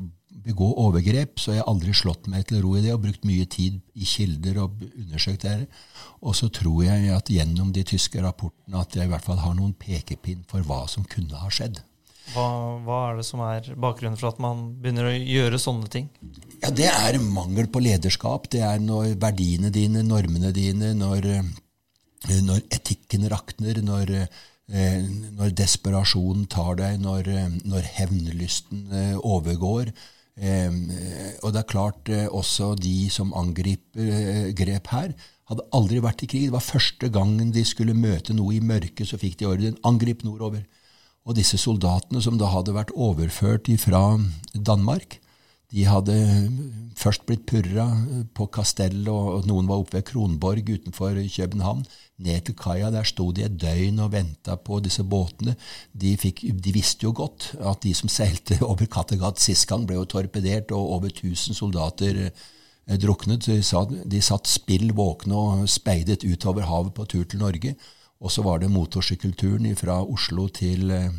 begå 0.43 0.73
overgrep, 0.83 1.39
så 1.39 1.55
jeg 1.55 1.63
har 1.63 1.71
aldri 1.71 1.93
slått 1.95 2.27
meg 2.31 2.47
til 2.49 2.63
ro 2.65 2.75
i 2.79 2.83
det 2.85 2.95
og 2.95 3.05
brukt 3.05 3.25
mye 3.29 3.47
tid 3.51 3.79
i 3.95 4.09
kilder 4.09 4.63
og 4.65 4.83
undersøkt 4.89 5.47
det. 5.47 5.69
Og 6.23 6.37
så 6.39 6.49
tror 6.55 6.83
jeg 6.87 7.13
at 7.15 7.31
gjennom 7.31 7.73
de 7.75 7.85
tyske 7.87 8.23
rapportene 8.25 8.81
at 8.81 8.97
jeg 8.97 9.07
i 9.07 9.13
hvert 9.13 9.27
fall 9.27 9.43
har 9.43 9.57
noen 9.59 9.75
pekepinn 9.79 10.45
for 10.51 10.65
hva 10.67 10.85
som 10.91 11.07
kunne 11.07 11.39
ha 11.39 11.51
skjedd. 11.53 11.83
Hva, 12.33 12.47
hva, 12.87 12.99
er 13.11 13.19
det 13.19 13.27
som 13.27 13.43
er 13.45 13.67
bakgrunnen 13.83 14.17
for 14.19 14.31
at 14.31 14.39
man 14.43 14.63
begynner 14.81 15.11
å 15.11 15.17
gjøre 15.17 15.59
sånne 15.61 15.91
ting? 15.93 16.07
Ja, 16.63 16.71
Det 16.71 16.89
er 16.89 17.19
mangel 17.21 17.69
på 17.69 17.83
lederskap. 17.83 18.49
Det 18.53 18.63
er 18.65 18.79
når 18.81 19.17
verdiene 19.21 19.73
dine, 19.75 20.05
normene 20.07 20.53
dine, 20.55 20.95
når, 20.97 21.27
eh, 21.27 22.41
når 22.47 22.63
etikken 22.73 23.29
rakner, 23.29 23.83
når, 23.83 24.15
eh, 24.71 25.03
når 25.35 25.55
desperasjonen 25.59 26.49
tar 26.49 26.77
deg, 26.81 27.01
når, 27.03 27.29
eh, 27.29 27.49
når 27.67 27.91
hevnlysten 27.99 29.19
overgår. 29.19 29.93
Eh, 30.41 30.73
og 31.45 31.53
det 31.53 31.61
er 31.61 31.69
klart 31.69 32.09
eh, 32.09 32.25
også 32.25 32.73
de 32.81 33.11
som 33.13 33.35
angriper 33.37 34.01
eh, 34.01 34.51
grep 34.57 34.89
her, 34.93 35.13
hadde 35.51 35.67
aldri 35.77 36.01
vært 36.01 36.25
i 36.25 36.29
krig. 36.31 36.47
Det 36.49 36.57
var 36.57 36.65
første 36.65 37.11
gangen 37.13 37.53
de 37.53 37.65
skulle 37.69 37.97
møte 37.97 38.35
noe 38.37 38.57
i 38.57 38.63
mørket, 38.65 39.05
så 39.09 39.21
fikk 39.21 39.41
de 39.41 39.51
ordren 39.51 39.77
angrip 39.85 40.25
nordover. 40.25 40.65
Og 41.29 41.37
disse 41.37 41.61
soldatene 41.61 42.23
som 42.25 42.39
da 42.41 42.49
hadde 42.51 42.75
vært 42.75 42.95
overført 42.97 43.69
fra 43.79 44.17
Danmark, 44.55 45.21
de 45.73 45.85
hadde 45.89 46.15
først 47.01 47.25
blitt 47.25 47.47
purra 47.49 47.87
på 48.37 48.47
Kastell, 48.53 49.07
og 49.09 49.47
noen 49.49 49.69
var 49.71 49.81
oppe 49.81 49.97
ved 49.97 50.07
Kronborg 50.11 50.69
utenfor 50.69 51.17
København. 51.17 51.87
Ned 52.23 52.45
til 52.47 52.57
kaia. 52.59 52.91
Der 52.93 53.09
sto 53.09 53.31
de 53.33 53.47
et 53.47 53.57
døgn 53.59 54.03
og 54.05 54.13
venta 54.13 54.59
på 54.61 54.83
disse 54.85 55.03
båtene. 55.03 55.57
De, 55.97 56.13
fikk, 56.21 56.45
de, 56.53 56.75
visste 56.77 57.09
jo 57.09 57.15
godt 57.17 57.55
at 57.59 57.81
de 57.87 57.95
som 57.97 58.13
seilte 58.13 58.61
over 58.71 58.85
Kattegat 58.87 59.41
sist 59.41 59.67
gang, 59.71 59.87
ble 59.89 59.97
jo 59.97 60.05
torpedert, 60.13 60.75
og 60.77 60.93
over 60.99 61.11
1000 61.11 61.57
soldater 61.57 62.21
eh, 62.29 63.01
druknet. 63.01 63.49
Sa, 63.65 63.87
de 63.89 64.23
satt 64.23 64.53
spill 64.53 64.93
våkne 64.99 65.41
og 65.41 65.67
speidet 65.73 66.23
utover 66.29 66.69
havet 66.69 66.95
på 66.99 67.09
tur 67.09 67.25
til 67.25 67.41
Norge. 67.43 67.75
Og 68.23 68.31
så 68.31 68.45
var 68.45 68.61
det 68.61 68.71
motorsykkelturen 68.71 69.73
fra 69.81 70.03
Oslo 70.05 70.47
til 70.53 70.93
eh, 70.95 71.11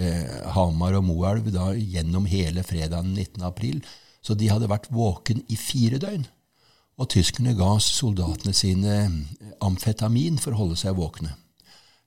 eh, 0.00 0.50
Hamar 0.56 0.96
og 0.98 1.06
Moelv 1.06 1.50
da, 1.54 1.70
gjennom 1.76 2.26
hele 2.30 2.64
fredagen 2.66 3.14
19. 3.14 3.44
april. 3.46 3.80
Så 4.20 4.36
de 4.36 4.50
hadde 4.50 4.68
vært 4.70 4.90
våken 4.92 5.44
i 5.48 5.56
fire 5.56 6.00
døgn. 6.00 6.26
Og 7.00 7.08
tyskerne 7.14 7.54
ga 7.56 7.78
soldatene 7.80 8.52
sine 8.52 8.96
amfetamin 9.64 10.36
for 10.40 10.52
å 10.52 10.64
holde 10.64 10.80
seg 10.80 10.98
våkne. 10.98 11.32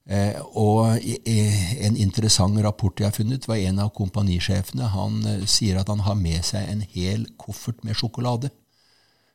Eh, 0.03 0.35
og 0.59 0.99
en 0.99 1.95
interessant 1.95 2.59
rapport 2.65 2.99
jeg 2.99 3.07
har 3.07 3.15
funnet, 3.15 3.47
var 3.47 3.61
en 3.61 3.79
av 3.85 3.93
kompanisjefene. 3.95 4.89
Han 4.93 5.21
eh, 5.29 5.45
sier 5.49 5.79
at 5.79 5.89
han 5.91 6.03
har 6.03 6.19
med 6.19 6.43
seg 6.45 6.67
en 6.69 6.83
hel 6.93 7.25
koffert 7.39 7.81
med 7.87 7.97
sjokolade. 7.97 8.51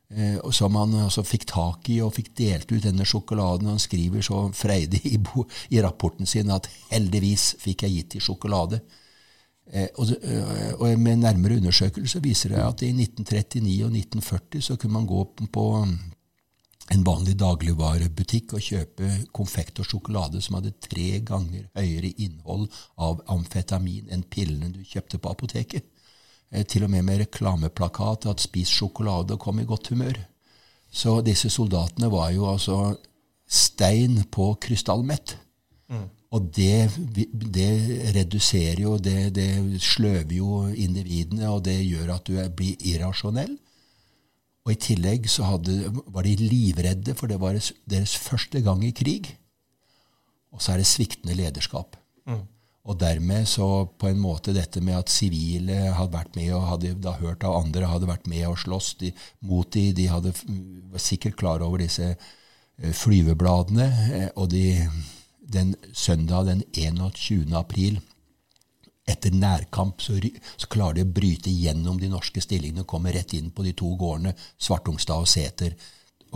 Eh, 0.08 0.50
som 0.50 0.74
han 0.74 0.94
altså 1.02 1.20
fikk 1.20 1.44
tak 1.50 1.88
i 1.92 1.98
og 2.00 2.14
fikk 2.16 2.30
delt 2.40 2.70
ut 2.72 2.84
denne 2.86 3.04
sjokoladen. 3.04 3.68
Han 3.68 3.82
skriver 3.82 4.24
så 4.24 4.46
freidig 4.56 5.02
i, 5.04 5.18
i 5.76 5.82
rapporten 5.84 6.26
sin 6.26 6.50
at 6.50 6.68
'heldigvis 6.88 7.56
fikk 7.60 7.84
jeg 7.84 7.96
gitt 7.96 8.16
i 8.16 8.24
sjokolade'. 8.24 8.80
Eh, 9.70 9.88
og, 10.00 10.12
eh, 10.22 10.72
og, 10.80 10.98
med 10.98 11.20
nærmere 11.20 11.58
undersøkelse 11.60 12.22
viser 12.24 12.54
det 12.54 12.62
at 12.64 12.82
i 12.82 12.92
1939 12.92 13.84
og 13.84 13.92
1940 13.92 14.62
så 14.62 14.76
kunne 14.76 14.96
man 14.96 15.06
gå 15.06 15.24
på 15.52 15.64
en 16.90 17.04
vanlig 17.04 17.36
dagligvarebutikk 17.36 18.54
og 18.56 18.64
kjøpe 18.64 19.10
konfekt 19.36 19.82
og 19.82 19.86
sjokolade 19.90 20.40
som 20.40 20.56
hadde 20.56 20.72
tre 20.80 21.20
ganger 21.20 21.68
høyere 21.76 22.14
innhold 22.16 22.70
av 22.96 23.20
amfetamin 23.28 24.08
enn 24.08 24.24
pillene 24.24 24.72
du 24.72 24.80
kjøpte 24.80 25.20
på 25.20 25.28
apoteket. 25.36 25.84
Eh, 26.52 26.64
til 26.64 26.84
og 26.84 26.90
med 26.90 27.02
med 27.04 27.20
reklameplakat 27.20 28.26
at 28.26 28.40
'spis 28.40 28.68
sjokolade 28.68 29.34
og 29.34 29.40
kom 29.40 29.60
i 29.60 29.64
godt 29.64 29.88
humør'. 29.88 30.24
Så 30.90 31.20
disse 31.20 31.50
soldatene 31.50 32.10
var 32.10 32.30
jo 32.30 32.52
altså 32.52 32.96
stein 33.48 34.24
på 34.30 34.54
krystallmett. 34.60 35.38
Mm. 35.88 36.08
Og 36.30 36.56
det, 36.56 36.90
det, 37.54 38.14
reduserer 38.14 38.80
jo, 38.80 38.96
det, 38.96 39.34
det, 39.34 39.82
sløver 39.82 40.34
jo 40.36 40.66
individene, 40.66 41.48
og 41.48 41.64
det 41.64 41.86
gjør 41.86 42.14
at 42.14 42.26
du 42.26 42.36
blir 42.56 42.76
irrasjonell. 42.84 43.56
Og 44.64 44.72
i 44.72 44.74
tillegg 44.74 45.28
så 45.32 45.48
hadde, 45.48 45.88
var 46.06 46.22
de 46.22 46.36
livredde, 46.36 47.14
for 47.14 47.26
det 47.26 47.40
var 47.40 47.56
deres, 47.56 47.72
deres, 47.88 48.16
første 48.16 48.60
gang 48.60 48.84
i 48.84 48.92
krig. 48.92 49.38
Og 50.52 50.60
så 50.62 50.72
er 50.72 50.76
det 50.76 50.86
sviktende 50.86 51.36
lederskap. 51.36 51.96
Og 52.88 52.96
dermed 52.96 53.44
så 53.50 53.84
på 54.00 54.08
en 54.08 54.20
måte 54.20 54.54
dette 54.56 54.80
med 54.80 54.96
at 54.96 55.12
sivile 55.12 55.92
hadde 55.92 56.14
vært 56.14 56.38
med 56.38 56.54
og 56.56 56.66
hadde 56.70 56.94
da 57.04 57.12
hørt 57.18 57.44
av 57.44 57.58
andre, 57.60 57.90
hadde 57.90 58.08
vært 58.08 58.28
med 58.30 58.46
og 58.48 58.56
slåss 58.62 58.94
de, 59.02 59.12
mot 59.44 59.68
de, 59.76 59.90
de 59.92 60.06
hadde, 60.08 60.32
var 60.92 61.02
sikkert 61.04 61.36
klar 61.36 61.64
over 61.64 61.84
disse 61.84 62.14
eh, 62.14 62.94
flyvebladene. 62.96 63.88
Eh, 64.16 64.28
og 64.40 64.48
de 64.54 64.64
den 65.48 65.74
søndag 65.92 66.46
den 66.48 66.62
21. 66.72 67.52
april, 67.56 68.00
etter 69.08 69.32
nærkamp, 69.32 70.02
så, 70.04 70.18
så, 70.56 70.68
klarer 70.68 70.98
de 70.98 71.06
å 71.06 71.12
bryte 71.16 71.52
gjennom 71.52 71.96
de 72.00 72.10
norske 72.12 72.42
stillingene 72.44 72.84
og 72.84 72.90
komme 72.90 73.12
rett 73.14 73.32
inn 73.36 73.48
på 73.54 73.64
de 73.64 73.72
to 73.76 73.94
gårdene, 73.96 74.34
Svartungstad 74.60 75.24
og 75.24 75.30
Sæter. 75.30 75.76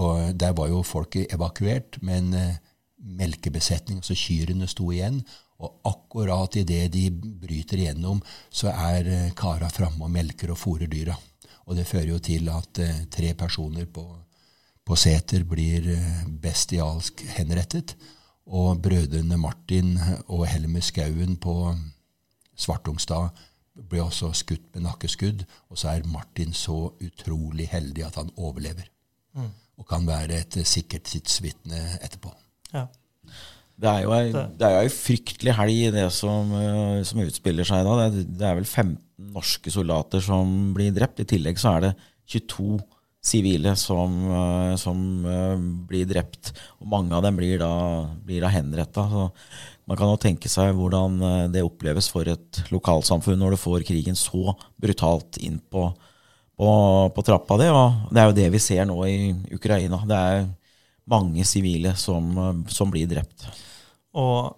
Og 0.00 0.32
der 0.40 0.54
var 0.56 0.70
jo 0.72 0.80
folket 0.86 1.34
evakuert, 1.36 2.00
men 2.00 2.32
eh, 2.36 2.60
melkebesetning, 2.96 4.00
altså 4.00 4.16
kyrne, 4.16 4.68
sto 4.70 4.88
igjen. 4.92 5.20
Og 5.62 5.78
akkurat 5.86 6.56
idet 6.58 6.88
de 6.92 7.06
bryter 7.12 7.84
igjennom, 7.84 8.22
så 8.50 8.72
er 8.72 9.10
eh, 9.10 9.28
kara 9.38 9.70
framme 9.70 10.06
og 10.06 10.10
melker 10.10 10.50
og 10.54 10.58
fôrer 10.58 10.90
dyra. 10.90 11.14
Og 11.68 11.78
det 11.78 11.86
fører 11.86 12.10
jo 12.10 12.18
til 12.22 12.50
at 12.50 12.82
eh, 12.82 13.04
tre 13.12 13.30
personer 13.38 13.86
på, 13.86 14.04
på 14.82 14.98
seter 14.98 15.46
blir 15.46 15.86
eh, 15.94 16.24
bestialsk 16.42 17.22
henrettet. 17.36 17.94
Og 18.52 18.80
brødrene 18.82 19.38
Martin 19.38 19.94
og 20.26 20.48
Helmer 20.50 20.82
Skauen 20.82 21.36
på 21.38 21.54
Svartungstad 22.58 23.30
ble 23.72 24.02
også 24.02 24.32
skutt 24.34 24.66
med 24.74 24.88
nakkeskudd. 24.88 25.44
Og 25.70 25.78
så 25.78 25.94
er 25.94 26.10
Martin 26.10 26.50
så 26.56 26.90
utrolig 26.98 27.68
heldig 27.70 28.08
at 28.08 28.18
han 28.18 28.34
overlever. 28.34 28.90
Mm. 29.38 29.52
Og 29.78 29.86
kan 29.88 30.04
være 30.06 30.42
et 30.42 30.58
sikkert 30.68 31.06
tidsvitne 31.08 32.00
etterpå. 32.02 32.34
Ja. 32.74 32.88
Det 33.80 33.90
er 33.90 34.04
jo 34.04 34.12
ei, 34.14 34.30
det 34.30 34.66
er 34.66 34.74
jo 34.76 34.82
ei 34.84 34.92
fryktelig 34.92 35.54
helg, 35.58 35.78
det 35.96 36.06
som, 36.14 36.50
eh, 36.58 37.02
som 37.08 37.22
utspiller 37.24 37.66
seg 37.66 37.86
da. 37.86 38.08
Det, 38.12 38.24
det, 38.30 38.46
er 38.46 38.58
vel 38.58 38.68
15 38.68 38.98
norske 39.32 39.72
soldater 39.72 40.22
som 40.22 40.72
blir 40.76 40.92
drept. 40.94 41.22
I 41.22 41.28
tillegg 41.28 41.60
så 41.60 41.76
er 41.76 41.86
det 41.86 41.92
22 42.30 42.78
sivile 43.22 43.74
som, 43.78 44.14
eh, 44.30 44.76
som, 44.78 45.02
eh, 45.26 45.56
blir 45.88 46.06
drept. 46.10 46.52
Og 46.80 46.90
mange 46.94 47.16
av 47.16 47.24
dem 47.26 47.38
blir 47.38 47.58
da, 47.58 47.72
blir 48.22 48.44
da 48.44 48.52
henretta. 48.54 49.08
Man 49.88 49.98
kan 49.98 50.12
jo 50.12 50.20
tenke 50.20 50.48
seg 50.48 50.76
hvordan 50.78 51.50
det 51.50 51.64
oppleves 51.66 52.06
for 52.08 52.28
et 52.30 52.62
lokalsamfunn 52.70 53.38
når 53.38 53.56
du 53.56 53.62
får 53.64 53.86
krigen 53.88 54.14
så 54.14 54.54
brutalt 54.78 55.38
inn 55.42 55.58
på, 55.58 55.88
på, 56.56 56.68
på 57.10 57.24
trappa 57.26 57.58
di. 57.58 57.66
Og 57.66 58.14
det 58.14 58.22
er 58.22 58.30
jo 58.30 58.38
det 58.38 58.50
vi 58.54 58.62
ser 58.62 58.86
nå 58.86 58.98
i 59.10 59.34
Ukraina. 59.50 60.04
Det 60.06 60.20
er 60.22 60.44
mange 61.10 61.44
sivile 61.48 61.94
som, 61.98 62.64
som 62.70 62.90
blir 62.92 63.08
drept. 63.10 63.46
Og 64.18 64.52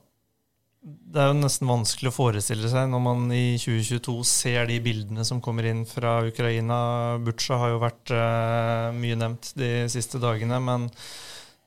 det 0.85 1.23
er 1.23 1.31
jo 1.31 1.39
nesten 1.39 1.71
vanskelig 1.71 2.11
å 2.11 2.17
forestille 2.17 2.69
seg 2.69 2.91
når 2.93 3.01
man 3.01 3.25
i 3.33 3.57
2022 3.61 4.17
ser 4.29 4.67
de 4.69 4.81
bildene 4.85 5.25
som 5.25 5.41
kommer 5.45 5.69
inn 5.71 5.85
fra 5.89 6.19
Ukraina. 6.27 6.77
Butsja 7.25 7.57
har 7.61 7.73
jo 7.73 7.81
vært 7.81 8.13
uh, 8.13 8.91
mye 8.97 9.17
nevnt 9.17 9.55
de 9.57 9.87
siste 9.93 10.21
dagene, 10.21 10.59
men 10.61 10.89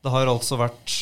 det 0.04 0.14
har 0.14 0.30
altså 0.30 0.60
vært 0.62 0.98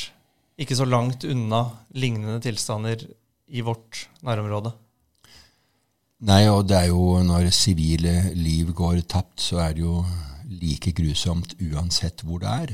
ikke 0.61 0.77
så 0.79 0.87
langt 0.87 1.25
unna 1.27 1.65
lignende 1.99 2.39
tilstander 2.43 3.03
i 3.51 3.63
vårt 3.65 4.05
nærområde. 4.23 4.71
Nei, 6.25 6.45
og 6.47 6.63
det 6.69 6.77
er 6.79 6.93
jo 6.93 7.17
når 7.25 7.51
sivile 7.53 8.31
liv 8.37 8.71
går 8.77 9.03
tapt, 9.11 9.41
så 9.43 9.59
er 9.65 9.75
det 9.75 9.83
jo 9.83 9.99
like 10.47 10.93
grusomt 10.95 11.57
uansett 11.59 12.23
hvor 12.23 12.39
det 12.41 12.53
er. 12.63 12.71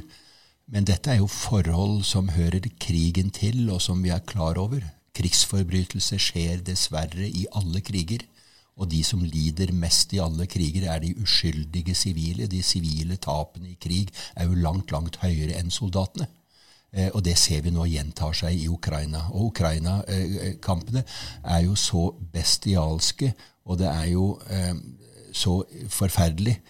Men 0.71 0.87
dette 0.87 1.11
er 1.11 1.19
jo 1.19 1.27
forhold 1.27 2.05
som 2.07 2.29
hører 2.31 2.63
krigen 2.79 3.31
til, 3.35 3.65
og 3.73 3.81
som 3.83 3.99
vi 4.03 4.11
er 4.15 4.23
klar 4.23 4.59
over. 4.61 4.85
Krigsforbrytelser 5.17 6.21
skjer 6.21 6.61
dessverre 6.63 7.27
i 7.27 7.43
alle 7.51 7.81
kriger. 7.83 8.23
Og 8.79 8.87
de 8.93 9.01
som 9.03 9.19
lider 9.19 9.73
mest 9.75 10.15
i 10.15 10.21
alle 10.23 10.47
kriger, 10.47 10.87
er 10.87 11.03
de 11.03 11.11
uskyldige 11.19 11.95
sivile. 11.95 12.47
De 12.47 12.63
sivile 12.63 13.19
tapene 13.19 13.73
i 13.73 13.79
krig 13.83 14.13
er 14.35 14.47
jo 14.47 14.55
langt, 14.63 14.95
langt 14.95 15.19
høyere 15.19 15.59
enn 15.59 15.73
soldatene. 15.75 16.29
Eh, 16.95 17.09
og 17.11 17.19
det 17.27 17.35
ser 17.39 17.65
vi 17.67 17.75
nå 17.75 17.83
gjentar 17.91 18.31
seg 18.39 18.55
i 18.55 18.69
Ukraina. 18.71 19.27
Og 19.35 19.51
Ukraina-kampene 19.51 21.03
er 21.43 21.65
jo 21.67 21.75
så 21.75 22.07
bestialske, 22.31 23.33
og 23.67 23.83
det 23.83 23.91
er 23.91 24.07
jo 24.15 24.37
eh, 24.47 24.77
så 25.35 25.61
forferdelig 25.91 26.61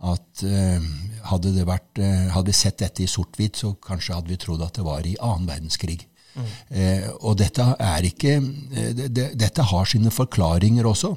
at 0.00 0.44
eh, 0.48 0.84
hadde, 1.28 1.52
det 1.56 1.66
vært, 1.68 1.98
eh, 2.00 2.30
hadde 2.32 2.48
vi 2.52 2.56
sett 2.56 2.80
dette 2.80 3.04
i 3.04 3.10
sort-hvitt, 3.10 3.60
så 3.60 3.74
kanskje 3.84 4.16
hadde 4.16 4.32
vi 4.32 4.40
trodd 4.40 4.62
at 4.64 4.78
det 4.78 4.86
var 4.86 5.06
i 5.06 5.18
annen 5.20 5.48
verdenskrig. 5.50 6.00
Eh, 6.70 7.08
og 7.26 7.40
dette 7.40 7.64
er 7.82 8.06
ikke 8.06 8.36
eh, 8.38 8.92
det, 8.94 9.32
Dette 9.38 9.66
har 9.66 9.88
sine 9.88 10.12
forklaringer 10.14 10.86
også. 10.88 11.14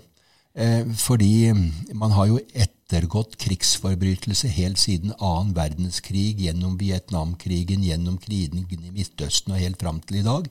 Eh, 0.54 0.84
fordi 1.00 1.54
man 1.98 2.14
har 2.14 2.30
jo 2.30 2.42
ettergått 2.54 3.38
krigsforbrytelse 3.42 4.52
helt 4.54 4.82
siden 4.82 5.16
annen 5.18 5.54
verdenskrig, 5.58 6.44
gjennom 6.44 6.78
Vietnamkrigen, 6.82 7.86
gjennom 7.88 8.20
krigen 8.22 8.66
i 8.68 8.94
Midtøsten 8.94 9.56
og 9.56 9.64
helt 9.64 9.82
fram 9.82 10.02
til 10.04 10.22
i 10.22 10.28
dag. 10.28 10.50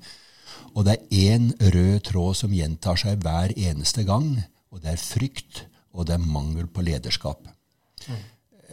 Og 0.72 0.86
det 0.86 0.96
er 0.96 1.36
én 1.36 1.50
rød 1.60 2.06
tråd 2.08 2.38
som 2.38 2.54
gjentar 2.54 2.98
seg 2.98 3.20
hver 3.22 3.52
eneste 3.54 4.06
gang, 4.08 4.38
og 4.72 4.82
det 4.82 4.94
er 4.94 5.04
frykt, 5.04 5.66
og 5.92 6.08
det 6.08 6.16
er 6.16 6.24
mangel 6.24 6.66
på 6.72 6.84
lederskap. 6.86 7.51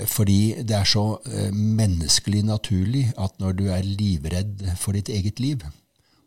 Fordi 0.07 0.63
det 0.63 0.75
er 0.77 0.87
så 0.87 1.19
menneskelig 1.51 2.45
naturlig 2.47 3.01
at 3.19 3.33
når 3.41 3.57
du 3.57 3.65
er 3.73 3.83
livredd 3.83 4.61
for 4.79 4.95
ditt 4.95 5.09
eget 5.11 5.41
liv, 5.43 5.65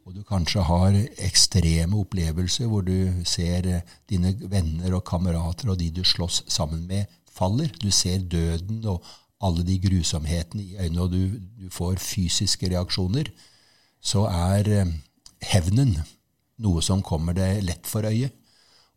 og 0.02 0.16
du 0.16 0.22
kanskje 0.26 0.64
har 0.66 0.96
ekstreme 1.22 1.98
opplevelser 2.02 2.70
hvor 2.70 2.82
du 2.86 3.22
ser 3.28 3.68
eh, 3.70 3.84
dine 4.10 4.34
venner 4.50 4.96
og 4.96 5.04
kamerater 5.06 5.70
og 5.70 5.78
de 5.78 5.92
du 5.94 6.02
slåss 6.06 6.42
sammen 6.50 6.86
med, 6.90 7.06
faller. 7.30 7.70
Du 7.78 7.90
ser 7.94 8.24
døden 8.26 8.82
og 8.90 9.04
alle 9.42 9.64
de 9.66 9.78
grusomhetene 9.82 10.62
i 10.62 10.76
øynene, 10.78 11.02
og 11.02 11.14
du, 11.14 11.38
du 11.58 11.70
får 11.70 12.02
fysiske 12.02 12.70
reaksjoner. 12.74 13.30
Så 14.02 14.26
er 14.26 14.72
eh, 14.80 14.92
hevnen 15.52 15.96
noe 16.62 16.82
som 16.82 17.02
kommer 17.02 17.38
deg 17.38 17.62
lett 17.66 17.86
for 17.86 18.06
øyet. 18.06 18.34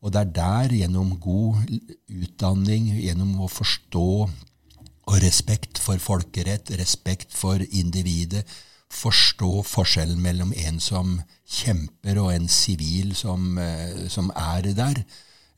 Og 0.04 0.14
det 0.14 0.22
er 0.22 0.34
der, 0.36 0.76
gjennom 0.82 1.16
god 1.22 1.64
utdanning, 2.12 2.92
gjennom 3.00 3.40
å 3.46 3.50
forstå 3.50 4.10
og 5.06 5.20
respekt 5.22 5.80
for 5.82 6.02
folkerett, 6.02 6.72
respekt 6.80 7.34
for 7.34 7.62
individet, 7.70 8.46
forstå 8.96 9.64
forskjellen 9.66 10.22
mellom 10.22 10.54
en 10.56 10.80
som 10.82 11.16
kjemper, 11.46 12.20
og 12.22 12.34
en 12.34 12.48
sivil 12.50 13.16
som, 13.18 13.58
eh, 13.58 14.08
som, 14.10 14.32
er 14.36 14.74
der. 14.74 15.04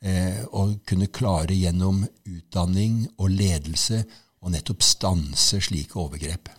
Eh, 0.02 0.44
og 0.52 0.78
kunne 0.86 1.10
klare 1.10 1.56
gjennom 1.58 2.04
utdanning 2.26 3.08
og 3.18 3.32
ledelse 3.34 4.04
å 4.42 4.52
nettopp 4.54 4.84
stanse 4.86 5.62
slike 5.62 5.98
overgrep. 5.98 6.52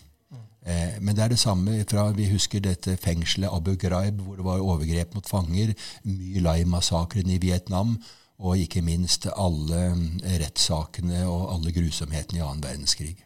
Eh, 0.69 0.99
men 1.01 1.17
det 1.17 1.25
er 1.25 1.33
det 1.33 1.41
samme 1.41 1.81
fra 1.89 2.11
Vi 2.17 2.29
husker 2.29 2.61
dette 2.61 2.97
fengselet 3.01 3.53
Abu 3.53 3.75
Ghraib, 3.81 4.21
hvor 4.21 4.37
det 4.37 4.45
var 4.45 4.61
overgrep 4.61 5.15
mot 5.15 5.29
fanger. 5.29 5.73
My 6.05 6.41
Lai-massakren 6.45 7.31
i 7.31 7.41
Vietnam. 7.43 7.97
Og 8.39 8.59
ikke 8.63 8.85
minst 8.87 9.27
alle 9.35 9.97
rettssakene 10.39 11.25
og 11.27 11.55
alle 11.57 11.73
grusomhetene 11.75 12.39
i 12.39 12.43
annen 12.43 12.63
verdenskrig. 12.63 13.17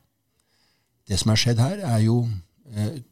det 1.09 1.19
som 1.19 1.29
har 1.29 1.37
skjedd 1.37 1.59
her, 1.59 1.83
er 1.85 1.99
jo 1.99 2.29
eh, 2.73 3.03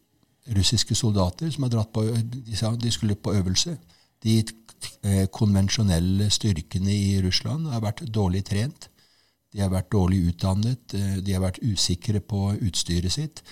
russiske 0.57 0.95
soldater 0.95 1.51
som 1.51 1.67
har 1.67 1.71
dratt 1.75 1.93
på 1.93 2.05
De 2.47 2.57
sa 2.57 2.71
de 2.77 2.91
skulle 2.91 3.15
på 3.15 3.35
øvelse. 3.35 3.77
De 4.23 4.39
eh, 5.03 5.27
konvensjonelle 5.33 6.31
styrkene 6.31 6.93
i 6.95 7.21
Russland 7.25 7.67
har 7.67 7.81
vært 7.85 8.07
dårlig 8.09 8.45
trent. 8.45 8.89
De 9.53 9.61
har 9.61 9.71
vært 9.73 9.93
dårlig 9.93 10.23
utdannet. 10.31 10.95
Eh, 10.95 11.19
de 11.25 11.33
har 11.33 11.43
vært 11.45 11.63
usikre 11.63 12.21
på 12.21 12.55
utstyret 12.61 13.13
sitt. 13.13 13.43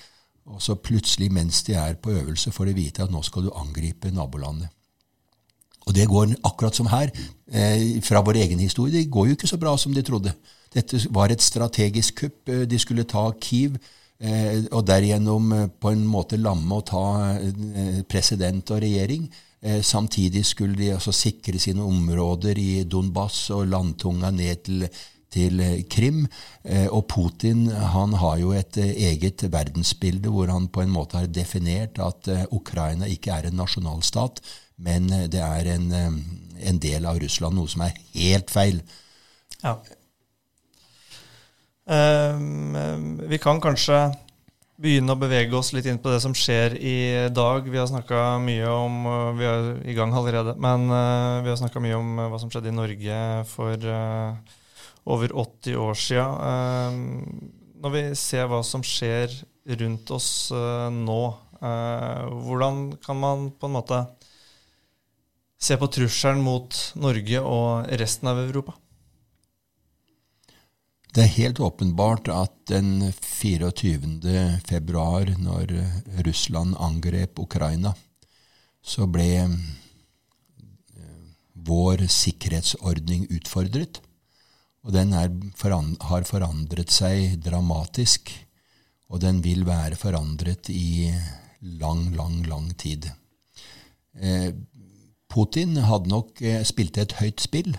Og 0.49 0.63
så 0.65 0.75
plutselig, 0.75 1.31
mens 1.33 1.63
de 1.67 1.77
er 1.77 1.99
på 2.01 2.11
øvelse, 2.11 2.53
får 2.53 2.71
de 2.71 2.77
vite 2.79 3.05
at 3.05 3.13
nå 3.13 3.23
skal 3.27 3.47
du 3.47 3.53
angripe 3.57 4.11
nabolandet. 4.15 4.69
Og 5.89 5.95
det 5.97 6.09
går 6.09 6.35
akkurat 6.45 6.77
som 6.77 6.87
her, 6.87 7.11
eh, 7.53 8.01
fra 8.05 8.21
vår 8.21 8.43
egen 8.45 8.59
historie. 8.61 8.93
Det 8.93 9.11
går 9.11 9.27
jo 9.27 9.37
ikke 9.37 9.49
så 9.49 9.57
bra 9.57 9.77
som 9.77 9.95
de 9.95 10.03
trodde. 10.03 10.35
Dette 10.75 11.01
var 11.11 11.33
et 11.33 11.43
strategisk 11.43 12.15
kupp. 12.15 12.49
Eh, 12.49 12.67
de 12.67 12.79
skulle 12.79 13.05
ta 13.05 13.31
Kiev. 13.41 13.79
Eh, 14.21 14.65
og 14.73 14.87
derigjennom 14.87 15.53
eh, 15.53 15.69
på 15.81 15.93
en 15.95 16.07
måte 16.07 16.37
lamme 16.37 16.75
og 16.75 16.87
ta 16.87 17.39
eh, 17.39 18.03
president 18.09 18.71
og 18.71 18.83
regjering. 18.83 19.29
Eh, 19.63 19.83
samtidig 19.83 20.45
skulle 20.47 20.77
de 20.77 20.93
altså 20.93 21.13
sikre 21.13 21.59
sine 21.59 21.83
områder 21.83 22.59
i 22.59 22.85
Donbass 22.85 23.51
og 23.51 23.67
landtunga 23.67 24.31
ned 24.31 24.65
til 24.67 24.89
til 25.33 25.61
eh, 25.63 25.83
Krim. 25.91 26.25
Eh, 26.65 26.87
og 26.89 27.07
Putin 27.11 27.67
han 27.71 28.17
har 28.21 28.39
jo 28.43 28.55
et 28.57 28.79
eh, 28.81 28.95
eget 29.11 29.45
verdensbilde 29.53 30.33
hvor 30.33 30.51
han 30.53 30.69
på 30.73 30.85
en 30.85 30.95
måte 30.95 31.21
har 31.21 31.29
definert 31.33 32.01
at 32.03 32.31
Ukraina 32.55 33.09
ikke 33.11 33.35
er 33.35 33.49
en 33.49 33.61
nasjonalstat, 33.61 34.43
men 34.79 35.09
det 35.31 35.43
er 35.43 35.73
en, 35.75 35.89
en 35.93 36.79
del 36.79 37.07
av 37.09 37.19
Russland, 37.19 37.57
noe 37.59 37.71
som 37.71 37.83
er 37.87 37.97
helt 38.15 38.53
feil. 38.55 38.83
Ja. 39.65 39.75
Um, 41.89 43.17
vi 43.27 43.41
kan 43.43 43.59
kanskje 43.65 43.97
begynne 44.79 45.17
å 45.17 45.19
bevege 45.19 45.57
oss 45.59 45.73
litt 45.75 45.89
inn 45.91 45.99
på 45.99 46.13
det 46.13 46.21
som 46.23 46.37
skjer 46.37 46.77
i 46.79 46.99
dag. 47.35 47.67
Vi 47.67 47.81
har 47.81 47.89
snakka 47.91 48.37
mye 48.45 48.69
om 48.71 49.09
Vi 49.41 49.49
er 49.49 49.71
i 49.89 49.97
gang 49.97 50.13
allerede, 50.15 50.55
men 50.61 50.87
vi 50.87 51.51
har 51.51 51.59
snakka 51.59 51.83
mye 51.83 51.99
om 51.99 52.13
hva 52.29 52.39
som 52.39 52.53
skjedde 52.53 52.71
i 52.71 52.77
Norge 52.77 53.19
for 53.51 53.89
uh, 53.89 54.58
over 55.09 55.33
80 55.33 55.77
år 55.77 55.95
sia. 55.99 56.27
Eh, 56.51 56.99
når 57.83 57.95
vi 57.95 58.03
ser 58.19 58.49
hva 58.51 58.61
som 58.67 58.85
skjer 58.85 59.33
rundt 59.81 60.11
oss 60.15 60.51
eh, 60.55 60.89
nå, 60.95 61.23
eh, 61.61 62.27
hvordan 62.47 62.83
kan 63.05 63.21
man 63.21 63.49
på 63.57 63.69
en 63.69 63.77
måte 63.79 64.03
se 65.59 65.79
på 65.79 65.89
trusselen 65.91 66.45
mot 66.45 66.77
Norge 67.01 67.41
og 67.43 67.89
resten 68.01 68.31
av 68.31 68.43
Europa? 68.45 68.77
Det 71.09 71.25
er 71.25 71.37
helt 71.39 71.59
åpenbart 71.65 72.29
at 72.31 72.53
den 72.69 73.09
24. 73.11 74.61
februar, 74.69 75.33
når 75.41 75.73
Russland 76.27 76.77
angrep 76.79 77.41
Ukraina, 77.43 77.95
så 78.85 79.09
ble 79.11 79.49
vår 81.69 82.05
sikkerhetsordning 82.13 83.27
utfordret. 83.35 84.03
Og 84.87 84.95
den 84.95 85.13
er, 85.17 85.31
har 86.09 86.29
forandret 86.29 86.93
seg 86.95 87.39
dramatisk. 87.45 88.31
Og 89.09 89.23
den 89.25 89.41
vil 89.45 89.65
være 89.67 89.97
forandret 89.97 90.69
i 90.71 91.09
lang, 91.81 92.11
lang, 92.17 92.43
lang 92.47 92.71
tid. 92.79 93.09
Eh, 94.19 94.53
Putin 95.29 95.77
hadde 95.85 96.11
nok 96.13 96.43
eh, 96.43 96.63
spilt 96.69 97.01
et 97.01 97.17
høyt 97.21 97.41
spill. 97.43 97.73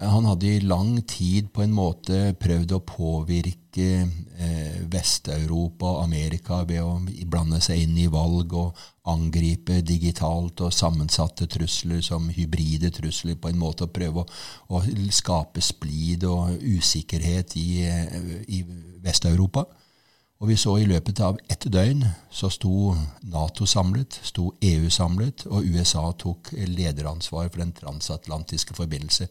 Han 0.00 0.24
hadde 0.24 0.46
i 0.46 0.60
lang 0.60 1.02
tid 1.02 1.50
på 1.52 1.60
en 1.60 1.74
måte 1.76 2.30
prøvd 2.40 2.72
å 2.72 2.78
påvirke 2.88 3.88
eh, 4.00 4.78
Vest-Europa 4.88 5.90
og 5.90 6.04
Amerika 6.06 6.62
ved 6.64 6.80
å 6.80 6.94
blande 7.28 7.60
seg 7.60 7.82
inn 7.84 7.98
i 8.00 8.06
valg 8.08 8.54
og 8.56 8.80
angripe 9.12 9.82
digitalt 9.84 10.64
og 10.64 10.72
sammensatte 10.72 11.44
trusler 11.52 12.00
som 12.06 12.30
hybride 12.32 12.88
trusler, 12.96 13.36
på 13.36 13.52
en 13.52 13.60
måte 13.60 13.84
å 13.84 13.92
prøve 13.92 14.24
å, 14.24 14.26
å 14.72 14.82
skape 15.12 15.60
splid 15.60 16.24
og 16.24 16.56
usikkerhet 16.64 17.58
i, 17.60 17.68
eh, 17.84 18.34
i 18.48 18.64
Vest-Europa. 19.04 19.68
Og 20.40 20.48
vi 20.48 20.56
så 20.56 20.78
i 20.80 20.86
løpet 20.88 21.20
av 21.20 21.36
ett 21.52 21.66
døgn 21.68 22.06
så 22.32 22.48
sto 22.48 22.94
Nato 23.28 23.66
samlet, 23.68 24.22
sto 24.24 24.54
EU 24.64 24.88
samlet, 24.88 25.44
og 25.52 25.66
USA 25.68 26.06
tok 26.16 26.54
lederansvar 26.56 27.50
for 27.50 27.60
den 27.60 27.74
transatlantiske 27.76 28.72
forbindelse. 28.78 29.28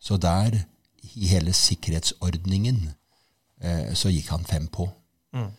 Så 0.00 0.16
der, 0.16 0.56
i 1.14 1.26
hele 1.28 1.52
sikkerhetsordningen, 1.52 2.90
eh, 3.60 3.92
så 3.94 4.08
gikk 4.12 4.30
han 4.32 4.44
fem 4.48 4.66
på. 4.72 4.88
Mm. 5.36 5.50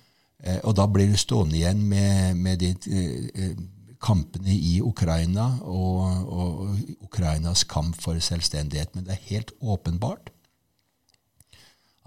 Eh, 0.44 0.60
og 0.66 0.76
da 0.78 0.88
blir 0.90 1.12
du 1.12 1.18
stående 1.20 1.58
igjen 1.60 1.84
med, 1.86 2.38
med 2.42 2.62
de 2.62 2.72
eh, 2.74 3.58
kampene 4.02 4.54
i 4.54 4.80
Ukraina 4.82 5.48
og, 5.62 6.30
og, 6.34 6.80
Ukrainas 7.06 7.64
kamp 7.70 8.00
for 8.02 8.20
selvstendighet. 8.20 8.96
Men 8.96 9.06
det 9.06 9.18
er 9.18 9.30
helt 9.30 9.54
åpenbart 9.62 10.32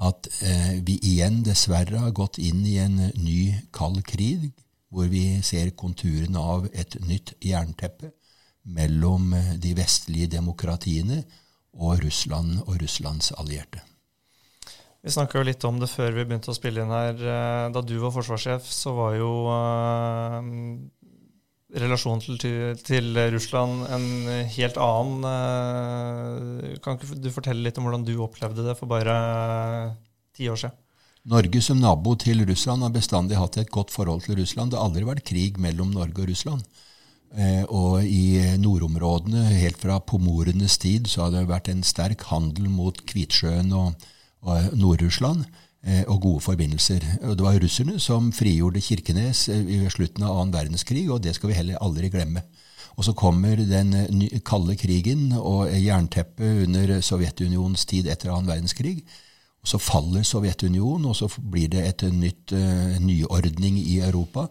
at 0.03 0.26
eh, 0.43 0.80
vi 0.82 0.99
igjen 1.07 1.45
dessverre 1.47 2.03
har 2.03 2.16
gått 2.16 2.41
inn 2.43 2.64
i 2.66 2.78
en 2.82 2.99
ny 3.14 3.55
kald 3.72 4.03
krig, 4.09 4.51
hvor 4.91 5.07
vi 5.11 5.39
ser 5.47 5.70
konturene 5.78 6.39
av 6.39 6.66
et 6.72 6.97
nytt 7.07 7.37
jernteppe 7.43 8.11
mellom 8.64 9.35
de 9.61 9.74
vestlige 9.76 10.32
demokratiene 10.35 11.22
og 11.74 12.04
Russland 12.04 12.62
og 12.66 12.78
Russlands 12.82 13.32
allierte. 13.38 13.82
Vi 15.04 15.12
snakka 15.12 15.42
litt 15.44 15.64
om 15.68 15.80
det 15.82 15.90
før 15.92 16.14
vi 16.16 16.24
begynte 16.24 16.52
å 16.52 16.56
spille 16.56 16.80
inn 16.80 16.92
her. 16.94 17.18
Eh, 17.18 17.64
da 17.74 17.82
du 17.84 17.96
var 18.00 18.14
forsvarssjef, 18.14 18.70
så 18.72 18.94
var 18.96 19.18
jo 19.18 19.32
uh, 19.52 20.38
relasjonen 21.76 22.38
til, 22.40 22.78
til, 22.80 23.10
Russland 23.34 23.84
en 23.92 24.06
helt 24.54 24.80
annen. 24.80 25.26
Uh, 25.28 26.78
kan 26.80 26.96
ikke 26.96 27.20
du 27.20 27.28
fortelle 27.34 27.66
litt 27.66 27.76
om 27.76 27.84
hvordan 27.84 28.06
du 28.08 28.14
opplevde 28.24 28.64
det 28.64 28.78
for 28.78 28.88
bare 28.88 29.18
ti 30.32 30.48
år 30.48 30.62
siden? 30.62 30.80
Norge 31.24 31.60
som 31.64 31.78
nabo 31.80 32.12
til 32.20 32.42
Russland 32.48 32.84
har 32.84 32.92
bestandig 32.92 33.36
hatt 33.40 33.56
et 33.60 33.70
godt 33.72 33.92
forhold 33.92 34.24
til 34.24 34.36
Russland. 34.40 34.72
Det 34.72 34.80
har 34.80 34.88
aldri 34.88 35.04
vært 35.08 35.24
krig 35.24 35.60
mellom 35.60 35.92
Norge 35.92 36.20
og 36.20 36.32
Russland. 36.32 36.64
Eh, 37.35 37.64
og 37.66 38.07
i 38.07 38.57
nordområdene, 38.62 39.43
helt 39.59 39.80
fra 39.82 39.99
pomorenes 39.99 40.78
tid, 40.78 41.09
så 41.11 41.26
har 41.26 41.35
det 41.35 41.49
vært 41.51 41.70
en 41.72 41.82
sterk 41.82 42.22
handel 42.30 42.68
mot 42.70 43.01
Kvitsjøen 43.11 43.72
og, 43.74 44.09
og 44.47 44.74
Nord-Russland. 44.78 45.47
Eh, 45.85 46.05
og 46.09 46.20
gode 46.20 46.41
forbindelser. 46.41 47.03
Og 47.22 47.37
Det 47.37 47.45
var 47.45 47.59
russerne 47.61 47.99
som 48.01 48.30
frigjorde 48.32 48.80
Kirkenes 48.80 49.49
eh, 49.53 49.66
i 49.68 49.91
slutten 49.93 50.24
av 50.24 50.39
annen 50.39 50.55
verdenskrig, 50.55 51.11
og 51.11 51.20
det 51.22 51.35
skal 51.37 51.51
vi 51.51 51.59
heller 51.59 51.82
aldri 51.85 52.09
glemme. 52.09 52.41
Og 52.97 53.05
så 53.05 53.12
kommer 53.12 53.59
den 53.59 53.91
kalde 54.47 54.76
krigen 54.78 55.32
og 55.35 55.68
jernteppet 55.68 56.62
under 56.64 57.01
Sovjetunionens 57.03 57.85
tid 57.91 58.09
etter 58.09 58.30
annen 58.30 58.49
verdenskrig. 58.49 59.03
Og 59.64 59.68
Så 59.68 59.78
faller 59.78 60.22
Sovjetunionen, 60.22 61.05
og 61.11 61.16
så 61.16 61.28
blir 61.39 61.68
det 61.68 61.82
et 61.89 62.03
nytt 62.12 62.53
uh, 62.53 63.01
nyordning 63.01 63.78
i 63.80 63.99
Europa. 63.99 64.47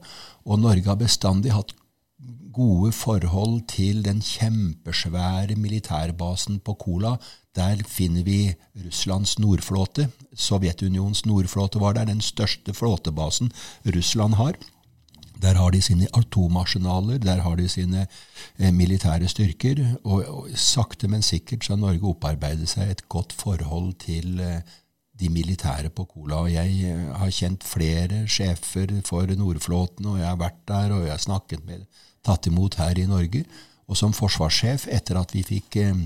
Og 0.45 0.59
Norge 0.59 0.89
har 0.89 0.99
bestandig 0.99 1.53
hatt 1.53 1.71
gode 2.53 2.91
forhold 2.91 3.61
til 3.67 4.03
den 4.05 4.21
kjempesvære 4.21 5.55
militærbasen 5.55 6.59
på 6.59 6.73
Kola. 6.73 7.15
Der 7.55 7.81
finner 7.87 8.23
vi 8.23 8.53
Russlands 8.85 9.39
nordflåte. 9.39 10.09
Sovjetunionens 10.35 11.25
nordflåte 11.25 11.79
var 11.79 11.93
der, 11.93 12.05
den 12.05 12.21
største 12.21 12.73
flåtebasen 12.73 13.51
Russland 13.85 14.33
har. 14.33 14.53
Der 15.41 15.57
har 15.59 15.71
de 15.71 15.81
sine 15.81 16.07
atomarsenaler, 16.13 17.17
der 17.17 17.41
har 17.41 17.55
de 17.55 17.67
sine 17.69 18.07
eh, 18.59 18.73
militære 18.73 19.27
styrker. 19.27 19.81
Og, 20.03 20.23
og, 20.27 20.47
sakte, 20.55 21.07
men 21.07 21.21
sikkert 21.21 21.65
så 21.65 21.73
har 21.73 21.81
Norge 21.81 22.07
opparbeidet 22.13 22.69
seg 22.69 22.91
et 22.91 23.09
godt 23.09 23.33
forhold 23.33 23.93
til 24.05 24.39
eh, 24.39 24.61
de 25.19 25.29
militære 25.29 25.89
på 25.89 26.05
Kola. 26.05 26.45
Og 26.45 26.53
jeg 26.53 26.93
eh, 26.93 27.11
har 27.17 27.29
kjent 27.29 27.63
flere 27.63 28.23
sjefer 28.27 29.01
for 29.05 29.35
Nordflåten, 29.35 30.05
og 30.05 30.19
jeg 30.21 30.27
har 30.29 30.39
vært 30.39 30.63
der 30.67 30.95
og 30.95 31.05
jeg 31.07 31.17
har 31.17 31.27
snakket 31.27 31.65
med 31.65 31.85
tatt 32.23 32.47
imot 32.49 32.79
her 32.81 32.99
i 32.99 33.07
Norge. 33.09 33.43
Og 33.91 33.97
som 33.99 34.13
forsvarssjef, 34.15 34.85
etter 34.95 35.17
at 35.19 35.33
vi 35.35 35.43
fikk 35.43 35.75
eh, 35.81 35.97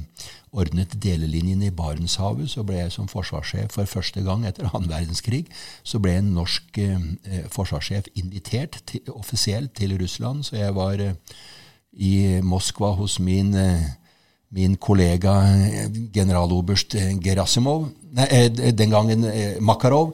ordnet 0.57 0.95
delelinjene 1.03 1.69
i 1.69 1.75
Barentshavet, 1.75 2.49
så 2.49 2.63
ble 2.65 2.79
jeg 2.79 2.95
som 2.95 3.09
forsvarssjef 3.11 3.75
for 3.75 3.89
første 3.89 4.23
gang 4.25 4.47
etter 4.49 4.69
annen 4.71 4.89
verdenskrig, 4.89 5.45
så 5.85 6.01
ble 6.01 6.17
en 6.17 6.33
norsk 6.39 6.81
eh, 6.81 7.05
eh 7.29 7.45
forsvarssjef 7.53 8.09
invitert 8.17 8.81
til, 8.89 9.05
offisielt 9.13 9.75
til 9.77 9.93
Russland. 10.01 10.43
Så 10.47 10.57
jeg 10.57 10.73
var 10.75 11.03
i 11.97 12.41
Moskva 12.45 12.91
hos 12.97 13.19
min, 13.19 13.55
min 14.53 14.75
kollega 14.77 15.33
generaloberst 16.13 16.93
Gerasimov, 17.23 17.87
nei, 18.13 18.27
den 18.49 18.93
gangen 18.93 19.25
Makarov. 19.61 20.13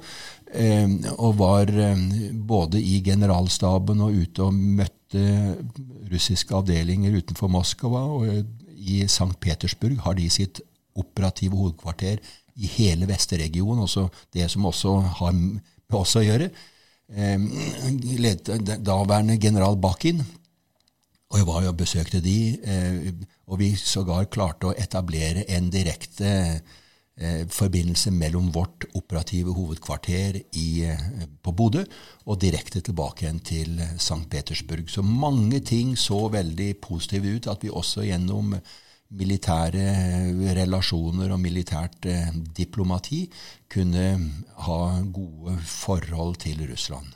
og 1.18 1.38
var 1.38 1.72
både 2.48 2.80
i 2.80 3.02
generalstaben 3.04 4.00
og 4.06 4.14
ute 4.14 4.44
og 4.44 4.54
møtte 4.54 5.03
russiske 6.12 6.56
avdelinger 6.56 7.18
utenfor 7.20 7.52
Moskva. 7.52 8.04
Og 8.18 8.46
i 8.78 9.04
St. 9.08 9.32
Petersburg 9.42 10.00
har 10.06 10.18
de 10.18 10.30
sitt 10.32 10.62
operative 11.00 11.58
hovedkvarter 11.58 12.22
i 12.54 12.70
hele 12.76 13.08
Vesteregionen, 13.10 13.84
også 13.84 14.08
det 14.34 14.50
som 14.52 14.66
også 14.70 14.94
har 15.20 15.34
med 15.34 15.98
oss 15.98 16.16
å 16.20 16.24
gjøre. 16.26 16.50
eh, 18.50 18.78
daværende 18.80 19.38
general 19.42 19.78
Bakin. 19.78 20.22
Og 21.34 21.40
jeg 21.40 21.48
var 21.50 21.64
jo 21.64 21.72
og 21.74 21.78
besøkte 21.78 22.22
de, 22.22 22.38
eh, 22.62 23.14
og 23.50 23.60
vi 23.60 23.74
sågar 23.76 24.30
klarte 24.30 24.70
å 24.70 24.78
etablere 24.78 25.48
en 25.50 25.70
direkte 25.74 26.62
forbindelse 27.54 28.10
mellom 28.12 28.48
vårt 28.52 28.88
operative 28.98 29.54
hovedkvarter 29.54 30.40
i, 30.58 30.86
eh, 30.86 31.04
på 31.42 31.52
Bodø 31.52 31.84
og 32.26 32.40
direkte 32.42 32.82
tilbake 32.82 33.26
igjen 33.28 33.40
til 33.40 33.82
St. 33.98 34.26
Petersburg. 34.30 34.90
Så 34.90 35.04
mange 35.06 35.60
ting 35.60 35.96
så 35.98 36.28
veldig 36.34 36.74
positive 36.82 37.36
ut 37.36 37.48
at 37.48 37.64
vi 37.64 37.70
også 37.70 38.08
gjennom 38.08 38.56
militære 39.14 39.86
relasjoner 40.58 41.34
og 41.34 41.42
militært 41.42 42.08
eh, 42.10 42.32
diplomati 42.56 43.28
kunne 43.70 44.08
ha 44.66 44.80
gode 45.14 45.58
forhold 45.70 46.40
til 46.42 46.66
Russland. 46.70 47.14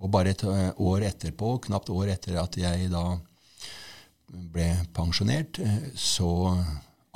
Og 0.00 0.12
bare 0.12 0.32
et 0.32 0.44
eh, 0.44 0.70
år 0.80 1.08
etterpå, 1.10 1.58
knapt 1.68 1.92
år 1.92 2.14
etter 2.16 2.40
at 2.40 2.56
jeg 2.60 2.90
da 2.92 3.04
ble 4.26 4.70
pensjonert, 4.96 5.60
eh, 5.60 5.90
så 5.92 6.30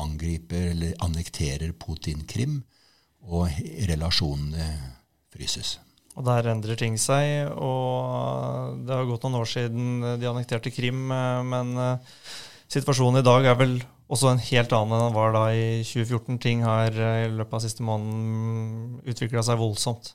angriper 0.02 0.72
eller 0.72 0.96
annekterer 1.04 1.72
Putin 1.76 2.24
Krim, 2.28 2.60
og 3.20 3.52
relasjonene 3.88 4.66
fryses. 5.32 5.78
Og 6.18 6.24
der 6.26 6.48
endrer 6.50 6.78
ting 6.80 6.96
seg, 6.98 7.52
og 7.54 8.80
det 8.86 8.96
har 8.96 9.06
gått 9.08 9.24
noen 9.26 9.38
år 9.40 9.48
siden 9.48 10.06
de 10.20 10.28
annekterte 10.28 10.72
Krim, 10.74 11.06
men 11.06 11.76
situasjonen 12.70 13.20
i 13.20 13.26
dag 13.26 13.46
er 13.52 13.58
vel 13.60 13.78
også 14.10 14.32
en 14.32 14.42
helt 14.42 14.72
annen 14.74 14.96
enn 14.96 15.04
den 15.06 15.14
var 15.16 15.34
da 15.34 15.44
i 15.54 15.82
2014. 15.86 16.38
Ting 16.42 16.64
har 16.66 16.94
eh, 16.94 17.26
i 17.26 17.30
løpet 17.30 17.58
av 17.58 17.62
siste 17.64 17.86
måneden 17.86 18.98
utvikla 19.06 19.44
seg 19.46 19.60
voldsomt. 19.60 20.14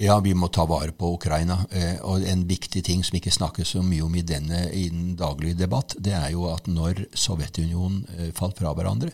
Ja, 0.00 0.16
vi 0.24 0.32
må 0.34 0.48
ta 0.48 0.64
vare 0.64 0.94
på 0.96 1.12
Ukraina. 1.18 1.58
Eh, 1.70 1.98
og 2.08 2.24
en 2.24 2.46
viktig 2.48 2.82
ting 2.86 3.02
som 3.04 3.18
ikke 3.18 3.34
snakkes 3.34 3.74
så 3.74 3.82
mye 3.84 4.06
om 4.06 4.14
i, 4.16 4.24
denne, 4.24 4.62
i 4.72 4.86
den 4.88 5.12
daglige 5.20 5.58
debatt, 5.60 5.96
det 6.00 6.14
er 6.16 6.30
jo 6.32 6.46
at 6.48 6.70
når 6.70 7.04
Sovjetunionen 7.12 8.06
eh, 8.16 8.30
falt 8.36 8.60
fra 8.60 8.74
hverandre, 8.76 9.12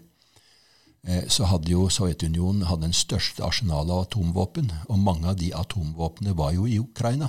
så 1.31 1.47
hadde 1.47 1.71
jo 1.71 1.85
Sovjetunionen 1.87 2.65
hadde 2.67 2.89
den 2.89 2.97
største 2.97 3.45
arsenalet 3.47 3.93
av 3.95 4.09
atomvåpen. 4.09 4.73
Og 4.91 4.99
mange 4.99 5.29
av 5.31 5.37
de 5.39 5.53
atomvåpnene 5.55 6.33
var 6.35 6.51
jo 6.57 6.65
i 6.67 6.81
Ukraina. 6.83 7.29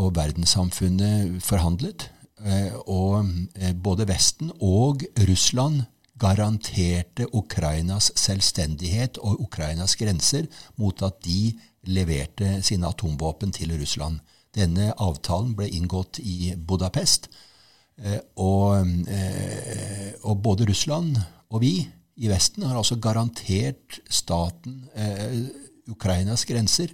Og 0.00 0.14
verdenssamfunnet 0.16 1.42
forhandlet. 1.44 2.06
Eh, 2.46 2.74
og 2.86 3.26
eh, 3.58 3.74
både 3.74 4.06
Vesten 4.08 4.52
og 4.62 5.02
Russland 5.26 5.82
garanterte 6.18 7.26
Ukrainas 7.34 8.12
selvstendighet 8.18 9.18
og 9.22 9.40
Ukrainas 9.42 9.96
grenser 9.98 10.46
mot 10.78 11.02
at 11.06 11.18
de 11.26 11.52
leverte 11.86 12.58
sine 12.62 12.88
atomvåpen 12.88 13.52
til 13.54 13.74
Russland. 13.78 14.20
Denne 14.54 14.90
avtalen 14.98 15.54
ble 15.56 15.68
inngått 15.70 16.18
i 16.22 16.54
Budapest. 16.56 17.28
Eh, 17.98 18.18
og, 18.36 18.86
og 20.22 20.42
både 20.42 20.68
Russland 20.68 21.18
og 21.48 21.62
vi 21.62 21.74
i 22.18 22.28
Vesten 22.30 22.66
har 22.66 22.76
altså 22.76 22.98
garantert 22.98 24.00
staten 24.10 24.88
Ukrainas 25.88 26.44
grenser. 26.44 26.90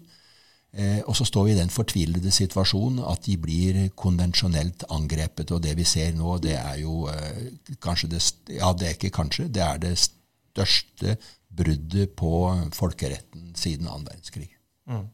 Eh, 0.75 1.01
og 1.07 1.15
så 1.15 1.25
står 1.29 1.45
vi 1.47 1.53
i 1.53 1.59
den 1.59 1.71
fortvilede 1.71 2.33
situasjonen 2.35 3.05
at 3.07 3.29
de 3.29 3.37
blir 3.39 3.77
konvensjonelt 3.95 4.83
angrepet. 4.91 5.53
Og 5.55 5.63
det 5.63 5.77
vi 5.79 5.87
ser 5.87 6.17
nå, 6.19 6.39
det 6.43 6.57
er 6.59 6.81
jo 6.83 7.07
eh, 7.13 7.77
kanskje 7.83 8.11
det 8.17 8.23
Ja, 8.57 8.73
det 8.73 8.89
er 8.89 8.99
ikke 8.99 9.15
kanskje. 9.23 9.49
Det 9.49 9.63
er 9.63 9.79
det 9.79 9.95
største 10.03 11.17
bruddet 11.55 12.17
på 12.19 12.35
folkeretten 12.75 13.55
siden 13.55 13.87
annen 13.87 14.09
verdenskrig. 14.09 14.51
Mm. 14.91 15.07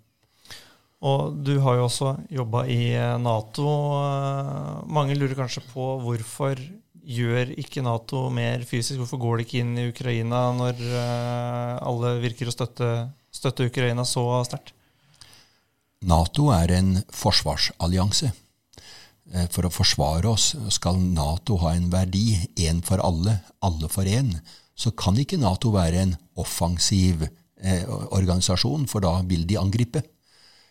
Og 1.01 1.39
du 1.41 1.55
har 1.65 1.79
jo 1.79 1.87
også 1.87 2.13
jobba 2.29 2.67
i 2.69 2.93
eh, 2.93 3.17
Nato. 3.21 3.71
Eh, 4.05 4.83
mange 4.93 5.17
lurer 5.17 5.39
kanskje 5.39 5.63
på 5.71 5.95
hvorfor 6.05 6.61
gjør 7.01 7.55
ikke 7.61 7.85
Nato 7.85 8.27
mer 8.35 8.67
fysisk? 8.69 8.99
Hvorfor 9.01 9.23
går 9.23 9.41
de 9.41 9.47
ikke 9.47 9.63
inn 9.63 9.73
i 9.81 9.89
Ukraina 9.89 10.51
når 10.59 10.83
eh, 10.85 11.79
alle 11.89 12.19
virker 12.21 12.51
å 12.51 12.55
støtte, 12.55 12.91
støtte 13.33 13.71
Ukraina 13.71 14.05
så 14.05 14.27
sterkt? 14.49 14.75
Nato 16.05 16.51
er 16.53 16.77
en 16.77 16.95
forsvarsallianse. 17.13 18.33
For 19.55 19.69
å 19.69 19.71
forsvare 19.71 20.27
oss 20.27 20.57
skal 20.75 20.97
Nato 20.99 21.55
ha 21.63 21.75
en 21.77 21.91
verdi, 21.93 22.41
én 22.59 22.81
for 22.83 22.99
alle, 23.05 23.37
alle 23.63 23.87
for 23.93 24.09
én. 24.09 24.33
Så 24.75 24.91
kan 24.97 25.15
ikke 25.21 25.39
Nato 25.39 25.71
være 25.71 26.01
en 26.03 26.15
offensiv 26.41 27.29
eh, 27.63 27.85
organisasjon, 27.89 28.89
for 28.91 29.05
da 29.05 29.21
vil 29.29 29.47
de 29.49 29.59
angripe. 29.61 30.03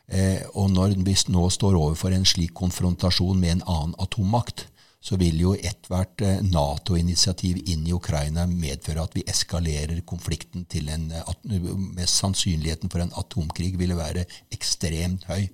Eh, 0.10 0.42
og 0.58 0.72
når 0.74 0.98
vi 1.06 1.14
nå 1.30 1.46
står 1.54 1.78
overfor 1.78 2.16
en 2.16 2.26
slik 2.26 2.56
konfrontasjon 2.58 3.38
med 3.38 3.60
en 3.60 3.66
annen 3.70 3.98
atommakt, 4.02 4.66
så 5.00 5.16
vil 5.20 5.38
jo 5.40 5.54
ethvert 5.56 6.22
eh, 6.26 6.42
Nato-initiativ 6.44 7.62
inn 7.72 7.86
i 7.88 7.96
Ukraina 7.96 8.48
medføre 8.50 9.06
at 9.06 9.16
vi 9.16 9.24
eskalerer 9.30 10.02
konflikten 10.10 10.66
til 10.68 10.90
en 10.92 11.08
eh, 11.14 11.34
Med 11.46 12.10
sannsynligheten 12.10 12.92
for 12.92 13.06
en 13.06 13.14
atomkrig 13.22 13.76
ville 13.80 13.98
være 13.98 14.26
ekstremt 14.52 15.30
høy. 15.30 15.48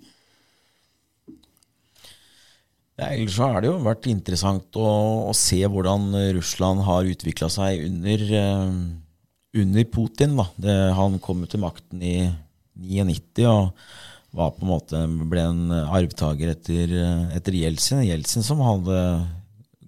Ja, 2.96 3.10
ellers 3.12 3.38
har 3.44 3.60
det 3.60 3.68
jo 3.68 3.80
vært 3.84 4.08
interessant 4.08 4.78
å, 4.80 4.90
å 5.28 5.34
se 5.36 5.60
hvordan 5.68 6.14
Russland 6.38 6.86
har 6.88 7.10
utvikla 7.12 7.50
seg 7.52 7.82
under, 7.90 8.24
uh, 8.32 8.78
under 9.56 9.88
Putin. 9.92 10.36
Da. 10.40 10.50
Det, 10.60 10.76
han 10.98 11.20
kom 11.24 11.46
til 11.48 11.64
makten 11.64 12.04
i 12.04 12.18
99 12.76 13.48
og 13.48 13.72
var 14.36 14.52
på 14.52 14.66
en 14.66 14.72
måte, 14.74 15.00
ble 15.32 15.46
en 15.48 15.72
arvtaker 15.72 16.52
etter, 16.52 16.92
etter 17.38 17.56
Jeltsin. 17.56 18.04
Jeltsin 18.04 18.44
som 18.44 18.60
hadde 18.66 19.00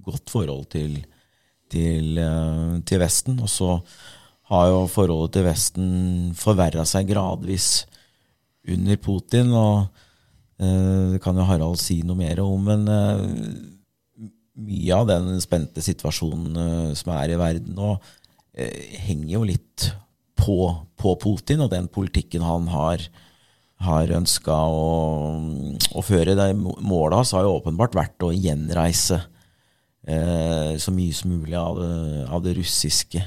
godt 0.07 0.31
forhold 0.31 0.67
til, 0.71 0.97
til, 1.71 2.17
eh, 2.21 2.79
til 2.87 3.01
Vesten. 3.03 3.39
Og 3.43 3.51
så 3.51 3.71
har 4.51 4.71
jo 4.71 4.83
forholdet 4.91 5.37
til 5.37 5.47
Vesten 5.47 5.87
forverra 6.37 6.85
seg 6.87 7.09
gradvis 7.11 7.85
under 8.67 8.99
Putin. 9.03 9.51
og 9.51 9.87
eh, 10.59 11.15
Det 11.15 11.23
kan 11.23 11.35
jo 11.37 11.47
Harald 11.47 11.81
si 11.81 12.01
noe 12.03 12.19
mer 12.19 12.39
om, 12.43 12.69
men 12.71 12.87
eh, 12.87 13.25
mye 14.57 14.95
av 14.95 15.09
den 15.11 15.41
spente 15.43 15.83
situasjonen 15.85 16.95
som 16.97 17.11
er 17.13 17.29
i 17.29 17.37
verden 17.37 17.75
nå, 17.77 17.91
henger 18.57 19.31
jo 19.35 19.43
litt 19.45 19.87
på, 20.37 20.57
på 20.97 21.15
Putin 21.21 21.61
og 21.65 21.71
den 21.73 21.89
politikken 21.93 22.45
han 22.45 22.69
har 22.73 23.05
har 23.85 24.13
ønska 24.17 24.53
å, 24.53 25.37
å, 25.93 26.03
føre. 26.05 26.35
Det 26.37 26.47
målet 26.57 27.19
hans 27.19 27.33
har 27.35 27.45
jo 27.45 27.57
åpenbart 27.59 27.97
vært 27.97 28.25
å 28.25 28.33
gjenreise 28.33 29.19
eh, 30.07 30.73
så 30.81 30.93
mye 30.95 31.15
som 31.15 31.33
mulig 31.35 31.57
av 31.59 31.77
det, 31.79 32.25
av 32.25 32.43
det 32.45 32.55
russiske, 32.57 33.21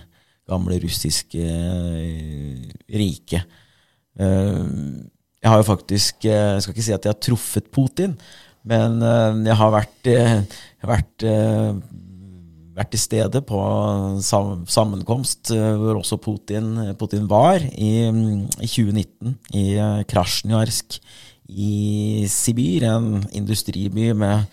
gamle 0.51 0.81
russiske 0.83 1.47
eh, 1.47 2.67
riket. 2.99 3.59
Eh, 4.19 4.63
jeg 5.41 5.49
har 5.49 5.63
jo 5.63 5.65
faktisk 5.71 6.27
eh, 6.29 6.57
Jeg 6.57 6.65
skal 6.65 6.75
ikke 6.75 6.85
si 6.85 6.93
at 6.93 7.07
jeg 7.07 7.15
har 7.15 7.23
truffet 7.23 7.71
Putin, 7.73 8.19
men 8.67 8.99
eh, 9.07 9.43
jeg 9.47 9.59
har 9.63 9.75
vært, 9.77 10.15
vært 10.91 11.29
vært 12.77 12.93
til 12.95 13.03
stede 13.03 13.43
på 13.47 13.61
sammenkomst 14.23 15.53
eh, 15.55 15.73
hvor 15.79 16.01
også 16.01 16.21
Putin, 16.23 16.73
Putin 16.99 17.27
var, 17.31 17.63
i, 17.63 17.93
i, 18.07 18.69
2019, 18.69 19.37
i 19.59 19.65
eh, 19.77 20.03
Krasjnjarsk 20.11 21.01
i 21.51 22.27
Sibir, 22.31 22.87
en 22.87 23.25
industriby 23.35 24.13
med 24.15 24.47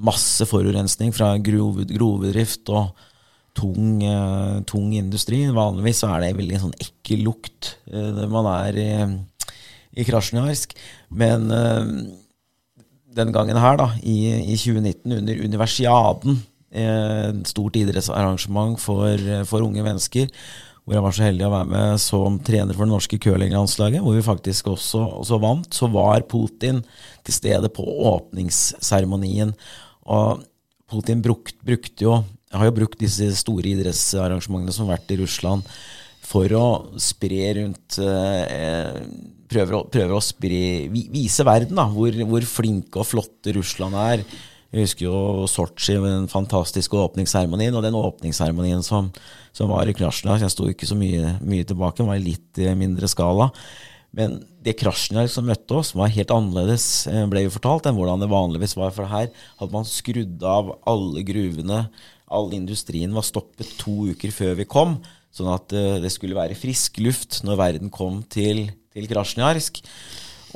masse 0.00 0.46
forurensning 0.48 1.12
fra 1.14 1.34
grovedrift 1.38 2.72
og 2.74 2.90
tung, 3.56 4.00
eh, 4.02 4.56
tung, 4.66 4.90
industri. 4.96 5.44
Vanligvis 5.54 6.02
er 6.08 6.24
det 6.24 6.36
veldig 6.38 6.62
sånn 6.64 6.78
ekkel 6.80 7.26
lukt 7.26 7.74
når 7.90 8.32
man 8.32 8.48
er 8.50 8.80
i, 8.80 8.90
i 10.00 10.06
Krasjnjarsk. 10.06 10.74
Men 11.14 11.50
den 13.10 13.32
gangen 13.34 13.58
her, 13.58 13.78
da, 13.78 13.90
i, 14.02 14.18
i 14.54 14.56
2019, 14.58 15.18
under 15.20 15.44
universiaden 15.44 16.40
stort 17.50 17.74
idrettsarrangement 17.80 18.78
for, 18.78 19.18
for, 19.48 19.64
unge 19.66 19.82
mennesker. 19.82 20.28
Hvor 20.84 20.94
jeg 20.96 21.04
var 21.04 21.14
så 21.16 21.24
heldig 21.26 21.46
å 21.46 21.52
være 21.52 21.70
med 21.70 22.02
som 22.02 22.36
trener 22.46 22.76
for 22.76 22.86
det 22.86 22.94
norske 22.94 23.18
curlinglandslaget. 23.22 24.02
Hvor 24.04 24.14
vi 24.14 24.26
faktisk 24.26 24.70
også, 24.70 25.02
også, 25.22 25.40
vant. 25.42 25.70
Så 25.74 25.90
var 25.90 26.22
Putin 26.30 26.82
til 27.26 27.36
stede 27.36 27.72
på 27.74 27.82
åpningsseremonien. 28.12 29.54
Og 30.10 30.44
Putin 30.90 31.22
brukt, 31.26 31.58
brukte 31.66 32.06
jo 32.06 32.20
har 32.58 32.66
jo 32.66 32.76
brukt 32.80 33.00
disse 33.00 33.28
store 33.38 33.74
idrettsarrangementene 33.74 34.74
som 34.74 34.88
har 34.88 34.98
vært 34.98 35.12
i 35.14 35.20
Russland, 35.20 35.66
for 36.30 36.52
å 36.54 36.66
spre 37.00 37.54
rundt 37.58 37.98
eh, 38.02 38.98
prøver, 39.50 39.76
å, 39.76 39.82
prøver 39.90 40.14
å 40.14 40.22
spre, 40.22 40.62
vise 40.90 41.46
verden 41.46 41.78
da, 41.78 41.86
hvor, 41.90 42.14
hvor 42.28 42.46
flinke 42.46 43.02
og 43.02 43.08
flotte 43.08 43.54
Russland 43.56 43.98
er 43.98 44.24
jeg 44.70 44.86
husker 44.86 45.06
jo 45.08 45.46
Sotsji, 45.50 45.96
den 45.98 46.28
fantastiske 46.30 46.94
åpningsseremonien. 46.94 47.74
Og 47.74 47.82
den 47.82 47.96
åpningsseremonien 47.98 48.84
som, 48.86 49.08
som, 49.50 49.72
var 49.72 49.90
i 49.90 49.94
Krasjna, 49.96 50.38
jeg 50.38 50.54
sto 50.54 50.68
ikke 50.70 50.86
så 50.86 50.98
mye, 50.98 51.36
mye 51.42 51.66
tilbake, 51.66 51.98
den 51.98 52.10
var 52.10 52.20
i 52.20 52.28
litt 52.28 52.60
mindre 52.78 53.10
skala. 53.10 53.50
Men 54.14 54.40
det 54.62 54.76
Krasjniar 54.78 55.28
som 55.30 55.46
møtte 55.46 55.76
oss, 55.78 55.92
var 55.98 56.10
helt 56.14 56.30
annerledes, 56.34 57.06
eh, 57.10 57.26
ble 57.30 57.44
vi 57.46 57.54
fortalt, 57.54 57.86
enn 57.86 57.98
hvordan 57.98 58.22
det 58.22 58.30
vanligvis 58.30 58.76
var. 58.78 58.94
For 58.94 59.10
her 59.10 59.30
hadde 59.58 59.74
man 59.74 59.86
skrudd 59.88 60.42
av 60.46 60.74
alle 60.90 61.22
gruvene. 61.26 61.84
All 62.30 62.50
industrien 62.54 63.14
var 63.14 63.26
stoppet 63.26 63.74
to 63.80 64.10
uker 64.14 64.34
før 64.34 64.58
vi 64.58 64.70
kom, 64.70 65.00
sånn 65.34 65.50
at 65.54 65.74
eh, 65.74 65.98
det 66.02 66.14
skulle 66.14 66.38
være 66.38 66.58
frisk 66.58 67.02
luft 67.02 67.42
når 67.46 67.62
verden 67.62 67.94
kom 67.94 68.22
til, 68.30 68.68
til 68.94 69.10
Krasjniarsk. 69.10 69.82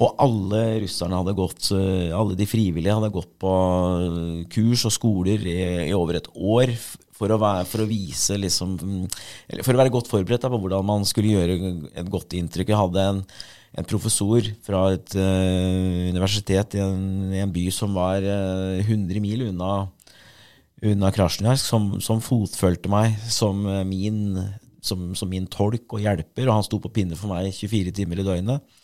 Og 0.03 0.17
alle 0.19 0.61
russerne 0.83 1.19
hadde 1.21 1.37
gått, 1.39 1.69
eh, 1.77 2.11
alle 2.17 2.35
de 2.39 2.47
frivillige 2.51 2.97
hadde 2.97 3.13
gått 3.15 3.31
på 3.39 3.55
kurs 4.51 4.85
og 4.89 4.95
skoler 4.95 5.45
i, 5.47 5.59
i 5.87 5.95
over 5.95 6.19
et 6.19 6.31
år 6.35 6.73
for 7.15 7.31
å, 7.31 7.39
være, 7.39 7.67
for 7.71 7.85
å 7.85 7.87
vise 7.87 8.35
liksom, 8.41 8.75
For 9.63 9.75
å 9.75 9.79
være 9.79 9.93
godt 9.95 10.11
forberedt 10.11 10.49
på 10.51 10.59
hvordan 10.59 10.87
man 10.89 11.07
skulle 11.07 11.37
gjøre 11.37 11.59
et 11.95 12.11
godt 12.11 12.35
inntrykk. 12.35 12.73
Jeg 12.73 12.81
hadde 12.81 13.05
en, 13.13 13.21
en 13.79 13.87
professor 13.87 14.43
fra 14.67 14.89
et 14.97 15.15
uh, 15.15 16.11
universitet 16.11 16.75
i 16.75 16.83
en, 16.83 17.05
i 17.31 17.43
en, 17.45 17.55
by 17.55 17.69
som 17.75 17.95
var 17.95 18.27
uh, 18.27 18.83
100 18.83 19.23
mil 19.23 19.47
unna, 19.47 19.73
unna 20.83 21.15
Krasjnjarsk, 21.15 21.63
som, 21.63 21.93
som 22.03 22.23
fotfølte 22.25 22.91
meg 22.91 23.15
som 23.31 23.63
min, 23.87 24.41
som, 24.83 25.13
som 25.15 25.31
min 25.31 25.47
tolk 25.47 25.95
og 25.95 26.03
hjelper. 26.03 26.49
Og 26.49 26.59
han 26.59 26.67
sto 26.67 26.83
på 26.83 26.91
pinne 26.99 27.19
for 27.21 27.31
meg 27.31 27.55
24 27.55 27.95
timer 27.95 28.25
i 28.25 28.27
døgnet. 28.27 28.75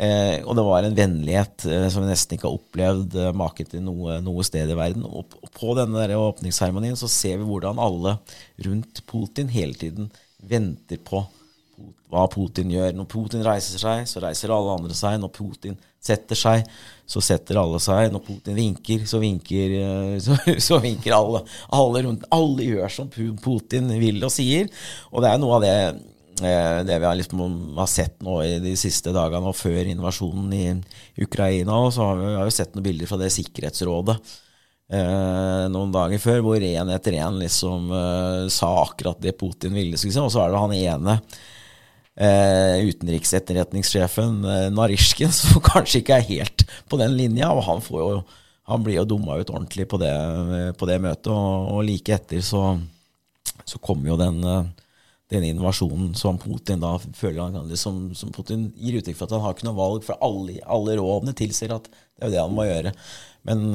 Eh, 0.00 0.38
og 0.48 0.54
det 0.56 0.64
var 0.64 0.86
en 0.86 0.96
vennlighet 0.96 1.66
eh, 1.68 1.86
som 1.92 2.04
vi 2.04 2.08
nesten 2.08 2.38
ikke 2.38 2.48
har 2.48 2.56
opplevd 2.56 3.16
eh, 3.20 3.34
maken 3.36 3.68
til 3.68 3.82
noe, 3.84 4.16
noe, 4.24 4.44
sted 4.46 4.70
i 4.72 4.78
verden. 4.78 5.04
Og 5.04 5.36
på 5.52 5.74
denne 5.76 6.00
der 6.00 6.16
åpningsseremonien 6.16 6.96
så 6.96 7.10
ser 7.10 7.36
vi 7.40 7.48
hvordan 7.48 7.82
alle 7.82 8.16
rundt 8.64 9.02
Putin 9.10 9.52
hele 9.52 9.76
tiden 9.76 10.08
venter 10.40 11.02
på 11.04 11.20
hva 12.10 12.24
Putin 12.32 12.72
gjør. 12.72 12.94
Når 12.96 13.08
Putin 13.10 13.44
reiser 13.44 13.80
seg, 13.80 14.06
så 14.08 14.22
reiser 14.24 14.52
alle 14.54 14.78
andre 14.78 14.96
seg. 14.96 15.18
Når 15.20 15.32
Putin 15.36 15.76
setter 16.00 16.38
seg, 16.38 16.64
så 17.04 17.22
setter 17.24 17.60
alle 17.60 17.80
seg. 17.82 18.08
Når 18.14 18.24
Putin 18.24 18.56
vinker, 18.56 19.04
så 19.08 19.20
vinker, 19.22 19.76
eh, 19.82 20.14
så, 20.24 20.38
så 20.62 20.80
vinker 20.82 21.16
alle. 21.16 21.44
Alle 21.76 22.06
rundt. 22.08 22.24
Alle 22.34 22.70
gjør 22.70 22.96
som 22.96 23.12
Putin 23.12 23.92
vil 24.00 24.24
og 24.24 24.32
sier. 24.34 24.72
Og 25.12 25.24
det 25.24 25.34
er 25.34 25.44
noe 25.44 25.60
av 25.60 25.66
det 25.66 25.76
det 26.40 26.96
vi 26.96 27.06
har, 27.06 27.16
liksom, 27.18 27.40
har, 27.76 27.88
sett 27.90 28.22
nå 28.24 28.38
i 28.42 28.54
de 28.62 28.72
siste 28.78 29.12
dagene 29.14 29.50
og 29.50 29.58
før 29.58 29.90
invasjonen 29.90 30.52
i 30.56 31.24
Ukraina. 31.24 31.78
Så 31.92 32.06
har 32.06 32.20
vi, 32.20 32.30
har 32.38 32.48
jo 32.48 32.54
sett 32.54 32.74
noen 32.74 32.86
bilder 32.86 33.10
fra 33.10 33.20
det 33.20 33.32
Sikkerhetsrådet 33.34 34.16
eh, 34.90 35.64
noen 35.72 35.94
dager 35.94 36.22
før, 36.22 36.42
hvor 36.44 36.66
én 36.66 36.92
etter 36.94 37.16
én 37.20 37.38
liksom 37.40 37.90
eh, 37.94 38.44
sa 38.52 38.70
akkurat 38.82 39.20
det 39.22 39.36
Putin 39.38 39.74
ville. 39.76 39.98
Og 39.98 40.30
så 40.32 40.44
er 40.44 40.52
det 40.52 40.62
han 40.64 40.76
ene 40.76 41.16
eh, 42.16 42.76
utenriksetterretningssjefen 42.90 44.44
eh, 44.44 44.68
Narishkin 44.74 45.32
som 45.40 45.62
kanskje 45.64 46.02
ikke 46.02 46.20
er 46.20 46.28
helt 46.30 46.66
på 46.90 47.00
den 47.00 47.16
linja. 47.18 47.52
Og 47.54 47.64
han, 47.68 47.82
jo, 47.90 48.22
han 48.70 48.86
blir 48.86 49.00
jo 49.00 49.08
dumma 49.14 49.40
ut 49.40 49.52
ordentlig 49.52 49.88
på 49.90 50.00
det, 50.02 50.14
på 50.78 50.90
det 50.90 51.00
møtet. 51.02 51.32
Og, 51.32 51.74
og, 51.76 51.82
like 51.86 52.16
etter 52.16 52.44
så, 52.44 52.74
så 53.64 53.82
kommer 53.82 54.14
jo 54.14 54.20
den 54.20 54.42
eh, 54.44 54.62
den 55.30 55.46
invasjonen 55.46 56.12
som 56.18 56.38
Putin 56.42 56.82
da 56.82 56.96
føler 56.98 57.44
han 57.44 57.54
kan 57.54 57.76
som, 57.78 58.08
som 58.18 58.32
Putin 58.34 58.68
gir 58.74 58.98
uttrykk 58.98 59.18
for 59.18 59.28
at 59.28 59.34
han 59.36 59.44
har 59.44 59.54
ikke 59.54 59.68
noe 59.68 59.78
valg, 59.78 60.04
for 60.06 60.18
alle, 60.26 60.58
alle 60.66 60.96
rådene 60.98 61.34
tilsier 61.38 61.74
at 61.76 61.86
det 61.90 62.24
er 62.24 62.30
jo 62.30 62.34
det 62.34 62.42
han 62.42 62.56
må 62.56 62.66
gjøre. 62.66 62.92
Men 63.46 63.68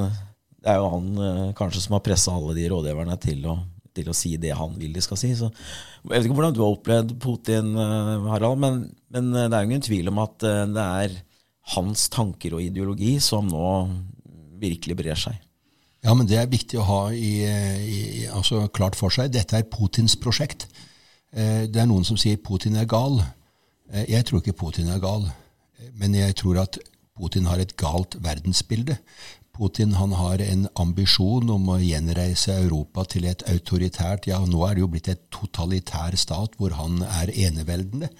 det 0.66 0.72
er 0.72 0.82
jo 0.82 0.90
han 0.92 1.08
eh, 1.22 1.54
kanskje 1.56 1.84
som 1.84 1.96
har 1.96 2.04
pressa 2.04 2.34
alle 2.34 2.56
de 2.56 2.66
rådgiverne 2.72 3.16
til 3.22 3.44
å, 3.48 3.56
til 3.96 4.10
å, 4.10 4.16
si 4.16 4.34
det 4.42 4.52
han 4.58 4.74
vil 4.76 4.96
de 4.96 5.04
skal 5.04 5.20
si. 5.20 5.30
Så, 5.38 5.48
jeg 6.02 6.12
vet 6.12 6.28
ikke 6.28 6.38
hvordan 6.40 6.56
du 6.56 6.62
har 6.64 6.74
opplevd 6.74 7.16
Putin, 7.22 7.72
eh, 7.78 8.28
Harald, 8.32 8.60
men, 8.62 8.82
men 9.14 9.32
det 9.36 9.46
er 9.46 9.62
jo 9.62 9.70
ingen 9.70 9.86
tvil 9.86 10.12
om 10.12 10.20
at 10.24 10.46
eh, 10.46 10.64
det 10.74 10.86
er 11.06 11.16
hans 11.76 12.08
tanker 12.12 12.58
og 12.58 12.62
ideologi 12.66 13.16
som 13.22 13.48
nå 13.50 13.70
virkelig 14.60 14.98
brer 14.98 15.18
seg. 15.18 15.38
Ja, 16.06 16.12
men 16.14 16.28
det 16.28 16.36
er 16.38 16.50
viktig 16.50 16.78
å 16.78 16.86
ha 16.86 17.00
i, 17.14 17.32
i, 17.42 18.26
altså 18.30 18.66
klart 18.74 18.98
for 18.98 19.10
seg. 19.10 19.32
Dette 19.34 19.58
er 19.58 19.66
Putins 19.70 20.14
prosjekt. 20.20 20.68
Eh, 21.36 21.64
det 21.68 21.82
er 21.82 21.88
noen 21.88 22.06
som 22.08 22.18
sier 22.20 22.40
Putin 22.40 22.78
er 22.80 22.88
gal. 22.88 23.20
Eh, 23.92 24.06
jeg 24.14 24.26
tror 24.26 24.42
ikke 24.42 24.56
Putin 24.56 24.88
er 24.92 25.02
gal, 25.02 25.26
men 26.00 26.16
jeg 26.16 26.36
tror 26.40 26.62
at 26.64 26.78
Putin 27.16 27.48
har 27.48 27.60
et 27.60 27.74
galt 27.80 28.16
verdensbilde. 28.24 28.98
Putin 29.56 29.94
han 29.96 30.12
har 30.12 30.42
en 30.44 30.66
ambisjon 30.76 31.48
om 31.52 31.68
å 31.72 31.78
gjenreise 31.80 32.58
Europa 32.60 33.06
til 33.08 33.24
et 33.24 33.44
autoritært 33.48 34.28
Ja, 34.28 34.42
nå 34.44 34.66
er 34.66 34.76
det 34.76 34.82
jo 34.82 34.88
blitt 34.92 35.08
et 35.08 35.22
totalitær 35.32 36.16
stat 36.20 36.58
hvor 36.60 36.76
han 36.76 37.00
er 37.06 37.32
eneveldende. 37.32 38.10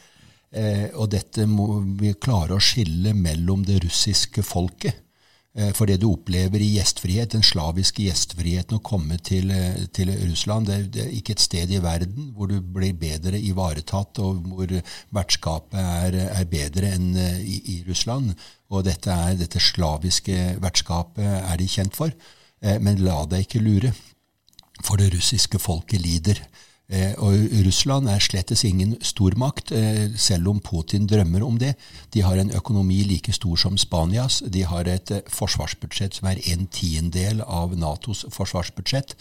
Eh, 0.56 0.88
og 0.94 1.10
dette 1.12 1.44
må 1.50 1.82
vi 2.00 2.14
klare 2.14 2.56
å 2.56 2.62
skille 2.62 3.12
mellom 3.12 3.66
det 3.68 3.82
russiske 3.84 4.44
folket 4.46 4.96
Eh, 4.96 5.05
for 5.72 5.88
det 5.88 6.02
du 6.02 6.10
opplever 6.10 6.60
i 6.60 6.74
gjestfrihet, 6.74 7.32
den 7.32 7.44
slaviske 7.46 8.04
gjestfriheten 8.04 8.76
å 8.76 8.82
komme 8.84 9.16
til, 9.24 9.48
eh, 9.50 9.86
til 9.96 10.10
Russland 10.28 10.68
det, 10.68 10.78
det, 10.92 11.06
er 11.06 11.14
ikke 11.16 11.32
et 11.32 11.44
sted 11.44 11.72
i 11.72 11.80
verden 11.80 12.32
hvor 12.36 12.50
du 12.50 12.58
blir 12.60 12.92
bedre 12.92 13.40
ivaretatt, 13.40 14.20
og 14.20 14.42
hvor 14.50 14.74
vertskapet 15.16 15.80
er, 15.80 16.18
er 16.28 16.50
bedre 16.50 16.92
enn 16.98 17.08
eh, 17.16 17.40
i, 17.40 17.56
i, 17.72 17.78
Russland. 17.88 18.34
Og 18.68 18.84
dette, 18.84 19.08
er, 19.08 19.38
dette 19.40 19.62
slaviske 19.62 20.58
vertskapet 20.60 21.24
er 21.24 21.56
de 21.56 21.70
kjent 21.70 21.96
for. 21.96 22.12
Men 22.82 22.98
la 23.04 23.20
deg 23.28 23.44
ikke 23.44 23.60
lure, 23.62 23.92
for 24.82 24.98
det 24.98 25.12
russiske 25.12 25.60
folket 25.62 26.02
lider. 26.02 26.40
Eh, 26.86 27.14
og 27.18 27.34
Russland 27.66 28.06
er 28.06 28.22
slettes 28.22 28.62
ingen 28.64 28.94
stormakt, 29.02 29.72
eh, 29.74 30.14
selv 30.14 30.48
om 30.52 30.60
Putin 30.60 31.06
drømmer 31.06 31.42
om 31.42 31.58
det. 31.58 31.74
De 32.14 32.22
har 32.22 32.38
en 32.38 32.52
økonomi 32.54 33.02
like 33.02 33.32
stor 33.32 33.56
som 33.56 33.76
Spanias. 33.76 34.42
De 34.46 34.62
har 34.62 34.86
et 34.86 35.10
eh, 35.10 35.20
forsvarsbudsjett 35.26 36.14
som 36.14 36.28
er 36.30 36.38
en 36.52 36.66
tiendedel 36.66 37.42
av 37.42 37.74
Natos 37.76 38.24
forsvarsbudsjett. 38.30 39.16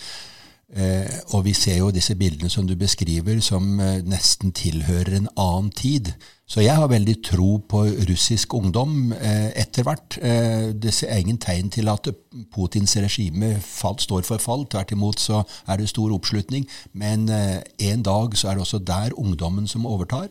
Og 1.33 1.43
vi 1.45 1.53
ser 1.53 1.77
jo 1.77 1.91
disse 1.93 2.15
bildene 2.17 2.49
som 2.49 2.65
du 2.67 2.73
beskriver, 2.75 3.37
som 3.39 3.77
nesten 4.03 4.51
tilhører 4.51 5.13
en 5.19 5.29
annen 5.37 5.69
tid. 5.71 6.09
Så 6.45 6.61
jeg 6.61 6.77
har 6.77 6.87
veldig 6.87 7.15
tro 7.25 7.57
på 7.69 7.79
russisk 8.05 8.53
ungdom 8.53 9.13
eh, 9.13 9.49
etter 9.57 9.85
hvert. 9.87 10.17
Eh, 10.21 10.67
det 10.77 10.93
er 11.07 11.17
ingen 11.17 11.39
tegn 11.41 11.71
til 11.73 11.89
at 11.89 12.05
Putins 12.53 12.93
regime 13.01 13.55
fall, 13.65 13.97
står 13.99 14.27
for 14.27 14.37
fall. 14.37 14.67
Tvert 14.69 14.93
imot 14.93 15.19
så 15.19 15.41
er 15.65 15.81
det 15.81 15.89
stor 15.89 16.13
oppslutning. 16.13 16.67
Men 16.93 17.25
eh, 17.33 17.63
en 17.89 18.05
dag 18.05 18.37
så 18.37 18.51
er 18.51 18.59
det 18.59 18.65
også 18.67 18.83
der 18.85 19.17
ungdommen 19.17 19.65
som 19.67 19.89
overtar. 19.89 20.29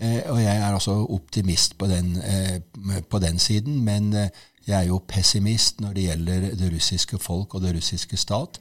Eh, 0.00 0.22
og 0.32 0.40
jeg 0.40 0.56
er 0.56 0.72
altså 0.72 0.96
optimist 1.04 1.76
på 1.78 1.86
den, 1.90 2.16
eh, 2.16 3.02
på 3.10 3.20
den 3.20 3.38
siden. 3.38 3.82
Men 3.84 4.12
eh, 4.16 4.30
jeg 4.66 4.78
er 4.78 4.88
jo 4.88 5.02
pessimist 5.08 5.84
når 5.84 5.92
det 5.92 6.06
gjelder 6.06 6.48
det 6.56 6.72
russiske 6.72 7.20
folk 7.20 7.54
og 7.54 7.62
det 7.62 7.76
russiske 7.76 8.16
stat. 8.16 8.56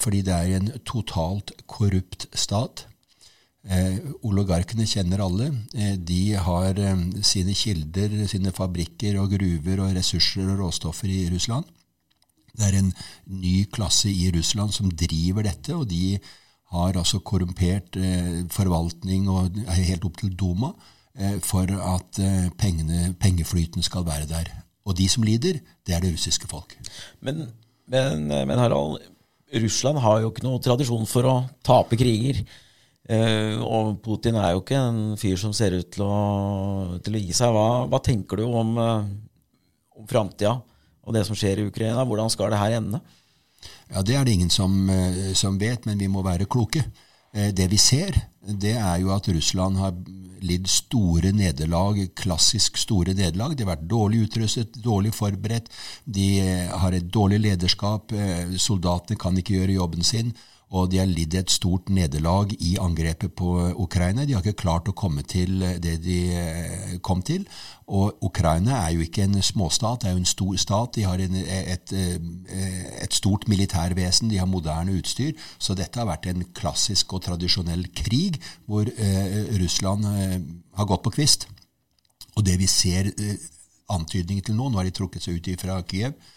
Fordi 0.00 0.22
det 0.24 0.32
er 0.32 0.56
en 0.56 0.70
totalt 0.88 1.50
korrupt 1.68 2.28
stat. 2.32 2.86
Eh, 3.66 3.98
oligarkene 4.22 4.86
kjenner 4.86 5.24
alle. 5.24 5.48
Eh, 5.74 5.96
de 5.98 6.36
har 6.38 6.78
eh, 6.78 7.00
sine 7.26 7.54
kilder, 7.56 8.14
sine 8.30 8.52
fabrikker 8.54 9.18
og 9.18 9.32
gruver 9.34 9.82
og 9.82 9.96
ressurser 9.96 10.52
og 10.52 10.60
råstoffer 10.62 11.10
i 11.10 11.24
Russland. 11.32 11.66
Det 12.56 12.68
er 12.68 12.78
en 12.78 12.92
ny 13.26 13.66
klasse 13.72 14.08
i 14.08 14.30
Russland 14.32 14.72
som 14.72 14.92
driver 14.92 15.44
dette, 15.48 15.74
og 15.74 15.88
de 15.90 16.18
har 16.72 16.98
altså 16.98 17.18
korrumpert 17.26 17.98
eh, 17.98 18.44
forvaltning 18.54 19.26
og 19.30 19.58
helt 19.68 20.06
opp 20.06 20.22
til 20.22 20.32
Duma 20.38 20.72
eh, 21.18 21.36
for 21.42 21.66
at 21.66 22.22
eh, 22.22 22.46
pengene, 22.58 23.12
pengeflyten 23.20 23.84
skal 23.86 24.06
være 24.06 24.30
der. 24.30 24.50
Og 24.86 24.96
de 24.98 25.08
som 25.10 25.26
lider, 25.26 25.58
det 25.86 25.94
er 25.94 26.06
det 26.06 26.14
russiske 26.14 26.46
folk. 26.48 26.78
Men, 27.20 27.48
men, 27.90 28.26
men 28.30 28.58
Harald, 28.58 29.00
Russland 29.54 30.00
har 30.02 30.22
jo 30.22 30.30
ikke 30.32 30.44
noe 30.44 30.62
tradisjon 30.62 31.06
for 31.08 31.28
å 31.28 31.34
tape 31.66 31.98
kriger. 31.98 32.42
Uh, 33.06 33.62
og 33.62 34.00
Putin 34.02 34.34
er 34.40 34.56
jo 34.56 34.64
ikke 34.64 34.78
en 34.80 35.02
fyr 35.20 35.36
som 35.38 35.52
ser 35.54 35.76
ut 35.78 35.92
til 35.94 36.02
å, 36.02 36.96
til 37.06 37.14
å 37.14 37.20
gi 37.22 37.36
seg. 37.36 37.52
Hva, 37.54 37.84
hva, 37.86 38.00
tenker 38.02 38.42
du 38.42 38.48
om, 38.48 38.72
uh, 38.80 39.06
om 39.94 40.08
framtida 40.10 40.56
og 41.06 41.14
det 41.14 41.22
som 41.28 41.38
skjer 41.38 41.62
i 41.62 41.68
Ukraina? 41.70 42.02
Hvordan 42.02 42.32
skal 42.34 42.50
det 42.50 42.58
her 42.58 42.80
ende? 42.80 42.98
Ja, 43.92 44.02
Det 44.02 44.16
er 44.18 44.26
det 44.26 44.34
ingen 44.34 44.50
som, 44.50 44.74
uh, 44.90 45.30
som 45.38 45.60
vet, 45.60 45.86
men 45.86 46.02
vi 46.02 46.10
må 46.10 46.24
være 46.26 46.50
kloke. 46.50 46.82
Det 47.36 47.66
vi 47.68 47.76
ser, 47.76 48.14
det 48.46 48.76
er 48.78 49.00
jo 49.02 49.12
at 49.14 49.28
Russland 49.28 49.80
har 49.80 49.96
lidd 50.46 50.68
store 50.70 51.32
nederlag, 51.34 51.98
klassisk 52.18 52.76
store 52.78 53.14
nederlag. 53.16 53.56
De 53.56 53.64
har 53.64 53.74
vært 53.74 53.88
dårlig 53.90 54.26
utrustet, 54.26 54.76
dårlig 54.84 55.14
forberedt. 55.16 55.70
De 56.04 56.28
har 56.70 56.94
et 56.94 57.08
dårlig 57.12 57.40
lederskap. 57.48 58.12
Soldatene 58.60 59.18
kan 59.18 59.38
ikke 59.40 59.56
gjøre 59.56 59.78
jobben 59.80 60.06
sin 60.06 60.34
og 60.74 60.88
de 60.90 60.98
har 60.98 61.06
lidd 61.06 61.34
et 61.38 61.50
stort 61.52 61.90
nederlag 61.94 62.50
i 62.58 62.72
angrepet 62.82 63.36
på 63.38 63.52
Ukraina. 63.78 64.24
De 64.26 64.34
har 64.34 64.42
ikke 64.42 64.64
klart 64.64 64.88
å 64.90 64.96
komme 64.98 65.22
til 65.22 65.60
det 65.62 66.00
de 66.02 66.16
eh, 66.34 66.96
kom 67.06 67.22
til. 67.22 67.44
Og 67.86 68.18
Ukraina 68.26 68.80
er 68.80 68.96
jo 68.96 69.04
ikke 69.04 69.22
en 69.28 69.38
småstat, 69.46 70.02
det 70.02 70.10
er 70.10 70.16
jo 70.16 70.22
en 70.24 70.32
stor 70.32 70.56
stat. 70.58 70.96
De 70.98 71.06
har 71.06 71.22
en, 71.22 71.36
et, 71.38 71.94
eh, 71.94 72.16
et, 73.04 73.14
stort 73.14 73.46
militærvesen, 73.46 74.32
de 74.32 74.40
har 74.42 74.50
moderne 74.50 74.98
utstyr. 74.98 75.38
Så 75.58 75.78
dette 75.78 76.02
har 76.02 76.10
vært 76.10 76.26
en 76.32 76.42
klassisk 76.50 77.14
og 77.14 77.22
tradisjonell 77.28 77.86
krig 77.94 78.40
hvor 78.66 78.90
eh, 78.90 79.42
Russland 79.62 80.10
eh, 80.10 80.40
har 80.74 80.90
gått 80.90 81.06
på 81.06 81.14
kvist. 81.20 81.46
Og 82.34 82.42
det 82.44 82.58
vi 82.58 82.66
ser 82.66 83.12
eh, 83.14 83.38
antydninger 83.94 84.48
til 84.48 84.58
nå, 84.58 84.66
nå 84.66 84.80
har 84.80 84.88
de 84.88 84.98
trukket 84.98 85.22
seg 85.22 85.38
ut 85.38 85.62
fra 85.62 85.78
Kiev, 85.86 86.16
eh, 86.18 86.35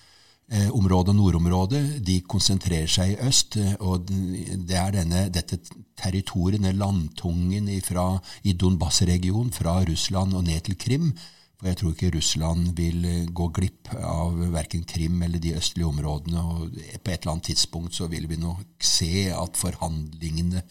området 0.50 1.14
og 1.14 1.16
nordområdet, 1.16 1.82
de 2.06 2.20
konsentrerer 2.26 2.90
seg 2.90 3.14
i 3.14 3.20
øst. 3.28 3.58
eh, 3.58 3.76
og 3.80 4.08
Det 4.10 4.78
er 4.78 4.92
denne, 4.92 5.30
dette 5.30 5.60
territoriet, 5.98 6.60
denne 6.60 6.74
landtungen 6.78 7.70
ifra, 7.70 8.20
i 8.44 8.54
Donbas-regionen, 8.54 9.52
fra 9.52 9.84
Russland 9.84 10.34
og 10.34 10.44
ned 10.44 10.62
til 10.62 10.78
Krim. 10.78 11.14
For 11.60 11.68
jeg 11.68 11.78
tror 11.78 11.92
ikke 11.92 12.12
Russland 12.16 12.76
vil 12.76 13.06
eh, 13.06 13.26
gå 13.30 13.50
glipp 13.54 13.94
av 13.94 14.38
verken 14.54 14.86
Krim 14.88 15.22
eller 15.22 15.40
de 15.40 15.56
østlige 15.60 15.86
områdene. 15.86 16.40
og 16.42 16.72
På 17.04 17.12
et 17.12 17.20
eller 17.22 17.32
annet 17.36 17.50
tidspunkt 17.52 17.94
så 17.96 18.08
vil 18.08 18.30
vi 18.30 18.40
nok 18.40 18.66
se 18.82 19.30
at 19.30 19.58
forhandlingene 19.58 20.64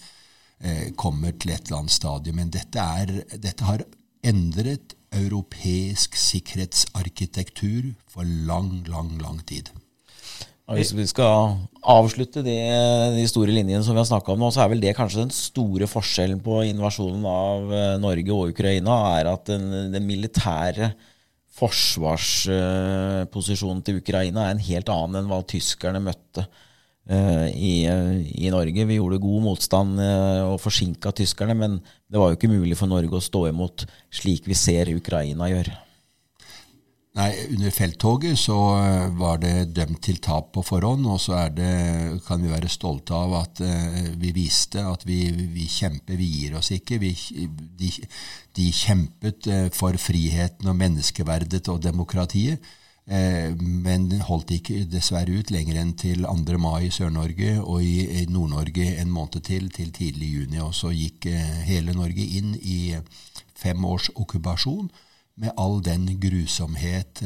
eh, 0.61 0.91
kommer 0.97 1.31
til 1.39 1.53
et 1.53 1.69
eller 1.69 1.85
annet 1.85 1.93
stadium. 1.93 2.37
Men 2.37 2.51
dette, 2.51 2.79
er, 2.81 3.23
dette 3.37 3.65
har 3.65 3.85
endret 4.25 4.98
europeisk 5.15 6.17
sikkerhetsarkitektur 6.19 7.95
for 8.11 8.25
lang, 8.25 8.87
lang, 8.89 9.23
lang 9.23 9.47
tid. 9.49 9.71
Hvis 10.69 10.93
vi 10.93 11.07
skal 11.09 11.55
avslutte 11.89 12.43
de, 12.45 12.53
de 13.17 13.23
store 13.31 13.53
linjene 13.57 13.81
som 13.85 13.95
vi 13.97 14.01
har 14.03 14.11
snakka 14.11 14.33
om 14.35 14.41
nå, 14.43 14.49
så 14.53 14.61
er 14.65 14.69
vel 14.75 14.83
det 14.83 14.99
kanskje 14.99 15.25
den 15.25 15.33
store 15.33 15.87
forskjellen 15.89 16.41
på 16.45 16.55
invasjonen 16.69 17.25
av 17.25 17.73
eh, 17.73 18.01
Norge 18.03 18.33
og 18.35 18.49
Ukraina, 18.53 18.95
er 19.17 19.25
at 19.33 19.43
den, 19.49 19.65
den 19.95 20.05
militære 20.05 20.93
forsvarsposisjonen 21.59 23.83
til 23.87 23.99
Ukraina 24.03 24.41
er 24.45 24.51
en 24.55 24.67
helt 24.69 24.89
annen 24.93 25.17
enn 25.23 25.31
hva 25.31 25.39
tyskerne 25.49 26.01
møtte 26.05 26.43
i, 27.09 27.89
i 27.89 28.51
Norge. 28.53 28.85
Vi 28.85 28.99
gjorde 28.99 29.21
god 29.23 29.45
motstand 29.47 30.01
eh, 30.03 30.45
og 30.45 30.61
forsinka 30.61 31.13
tyskerne, 31.17 31.57
men 31.57 31.79
det 32.09 32.21
var 32.21 32.31
jo 32.31 32.39
ikke 32.39 32.53
mulig 32.53 32.77
for 32.77 32.91
Norge 32.91 33.17
å 33.17 33.25
stå 33.25 33.47
imot 33.49 33.87
slik 34.13 34.49
vi 34.49 34.57
ser 34.59 34.93
Ukraina 34.93 35.49
gjør. 35.49 35.71
Nei, 37.19 37.33
Under 37.57 37.73
felttoget 37.75 38.37
så 38.39 38.57
eh, 38.77 39.07
var 39.19 39.41
det 39.41 39.71
dømt 39.79 40.03
til 40.05 40.21
tap 40.23 40.53
på 40.53 40.63
forhånd, 40.69 41.07
og 41.09 41.17
så 41.25 41.47
det, 41.49 41.71
kan 42.27 42.45
vi 42.45 42.53
være 42.53 42.69
stolte 42.71 43.17
av 43.17 43.39
at 43.41 43.63
vi 44.21 44.35
viste 44.37 44.85
at 44.85 45.07
vi, 45.09 45.23
vi, 45.33 45.65
kjemper, 45.65 46.19
vi 46.21 46.29
gir 46.29 46.59
oss 46.61 46.71
ikke. 46.77 47.01
Vi, 47.01 47.15
de, 47.81 47.89
de, 48.59 48.69
kjempet 48.69 49.49
for 49.75 49.97
friheten 49.97 50.69
og 50.69 50.77
menneskeverdet 50.77 51.65
og 51.73 51.81
demokratiet, 51.89 52.61
men 53.09 54.11
holdt 54.29 54.51
ikke 54.53 54.83
dessverre 54.93 55.39
ut 55.41 55.53
lenger 55.55 55.79
enn 55.81 55.95
til 55.97 56.27
2. 56.29 56.59
mai 56.61 56.89
i 56.89 56.93
Sør-Norge 56.93 57.55
og 57.63 57.81
i, 57.81 58.27
Nord-Norge 58.29 58.85
en 59.01 59.09
måned 59.15 59.41
til, 59.47 59.71
til 59.73 59.89
tidlig 59.97 60.29
juni. 60.35 60.61
Og 60.61 60.75
så 60.77 60.93
gikk 60.93 61.25
hele 61.65 61.97
Norge 61.97 62.27
inn 62.37 62.53
i 62.61 62.99
fem 63.57 63.85
års 63.89 64.11
okkupasjon 64.13 64.91
med 65.41 65.57
all 65.57 65.81
den 65.81 66.05
grusomhet 66.21 67.25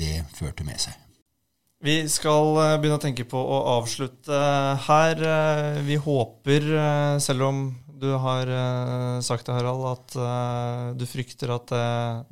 det 0.00 0.24
førte 0.32 0.64
med 0.64 0.80
seg. 0.80 0.96
Vi 1.82 1.96
skal 2.06 2.78
begynne 2.78 2.96
å 2.96 3.02
tenke 3.02 3.24
på 3.26 3.40
å 3.42 3.60
avslutte 3.76 4.40
her. 4.86 5.22
Vi 5.82 5.96
håper, 5.98 6.68
selv 7.20 7.48
om 7.48 7.64
du 8.02 8.10
har 8.18 8.50
sagt 9.22 9.46
det, 9.46 9.54
Harald, 9.54 9.84
at 9.86 10.16
du 10.98 11.04
frykter 11.06 11.54
at 11.54 11.70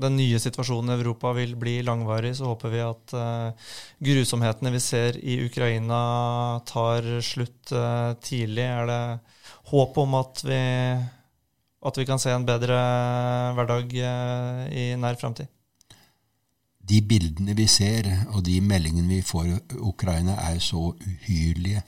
den 0.03 0.16
nye 0.18 0.41
situasjonen 0.43 0.91
i 0.93 0.97
Europa 0.99 1.31
vil 1.37 1.55
bli 1.61 1.77
langvarig, 1.87 2.35
så 2.37 2.51
håper 2.51 2.75
vi 2.75 2.83
at 2.85 3.14
grusomhetene 4.03 4.75
vi 4.75 4.83
ser 4.83 5.16
i 5.23 5.39
Ukraina, 5.47 6.01
tar 6.66 7.07
slutt 7.23 7.73
tidlig. 8.27 8.66
Er 8.66 8.91
det 8.91 9.01
håp 9.71 10.03
om 10.03 10.18
at 10.18 10.43
vi 10.45 10.61
at 11.81 11.97
vi 11.97 12.05
kan 12.05 12.21
se 12.21 12.35
en 12.35 12.45
bedre 12.45 12.77
hverdag 13.57 13.95
i 13.95 14.91
nær 15.01 15.16
framtid? 15.16 15.49
De 16.91 16.99
bildene 17.07 17.55
vi 17.57 17.64
ser, 17.71 18.09
og 18.35 18.43
de 18.45 18.59
meldingene 18.61 19.09
vi 19.09 19.23
får 19.25 19.47
i 19.47 19.57
Ukraina, 19.79 20.35
er 20.51 20.59
så 20.61 20.91
uhyrlige 20.93 21.81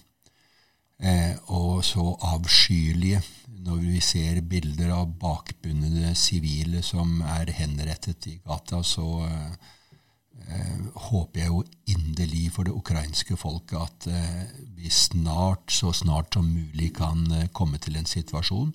eh, 1.03 1.37
og 1.53 1.85
så 1.85 2.13
avskyelige. 2.33 3.23
Når 3.63 3.79
vi 3.79 4.01
ser 4.03 4.41
bilder 4.43 4.91
av 4.97 5.13
bakbundne 5.21 6.17
sivile 6.19 6.83
som 6.83 7.21
er 7.23 7.53
henrettet 7.55 8.27
i 8.27 8.39
gata, 8.43 8.81
så 8.83 9.07
eh, 9.29 10.81
håper 11.11 11.45
jeg 11.45 11.53
jo 11.53 11.63
inderlig 11.95 12.49
for 12.57 12.67
det 12.67 12.75
ukrainske 12.75 13.39
folket 13.39 13.79
at 13.79 14.09
eh, 14.11 14.43
vi 14.75 14.91
snart, 14.91 15.71
så 15.71 15.93
snart 15.95 16.35
som 16.35 16.51
mulig, 16.51 16.91
kan 16.99 17.23
komme 17.55 17.79
til 17.79 18.01
en 18.01 18.09
situasjon 18.09 18.73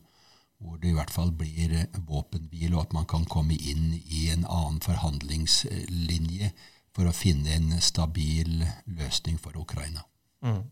hvor 0.58 0.80
det 0.82 0.90
i 0.90 0.96
hvert 0.98 1.12
fall 1.14 1.32
blir 1.38 1.74
våpenhvile, 2.08 2.76
og 2.76 2.88
at 2.88 2.96
man 2.98 3.06
kan 3.06 3.28
komme 3.30 3.54
inn 3.54 3.92
i 4.00 4.28
en 4.34 4.46
annen 4.46 4.80
forhandlingslinje 4.82 6.50
for 6.98 7.06
å 7.06 7.14
finne 7.14 7.54
en 7.54 7.76
stabil 7.84 8.64
løsning 8.90 9.38
for 9.42 9.58
Ukraina. 9.60 10.02
Mm. 10.42 10.64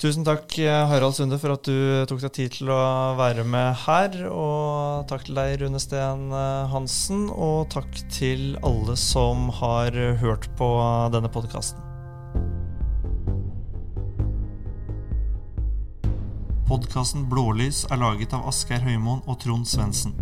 Tusen 0.00 0.24
takk, 0.24 0.54
eh, 0.58 0.88
Harald 0.88 1.12
Sunde, 1.12 1.36
for 1.36 1.52
at 1.52 1.66
du 1.68 1.74
eh, 1.76 2.06
tok 2.08 2.22
deg 2.22 2.32
tid 2.32 2.54
til 2.54 2.70
å 2.72 3.16
være 3.18 3.42
med 3.44 3.82
her. 3.82 4.14
Og 4.32 5.04
takk 5.10 5.26
til 5.26 5.36
deg, 5.36 5.58
Rune 5.60 5.76
Steen 5.76 6.30
eh, 6.32 6.70
Hansen. 6.72 7.26
Og 7.28 7.68
takk 7.74 8.00
til 8.08 8.54
alle 8.64 8.96
som 8.96 9.50
har 9.58 9.92
hørt 10.22 10.48
på 10.56 10.70
denne 11.12 11.28
podkasten. 11.28 11.84
Podkasten 16.70 17.28
Blålys 17.28 17.84
er 17.92 18.00
laget 18.00 18.32
av 18.32 18.48
Asgeir 18.48 18.80
Høymoen 18.80 19.20
og 19.28 19.36
Trond 19.44 19.68
Svendsen. 19.68 20.16